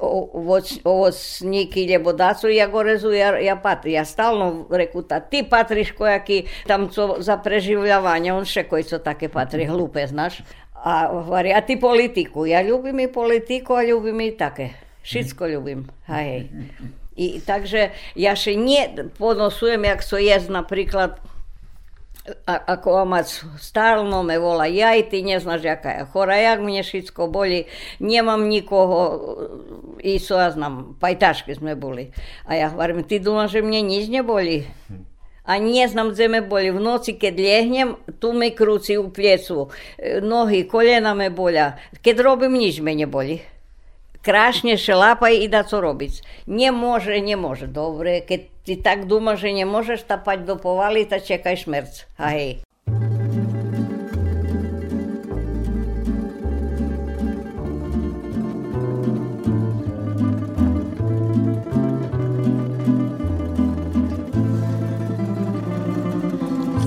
ovoc, 0.04 0.68
ovocniki 0.84 1.88
ljebo 1.88 2.12
dacu, 2.12 2.52
ja 2.52 2.68
go 2.68 2.84
rezu, 2.84 3.16
ja, 3.16 3.39
ja 3.39 3.56
patrim, 3.56 3.96
ja 3.96 4.04
stalno 4.04 4.68
reku, 4.68 5.08
ta, 5.08 5.24
ti 5.24 5.48
patriš 5.48 5.96
kojaki 5.96 6.44
tam 6.68 6.92
co 6.92 7.24
za 7.24 7.39
preživljavanje, 7.39 8.36
on 8.36 8.44
še 8.44 8.68
koji 8.68 8.84
co 8.84 9.00
také 9.00 9.32
patri, 9.32 9.66
hlupe, 9.72 10.04
znaš. 10.12 10.44
A 10.84 11.08
a 11.08 11.62
ty 11.62 11.78
politiku, 11.78 12.44
ja 12.50 12.60
ľubím 12.66 13.06
i 13.06 13.08
politiku, 13.08 13.80
a 13.80 13.86
ľubím 13.86 14.28
i 14.28 14.32
také. 14.36 14.76
Všetko 15.02 15.48
ľubím, 15.56 15.88
hej. 16.12 16.52
I 17.16 17.43
takže 17.43 17.91
ja 18.16 18.36
še 18.39 18.55
nie 18.55 18.88
ponosujem, 19.20 19.84
jak 19.84 20.03
so 20.03 20.18
jest 20.18 20.47
napríklad 20.47 21.20
a, 22.45 22.78
ako 22.78 23.01
omac 23.01 23.28
stalno 23.57 24.24
me 24.24 24.38
vola 24.38 24.70
jaj, 24.70 25.09
ty 25.09 25.26
neznaš 25.26 25.66
jaka 25.66 25.89
je 25.89 26.05
chora, 26.14 26.38
jak 26.38 26.62
mne 26.62 26.86
všetko 26.86 27.28
boli, 27.28 27.66
nemám 27.97 28.45
nikoho, 28.45 29.01
i 30.05 30.22
so 30.22 30.38
ja 30.38 30.53
znam, 30.53 30.97
pajtašky 31.01 31.57
sme 31.57 31.74
boli. 31.74 32.14
A 32.45 32.55
ja 32.55 32.70
hovorím, 32.70 33.03
ty 33.03 33.18
dúmaš, 33.18 33.57
že 33.57 33.66
mne 33.66 33.82
nič 33.82 34.05
neboli? 34.14 34.70
A 35.41 35.57
nie 35.57 35.82
znam, 35.89 36.14
kde 36.14 36.30
me 36.30 36.41
boli. 36.45 36.70
V 36.70 36.78
noci, 36.78 37.18
keď 37.18 37.34
liehnem, 37.34 37.89
tu 38.22 38.30
me 38.30 38.53
krúci 38.53 39.01
u 39.01 39.09
pliecu. 39.09 39.74
Nohy, 40.22 40.70
kolena 40.70 41.18
me 41.18 41.34
bolia. 41.34 41.82
Keď 42.05 42.16
robím, 42.22 42.62
nič 42.62 42.78
me 42.78 42.93
krašne 44.22 44.78
šelapaj 44.78 45.41
i 45.41 45.47
da 45.49 45.65
co 45.65 45.82
robiť. 45.82 46.45
Nemôže, 46.45 47.17
nemôže. 47.19 47.65
Dobre, 47.65 48.22
keď 48.22 48.41
ty 48.65 48.74
tak 48.78 49.09
dúmaš, 49.09 49.45
že 49.45 49.57
nemôžeš 49.65 50.05
tapať 50.05 50.45
do 50.45 50.55
povaly, 50.57 51.05
tak 51.09 51.26
čekaj 51.26 51.65
šmerc. 51.65 51.93
A 52.22 52.38
hej. 52.38 52.51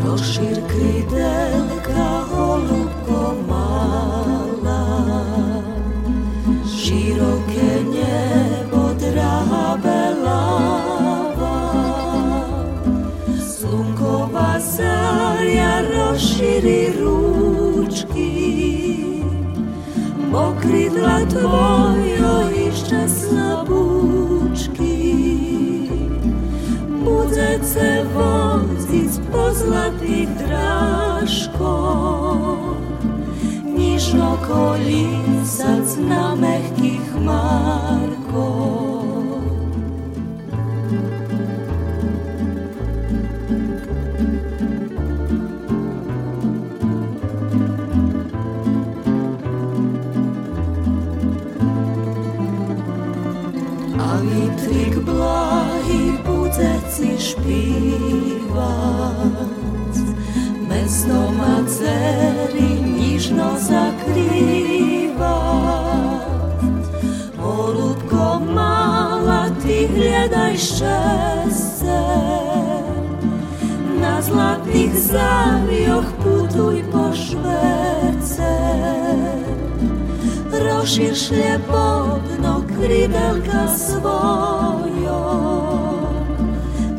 Rozšír 0.05 0.59
krydelka, 0.71 2.07
holubko 2.31 2.84
široke 6.95 7.71
njevo 7.93 8.85
drabe 9.01 10.03
lava. 10.25 11.57
Slunkova 13.49 14.61
zarja 14.61 15.81
raširi 15.81 16.93
ručki 17.01 18.35
Pokridla 20.33 21.19
tvojo 21.31 22.35
iščasna 22.69 23.65
bučki. 23.69 25.15
Budec 27.05 27.63
se 27.73 28.05
vozi 28.15 29.09
s 29.09 29.21
pozlatih 29.33 30.29
draškov 30.39 31.85
ніжно 33.77 34.39
коліса 34.49 35.79
на 35.99 36.35
мегких 36.35 37.01
марко. 37.25 38.71
А 53.99 54.21
вітрик 54.23 55.05
благий 55.05 56.13
буде 56.27 56.75
ці 56.97 57.19
шпівать, 57.19 58.55
без 60.69 61.05
дома 61.05 61.65
церкви. 61.69 62.74
Нужно 63.25 63.59
закривать, 63.59 65.25
голубко 67.39 68.43
мала, 68.55 69.49
ти 69.63 69.87
глядай 69.87 70.57
щастя, 70.57 72.03
на 74.01 74.23
златих 74.23 74.97
зам'ях 74.97 76.05
путуй 76.23 76.85
пошверце, 76.93 78.59
розшир 80.53 81.17
шлепотно 81.17 82.65
кріделка 82.77 83.69
свою, 83.69 85.17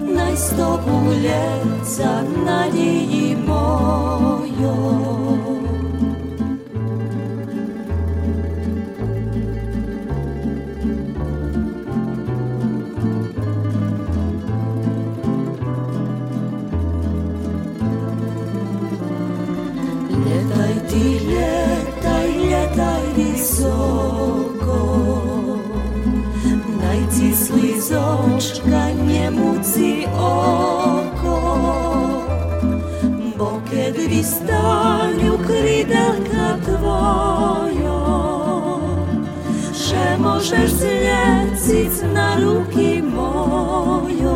найстопується 0.08 2.24
надії 2.46 3.38
мою. 3.48 4.86
mieszkanie 28.46 29.32
muci 29.32 30.06
oko. 30.18 31.36
Bo 33.38 33.62
kiedy 33.72 34.24
w 34.24 34.26
staniu 34.26 35.38
krydelka 35.48 36.58
twoją 36.64 38.00
Że 39.74 40.18
możesz 40.18 40.72
zlecić 40.72 41.92
na 42.14 42.40
ruki 42.40 43.04
moją 43.04 44.36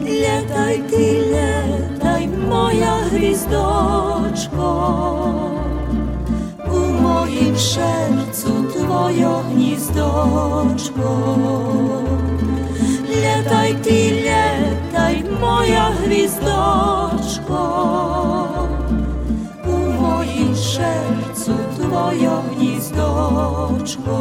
Letaj 0.00 0.82
ty, 0.90 1.22
letaj 1.32 2.28
moja 2.28 2.96
gwiazdoczko 3.12 4.70
U 7.40 7.42
mojim 7.42 7.56
šercu 7.56 8.52
tvojo 8.72 9.42
hnízdočko. 9.48 11.10
Lietaj 13.08 13.72
ty, 13.82 14.00
lietaj, 14.20 15.14
moja 15.40 15.88
hvízdočko. 16.04 17.62
U 19.64 19.76
mojim 20.02 20.52
šercu 20.52 21.56
tvojo 21.80 22.42
hnízdočko. 22.52 24.18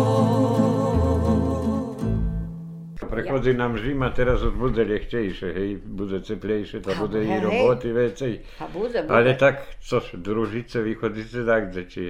Prechodzi 3.09 3.53
nám 3.53 3.78
zima, 3.78 4.13
teraz 4.15 4.39
už 4.47 4.55
bude 4.55 4.88
ľahčejšie, 4.88 5.49
hej, 5.51 5.76
bude 5.84 6.24
teplejšie, 6.24 6.80
to 6.80 6.95
bude 6.95 7.20
i 7.20 7.28
hej. 7.28 7.43
roboty 7.43 7.91
vecej. 7.91 8.34
A 8.63 8.67
bude, 8.72 9.03
bude. 9.03 9.11
Ale 9.11 9.36
tak, 9.36 9.59
což, 9.84 10.15
družice, 10.15 10.80
vychodíte 10.82 11.43
tak, 11.43 11.76
kde 11.76 11.84
či 11.86 12.03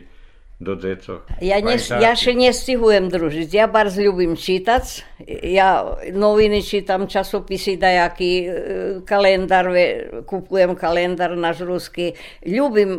do 0.59 0.75
deco. 0.75 1.23
Ja, 1.39 1.63
ne, 1.63 1.79
ja 1.79 2.11
še 2.19 2.35
nestihujem 2.35 3.07
družiť. 3.07 3.47
Ja 3.55 3.71
barz 3.71 3.95
ľubím 3.95 4.35
čítať. 4.35 5.07
Ja 5.47 5.95
noviny 6.11 6.59
čítam, 6.59 7.07
časopisy, 7.07 7.79
dajaký 7.79 8.31
e, 8.43 8.47
kalendár, 9.07 9.71
kupujem 10.27 10.75
kalendár 10.75 11.39
náš 11.39 11.63
ruský. 11.63 12.11
Ľubím, 12.43 12.91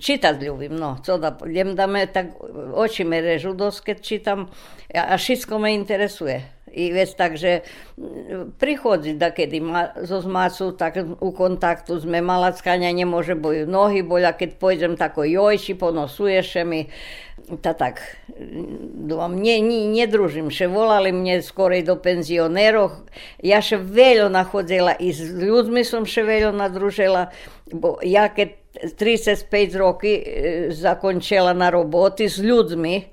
čítať 0.00 0.40
ľubím, 0.40 0.72
no, 0.80 0.96
co 1.04 1.20
da, 1.20 1.36
idem 1.44 1.76
da 1.76 1.84
me 1.84 2.08
tak 2.08 2.32
oči 2.72 3.04
me 3.04 3.20
režu 3.20 3.52
čítam 4.00 4.48
a, 4.96 5.12
a 5.12 5.14
všetko 5.20 5.60
me 5.60 5.76
interesuje. 5.76 6.40
I 6.72 6.92
vec 6.92 7.12
tak, 7.14 7.36
mm, 7.36 8.56
prichodzi 8.56 9.14
da 9.20 9.28
kedy 9.30 9.60
ma, 9.60 9.92
zo 10.02 10.24
zmacu, 10.24 10.72
tak 10.72 10.96
u 11.20 11.30
kontaktu 11.36 12.00
sme 12.00 12.24
malackania 12.24 12.88
nemôže 12.96 13.36
boju 13.36 13.68
nohy 13.68 14.00
boľa, 14.00 14.32
keď 14.32 14.56
pôjdem 14.56 14.94
tako 14.96 15.28
jojči, 15.28 15.76
ponosuješ 15.76 16.64
mi, 16.64 16.88
ta 17.60 17.76
tak, 17.76 18.00
dúfam, 18.96 19.36
nie, 19.36 19.60
nie, 19.60 19.84
nedružím, 19.90 20.48
še 20.48 20.70
volali 20.72 21.12
mne 21.12 21.44
skorej 21.44 21.84
do 21.84 22.00
penzionerov, 22.00 23.04
ja 23.44 23.60
še 23.60 23.76
veľo 23.76 24.32
nachodzela 24.32 24.96
i 24.96 25.12
s 25.12 25.20
ľuďmi 25.20 25.84
som 25.84 26.08
še 26.08 26.24
veľo 26.24 26.56
nadružila, 26.56 27.28
bo 27.68 28.00
ja 28.00 28.32
keď 28.32 28.62
35 28.96 29.76
roky 29.76 30.12
e, 30.16 30.22
zakončila 30.72 31.52
na 31.52 31.68
roboti 31.68 32.24
s 32.24 32.40
ľuďmi, 32.40 33.11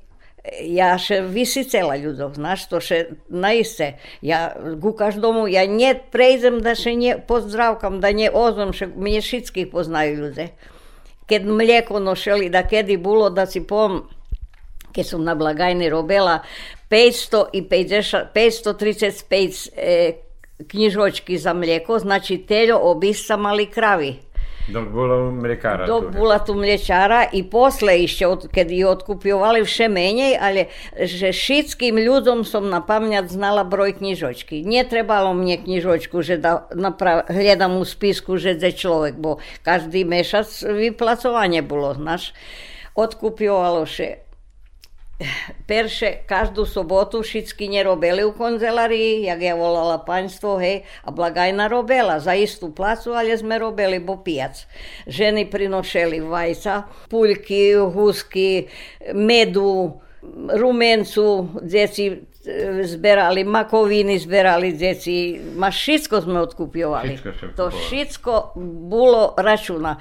ja 0.63 0.93
še 1.01 1.19
vysicela 1.27 1.97
ľudov, 1.99 2.37
znaš, 2.39 2.67
to 2.71 2.79
še 2.83 2.99
naiste. 3.27 3.95
Ja 4.23 4.55
ku 4.81 4.93
každomu, 4.95 5.47
ja 5.51 5.65
ne 5.67 5.93
prejdem 6.11 6.61
da 6.63 6.75
še 6.79 6.95
ne 6.95 7.17
pozdravkam, 7.19 7.99
da 7.99 8.13
ne 8.15 8.31
ozvem, 8.31 8.71
še 8.75 8.89
mne 8.93 9.19
všetkých 9.23 9.71
poznajú 9.71 10.29
ľudia. 10.29 10.49
Keď 11.29 11.41
mlieko 11.45 12.01
nošeli, 12.01 12.49
da 12.49 12.63
kedy 12.65 12.97
bolo, 12.97 13.29
da 13.29 13.45
si 13.45 13.61
pom, 13.61 14.07
keď 14.95 15.05
som 15.05 15.21
na 15.21 15.37
blagajni 15.37 15.91
robila 15.91 16.41
500 16.89 17.53
i 17.53 17.61
50, 17.69 18.31
535 18.33 19.69
e, 19.77 19.99
knjižočki 20.65 21.37
za 21.37 21.53
mlijeko, 21.53 21.99
znači 21.99 22.41
teljo 22.49 22.79
obisca 22.89 23.37
mali 23.37 23.69
kravi. 23.69 24.28
Dok 24.70 24.88
bolo 24.93 25.32
mljekára 25.32 25.86
tu. 25.86 25.91
Dok 25.91 26.13
bola 26.13 26.38
tu 26.39 26.53
mlječara 26.53 27.26
i 27.34 27.43
posle 27.43 27.97
ešte, 28.05 28.28
od, 28.30 28.47
keď 28.53 28.67
ju 28.70 28.88
odkupjovali 28.88 29.65
vše 29.65 29.89
menej, 29.89 30.38
ale 30.38 30.70
že 30.93 31.34
všetkým 31.34 31.97
ľuďom 31.97 32.45
som 32.45 32.70
na 32.70 32.80
pamäť 32.86 33.34
znala 33.34 33.65
broj 33.65 33.97
knižočky. 33.97 34.61
Netrebalo 34.61 35.34
mne 35.34 35.57
knižočku, 35.65 36.22
že 36.22 36.38
da 36.38 36.70
napra- 36.78 37.26
hľadam 37.26 37.82
u 37.82 37.86
spisku, 37.86 38.38
že 38.38 38.55
je 38.55 38.72
človek, 38.72 39.17
bo 39.17 39.41
každý 39.65 40.05
mešac 40.05 40.47
vyplacovanie 40.61 41.65
bolo, 41.65 41.97
znaš. 41.97 42.38
Odkupjovalo 42.93 43.89
še 43.89 44.28
perše 45.67 46.24
každú 46.24 46.63
sobotu 46.63 47.20
všetky 47.20 47.67
nerobili 47.67 48.24
u 48.24 48.32
konzelarii, 48.32 49.28
jak 49.28 49.39
ja 49.43 49.53
volala 49.55 49.99
paňstvo, 49.99 50.51
hej, 50.63 50.88
a 51.03 51.11
blagajna 51.11 51.67
robila 51.67 52.24
za 52.24 52.34
istú 52.34 52.72
placu, 52.72 53.11
ale 53.11 53.36
sme 53.36 53.59
robili 53.59 53.99
bo 53.99 54.24
pijac. 54.24 54.63
Ženy 55.05 55.51
prinošeli 55.51 56.24
vajca, 56.24 56.88
puľky, 57.11 57.76
husky, 57.76 58.72
medu, 59.11 59.99
rumencu, 60.55 61.47
deci 61.63 62.05
e, 62.11 62.15
zberali 62.84 63.43
makoviny, 63.43 64.20
zberali 64.20 64.74
deci, 64.74 65.39
ma 65.56 65.72
všetko 65.72 66.22
sme 66.22 66.39
ste 67.38 67.54
to 67.56 67.70
všetko 67.70 68.34
bolo 68.89 69.34
računa. 69.38 69.97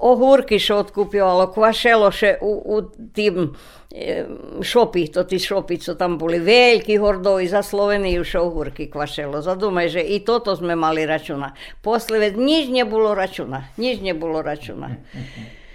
Ohúrky 0.00 0.60
še 0.62 0.74
odkupjovalo, 0.86 1.50
kvašelo 1.54 2.10
še 2.12 2.36
u, 2.40 2.52
u 2.76 2.76
tim 3.16 3.52
e, 3.92 4.24
šopi, 4.62 5.06
to 5.12 5.26
ti 5.28 5.40
šopi, 5.42 5.78
co 5.82 5.96
tam 5.98 6.18
boli 6.18 6.40
veľkí 6.40 6.98
hordovi 7.02 7.48
za 7.50 7.62
Sloveniju 7.66 8.24
še 8.24 8.40
ohúrky 8.40 8.88
kvašelo. 8.92 9.42
Zadumaj, 9.42 9.98
že 9.98 10.02
i 10.02 10.22
toto 10.24 10.56
sme 10.56 10.78
mali 10.78 11.06
računa. 11.06 11.52
Posle 11.82 12.32
nič 12.32 12.72
nebolo 12.72 13.14
računa, 13.14 13.68
nič 13.76 14.02
nebolo 14.02 14.42
računa. 14.42 14.94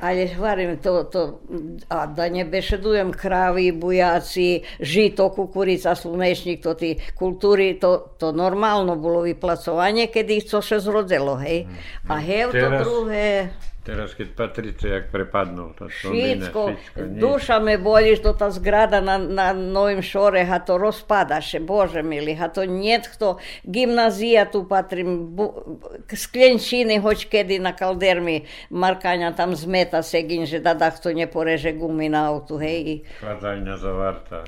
Ale 0.00 0.30
hovorím, 0.38 0.78
to, 0.78 1.04
to, 1.10 1.40
a 1.90 2.06
da 2.06 2.28
ne 2.30 2.44
bešedujem 2.46 3.10
kravi, 3.10 3.72
bujaci, 3.74 4.62
žito, 4.78 5.26
kukurica, 5.34 5.94
slunečnik, 5.98 6.62
to 6.62 6.74
ti 6.78 6.94
kulturi, 7.18 7.74
to, 7.74 8.14
to 8.14 8.30
normalno 8.30 8.94
bolo 8.94 9.26
vyplacovanie, 9.26 10.06
keď 10.06 10.26
ich 10.30 10.46
to 10.46 10.62
še 10.62 10.78
zrodilo, 10.78 11.34
hej. 11.42 11.66
A 12.06 12.22
hev 12.22 12.54
to 12.54 12.62
Teraz- 12.62 12.86
druhé, 12.86 13.50
Teraz 13.80 14.12
keď 14.12 14.28
Patrice, 14.36 14.88
jak 14.88 15.08
prepadnul, 15.08 15.72
to 15.72 15.88
všetko, 15.88 16.76
duša 17.16 17.64
me 17.64 17.78
boli, 17.80 18.12
što 18.16 18.36
ta 18.36 18.50
zgrada 18.52 19.00
na, 19.00 19.16
na 19.16 19.52
Novim 19.56 20.02
Šore, 20.04 20.44
ha 20.44 20.60
to 20.60 20.76
rozpadaše, 20.76 21.64
bože 21.64 22.02
mili, 22.04 22.36
ha 22.36 22.52
to 22.52 22.68
niet 22.68 23.08
kto, 23.08 23.40
gimnazija 23.64 24.44
tu 24.52 24.68
patrim, 24.68 25.32
bu, 25.32 25.48
sklenčiny, 26.12 27.00
hoć 27.00 27.24
kedy 27.24 27.56
na 27.56 27.72
kaldermi, 27.72 28.44
Markania 28.70 29.32
tam 29.32 29.56
zmeta 29.56 30.04
segin, 30.04 30.44
že 30.46 30.60
da 30.60 30.76
da 30.76 30.92
kto 30.92 31.16
ne 31.16 31.24
poreže 31.26 31.72
gumi 31.72 32.12
na 32.12 32.28
autu, 32.28 32.60
hej, 32.60 32.76
i, 32.84 32.94
Chladzajňa 33.24 33.76
zavarta. 33.80 34.44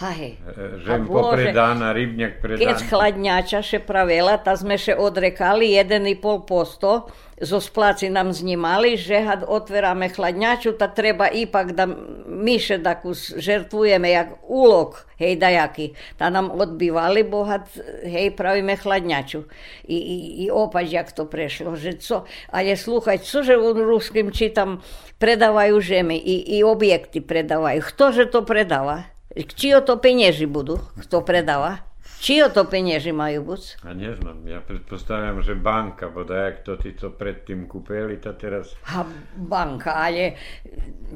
Hej. 0.00 0.40
Žem 0.88 1.04
popredána, 1.04 1.92
rybňak 1.92 2.40
Keď 2.40 2.40
predána. 2.40 2.88
chladňača 2.88 3.60
še 3.60 3.78
pravela, 3.84 4.40
ta 4.40 4.56
sme 4.56 4.80
še 4.80 4.96
odrekali 4.96 5.76
1,5 5.76 6.48
posto, 6.48 7.12
zo 7.42 7.58
splaci 7.58 8.06
nam 8.06 8.30
znimali, 8.30 8.94
že 8.94 9.18
had 9.20 9.42
otverame 9.42 10.08
hladňaču, 10.08 10.78
ta 10.78 10.86
treba 10.86 11.26
ipak 11.26 11.74
da 11.74 11.90
mi 12.24 12.56
še 12.56 12.78
daku 12.78 13.12
žertvujeme 13.18 14.08
jak 14.14 14.30
ulog, 14.46 15.02
hej 15.18 15.36
dajaki. 15.36 15.92
Ta 16.16 16.30
nam 16.30 16.54
odbivali, 16.54 17.26
bo 17.26 17.42
had, 17.42 17.66
hej, 18.06 18.30
pravime 18.38 18.78
hladňaču. 18.78 19.42
I, 19.90 19.98
i, 19.98 20.16
i 20.46 20.50
opač, 20.54 20.88
jak 20.94 21.10
to 21.12 21.26
prešlo, 21.26 21.74
že 21.74 21.98
co, 21.98 22.24
ale 22.54 22.78
sluchaj, 22.78 23.26
cože 23.26 23.58
u 23.58 23.74
ruskim 23.74 24.30
čitam, 24.30 24.80
predavajú 25.18 25.76
žemi 25.82 26.16
i, 26.16 26.56
i 26.56 26.64
objekty 26.64 27.20
predavajú. 27.20 27.82
Ktože 27.82 28.30
to 28.30 28.46
predáva? 28.46 29.11
Čio 29.34 29.80
to 29.80 29.96
penieži 29.96 30.44
budú, 30.44 30.76
kto 30.98 31.20
predáva? 31.20 31.80
Čio 32.20 32.46
to 32.48 32.62
penieži 32.62 33.10
majú 33.10 33.42
buď? 33.44 33.82
A 33.82 33.90
neznam, 33.92 34.46
ja 34.46 34.60
predpostavljam, 34.60 35.42
že 35.42 35.54
banka, 35.54 36.06
bo 36.06 36.22
jak 36.22 36.62
to 36.62 36.76
to 36.76 37.10
predtým 37.10 37.66
kúpili, 37.66 38.14
ta 38.14 38.30
teraz... 38.30 38.78
Ha, 38.84 39.02
banka, 39.34 39.90
ale 39.90 40.38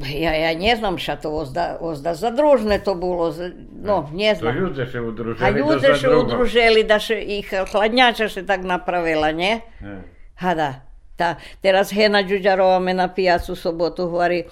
ja, 0.02 0.32
ja 0.34 0.50
ne 0.50 0.74
znam 0.74 0.98
šta 0.98 1.16
to 1.16 1.30
ozda, 1.30 1.78
ozda 1.78 2.14
zadružne 2.14 2.82
to 2.82 2.94
bilo, 2.94 3.30
z- 3.30 3.54
no, 3.76 4.10
ne 4.10 4.34
To 4.34 4.50
ľudia 4.50 4.86
še 4.86 4.98
udružili 4.98 5.46
A 5.46 5.54
še 5.94 6.00
zadrugo. 6.02 6.26
udružili 6.26 6.82
da 6.82 6.98
še 6.98 7.14
ih 7.20 7.46
hladnjača 7.70 8.26
še 8.26 8.42
tak 8.42 8.66
napravila, 8.66 9.30
ne? 9.30 9.62
Ne. 9.78 10.02
Ha 10.36 10.54
da, 10.54 10.82
ta, 11.14 11.38
teraz 11.62 11.90
Hena 11.90 12.22
Đuđarova 12.22 12.78
me 12.78 12.94
na 12.94 13.06
pijacu 13.08 13.54
sobotu 13.54 14.10
hvori, 14.10 14.42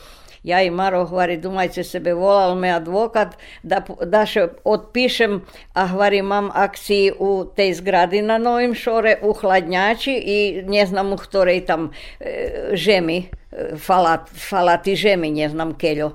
ja 0.44 0.60
i 0.60 0.70
Maro 0.70 1.04
hvori, 1.04 1.36
dumajte 1.38 1.82
sebe, 1.82 2.12
volal 2.14 2.54
me 2.54 2.70
advokat 2.70 3.32
da, 3.64 3.80
p- 3.80 4.06
da 4.06 4.22
še 4.24 4.42
otpišem, 4.64 5.38
a 5.74 5.86
hvori 5.86 6.22
mam 6.22 6.50
akciji 6.54 7.12
u 7.18 7.30
tej 7.46 7.74
zgradi 7.74 8.20
na 8.22 8.36
Novim 8.38 8.74
Šore, 8.74 9.16
u 9.22 9.32
hladnjači 9.34 10.12
i 10.14 10.38
ne 10.64 10.86
znam 10.86 11.12
u 11.12 11.16
ktorej 11.18 11.64
tam 11.64 11.88
e, 12.20 12.34
žemi, 12.74 13.16
e, 13.48 13.76
falat, 13.78 14.28
falati 14.30 14.94
žemi, 14.96 15.30
ne 15.32 15.48
znam 15.48 15.72
keljo. 15.74 16.10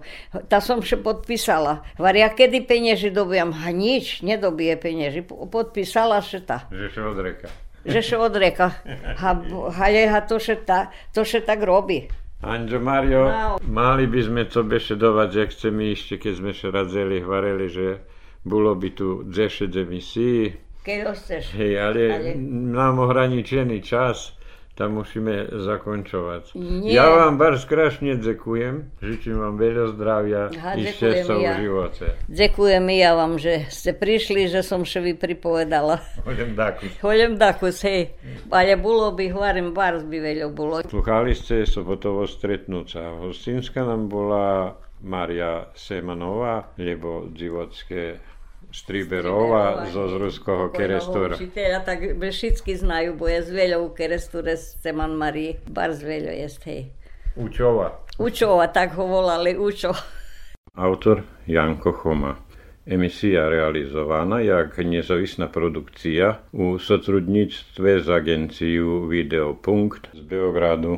Ta 0.45 0.61
som 0.61 0.81
še 0.81 0.99
potpisala. 0.99 1.79
Hvari, 1.97 2.21
a 2.21 2.29
kedy 2.29 2.61
penježi 2.63 3.09
dobijam? 3.11 3.51
Ha 3.55 3.71
nič, 3.73 4.21
ne 4.21 4.37
dobije 4.37 4.77
penježi. 4.77 5.21
Po- 5.23 5.47
Potpisala 5.47 6.21
še 6.21 6.39
ta 6.41 6.61
Že 6.69 6.89
še 6.89 7.01
odreka. 7.03 7.47
že 7.85 8.01
še 8.03 8.17
odreka. 8.19 8.71
Ha, 9.17 9.33
halje, 9.73 10.07
ha 10.07 10.21
to 10.21 10.37
še, 10.37 10.55
ta, 10.61 10.83
to 11.09 11.25
še 11.25 11.41
tak 11.41 11.63
robí. 11.63 12.03
Anđo 12.41 12.79
Mario, 12.79 13.23
Mao. 13.25 13.59
mali 13.63 14.07
by 14.07 14.21
sme 14.21 14.43
to 14.45 14.63
bešedovať, 14.63 15.29
že 15.29 15.43
chceme 15.49 15.91
ešte, 15.91 16.15
keď 16.17 16.33
sme 16.33 16.51
še 16.51 16.67
radzeli, 16.69 17.19
hvareli, 17.19 17.67
že 17.67 17.87
bolo 18.41 18.71
by 18.73 18.89
tu 18.91 19.07
10 19.23 19.35
emisí, 19.75 20.47
Keď 20.79 20.99
chceš. 21.13 21.51
hej, 21.53 21.75
ale, 21.77 22.03
Ale- 22.09 22.39
nám 22.71 22.95
ohraničený 22.97 23.81
čas, 23.81 24.38
tam 24.79 24.95
musíme 25.03 25.51
zakončovať. 25.51 26.55
Nie. 26.55 26.95
Ja 26.95 27.11
vám 27.11 27.35
bar 27.35 27.59
strašne 27.59 28.15
dzekujem, 28.15 28.95
žičím 29.03 29.35
vám 29.35 29.59
veľa 29.59 29.85
zdravia 29.99 30.41
Aha, 30.55 30.79
i 30.79 30.87
ďakujem 30.87 30.95
šťastia 30.95 31.35
v 31.35 31.43
ja. 31.43 31.53
živote. 31.59 32.05
Ďakujem 32.31 32.85
ja 32.95 33.11
vám, 33.11 33.33
že 33.35 33.53
ste 33.67 33.91
prišli, 33.91 34.47
že 34.47 34.63
som 34.63 34.87
še 34.87 35.03
vi 35.03 35.13
pripovedala. 35.19 35.99
Hodem 36.23 36.55
daku. 36.55 36.87
Hoľem 37.03 37.35
dakus, 37.35 37.83
hej. 37.83 38.15
Ale 38.47 38.79
bolo 38.79 39.11
by, 39.11 39.27
hovorím, 39.35 39.75
bars 39.75 40.07
by 40.07 40.15
veľa 40.15 40.47
bolo. 40.55 40.79
Sluchali 40.87 41.35
ste 41.35 41.67
sobotovo 41.67 42.23
stretnúca. 42.23 43.19
Hostinska 43.19 43.83
nám 43.83 44.07
bola 44.07 44.79
Maria 45.03 45.67
Semanová, 45.75 46.71
lebo 46.79 47.27
životské 47.35 48.19
Striberová 48.69 49.89
zo 49.89 50.05
Zruského 50.13 50.69
kerestora. 50.69 51.35
Učiteľa, 51.35 51.79
tak 51.81 52.21
všetky 52.21 52.77
znajú, 52.77 53.17
bo 53.17 53.25
je 53.25 53.41
z 53.41 53.49
veľa 53.49 53.77
u 53.81 53.89
keresture 53.89 54.53
z 54.53 54.77
Ceman 54.85 55.17
Marii. 55.17 55.57
Bars 55.65 56.05
veľa 56.05 56.33
jest, 56.37 56.61
hej. 56.69 56.93
Učova. 57.33 58.05
Učova, 58.21 58.69
tak 58.69 58.93
ho 58.93 59.09
volali, 59.09 59.57
Učo. 59.57 59.93
Autor 60.77 61.23
Janko 61.47 61.91
Choma. 61.91 62.37
Emisija 62.85 63.49
realizovana 63.49 64.41
jak 64.41 64.77
nezavisna 64.77 65.47
produkcija 65.47 66.39
u 66.51 66.79
sotrudnictve 66.79 67.99
z 67.99 68.09
agenciju 68.09 69.05
Videopunkt 69.05 70.07
z 70.13 70.21
Beogradu. 70.21 70.97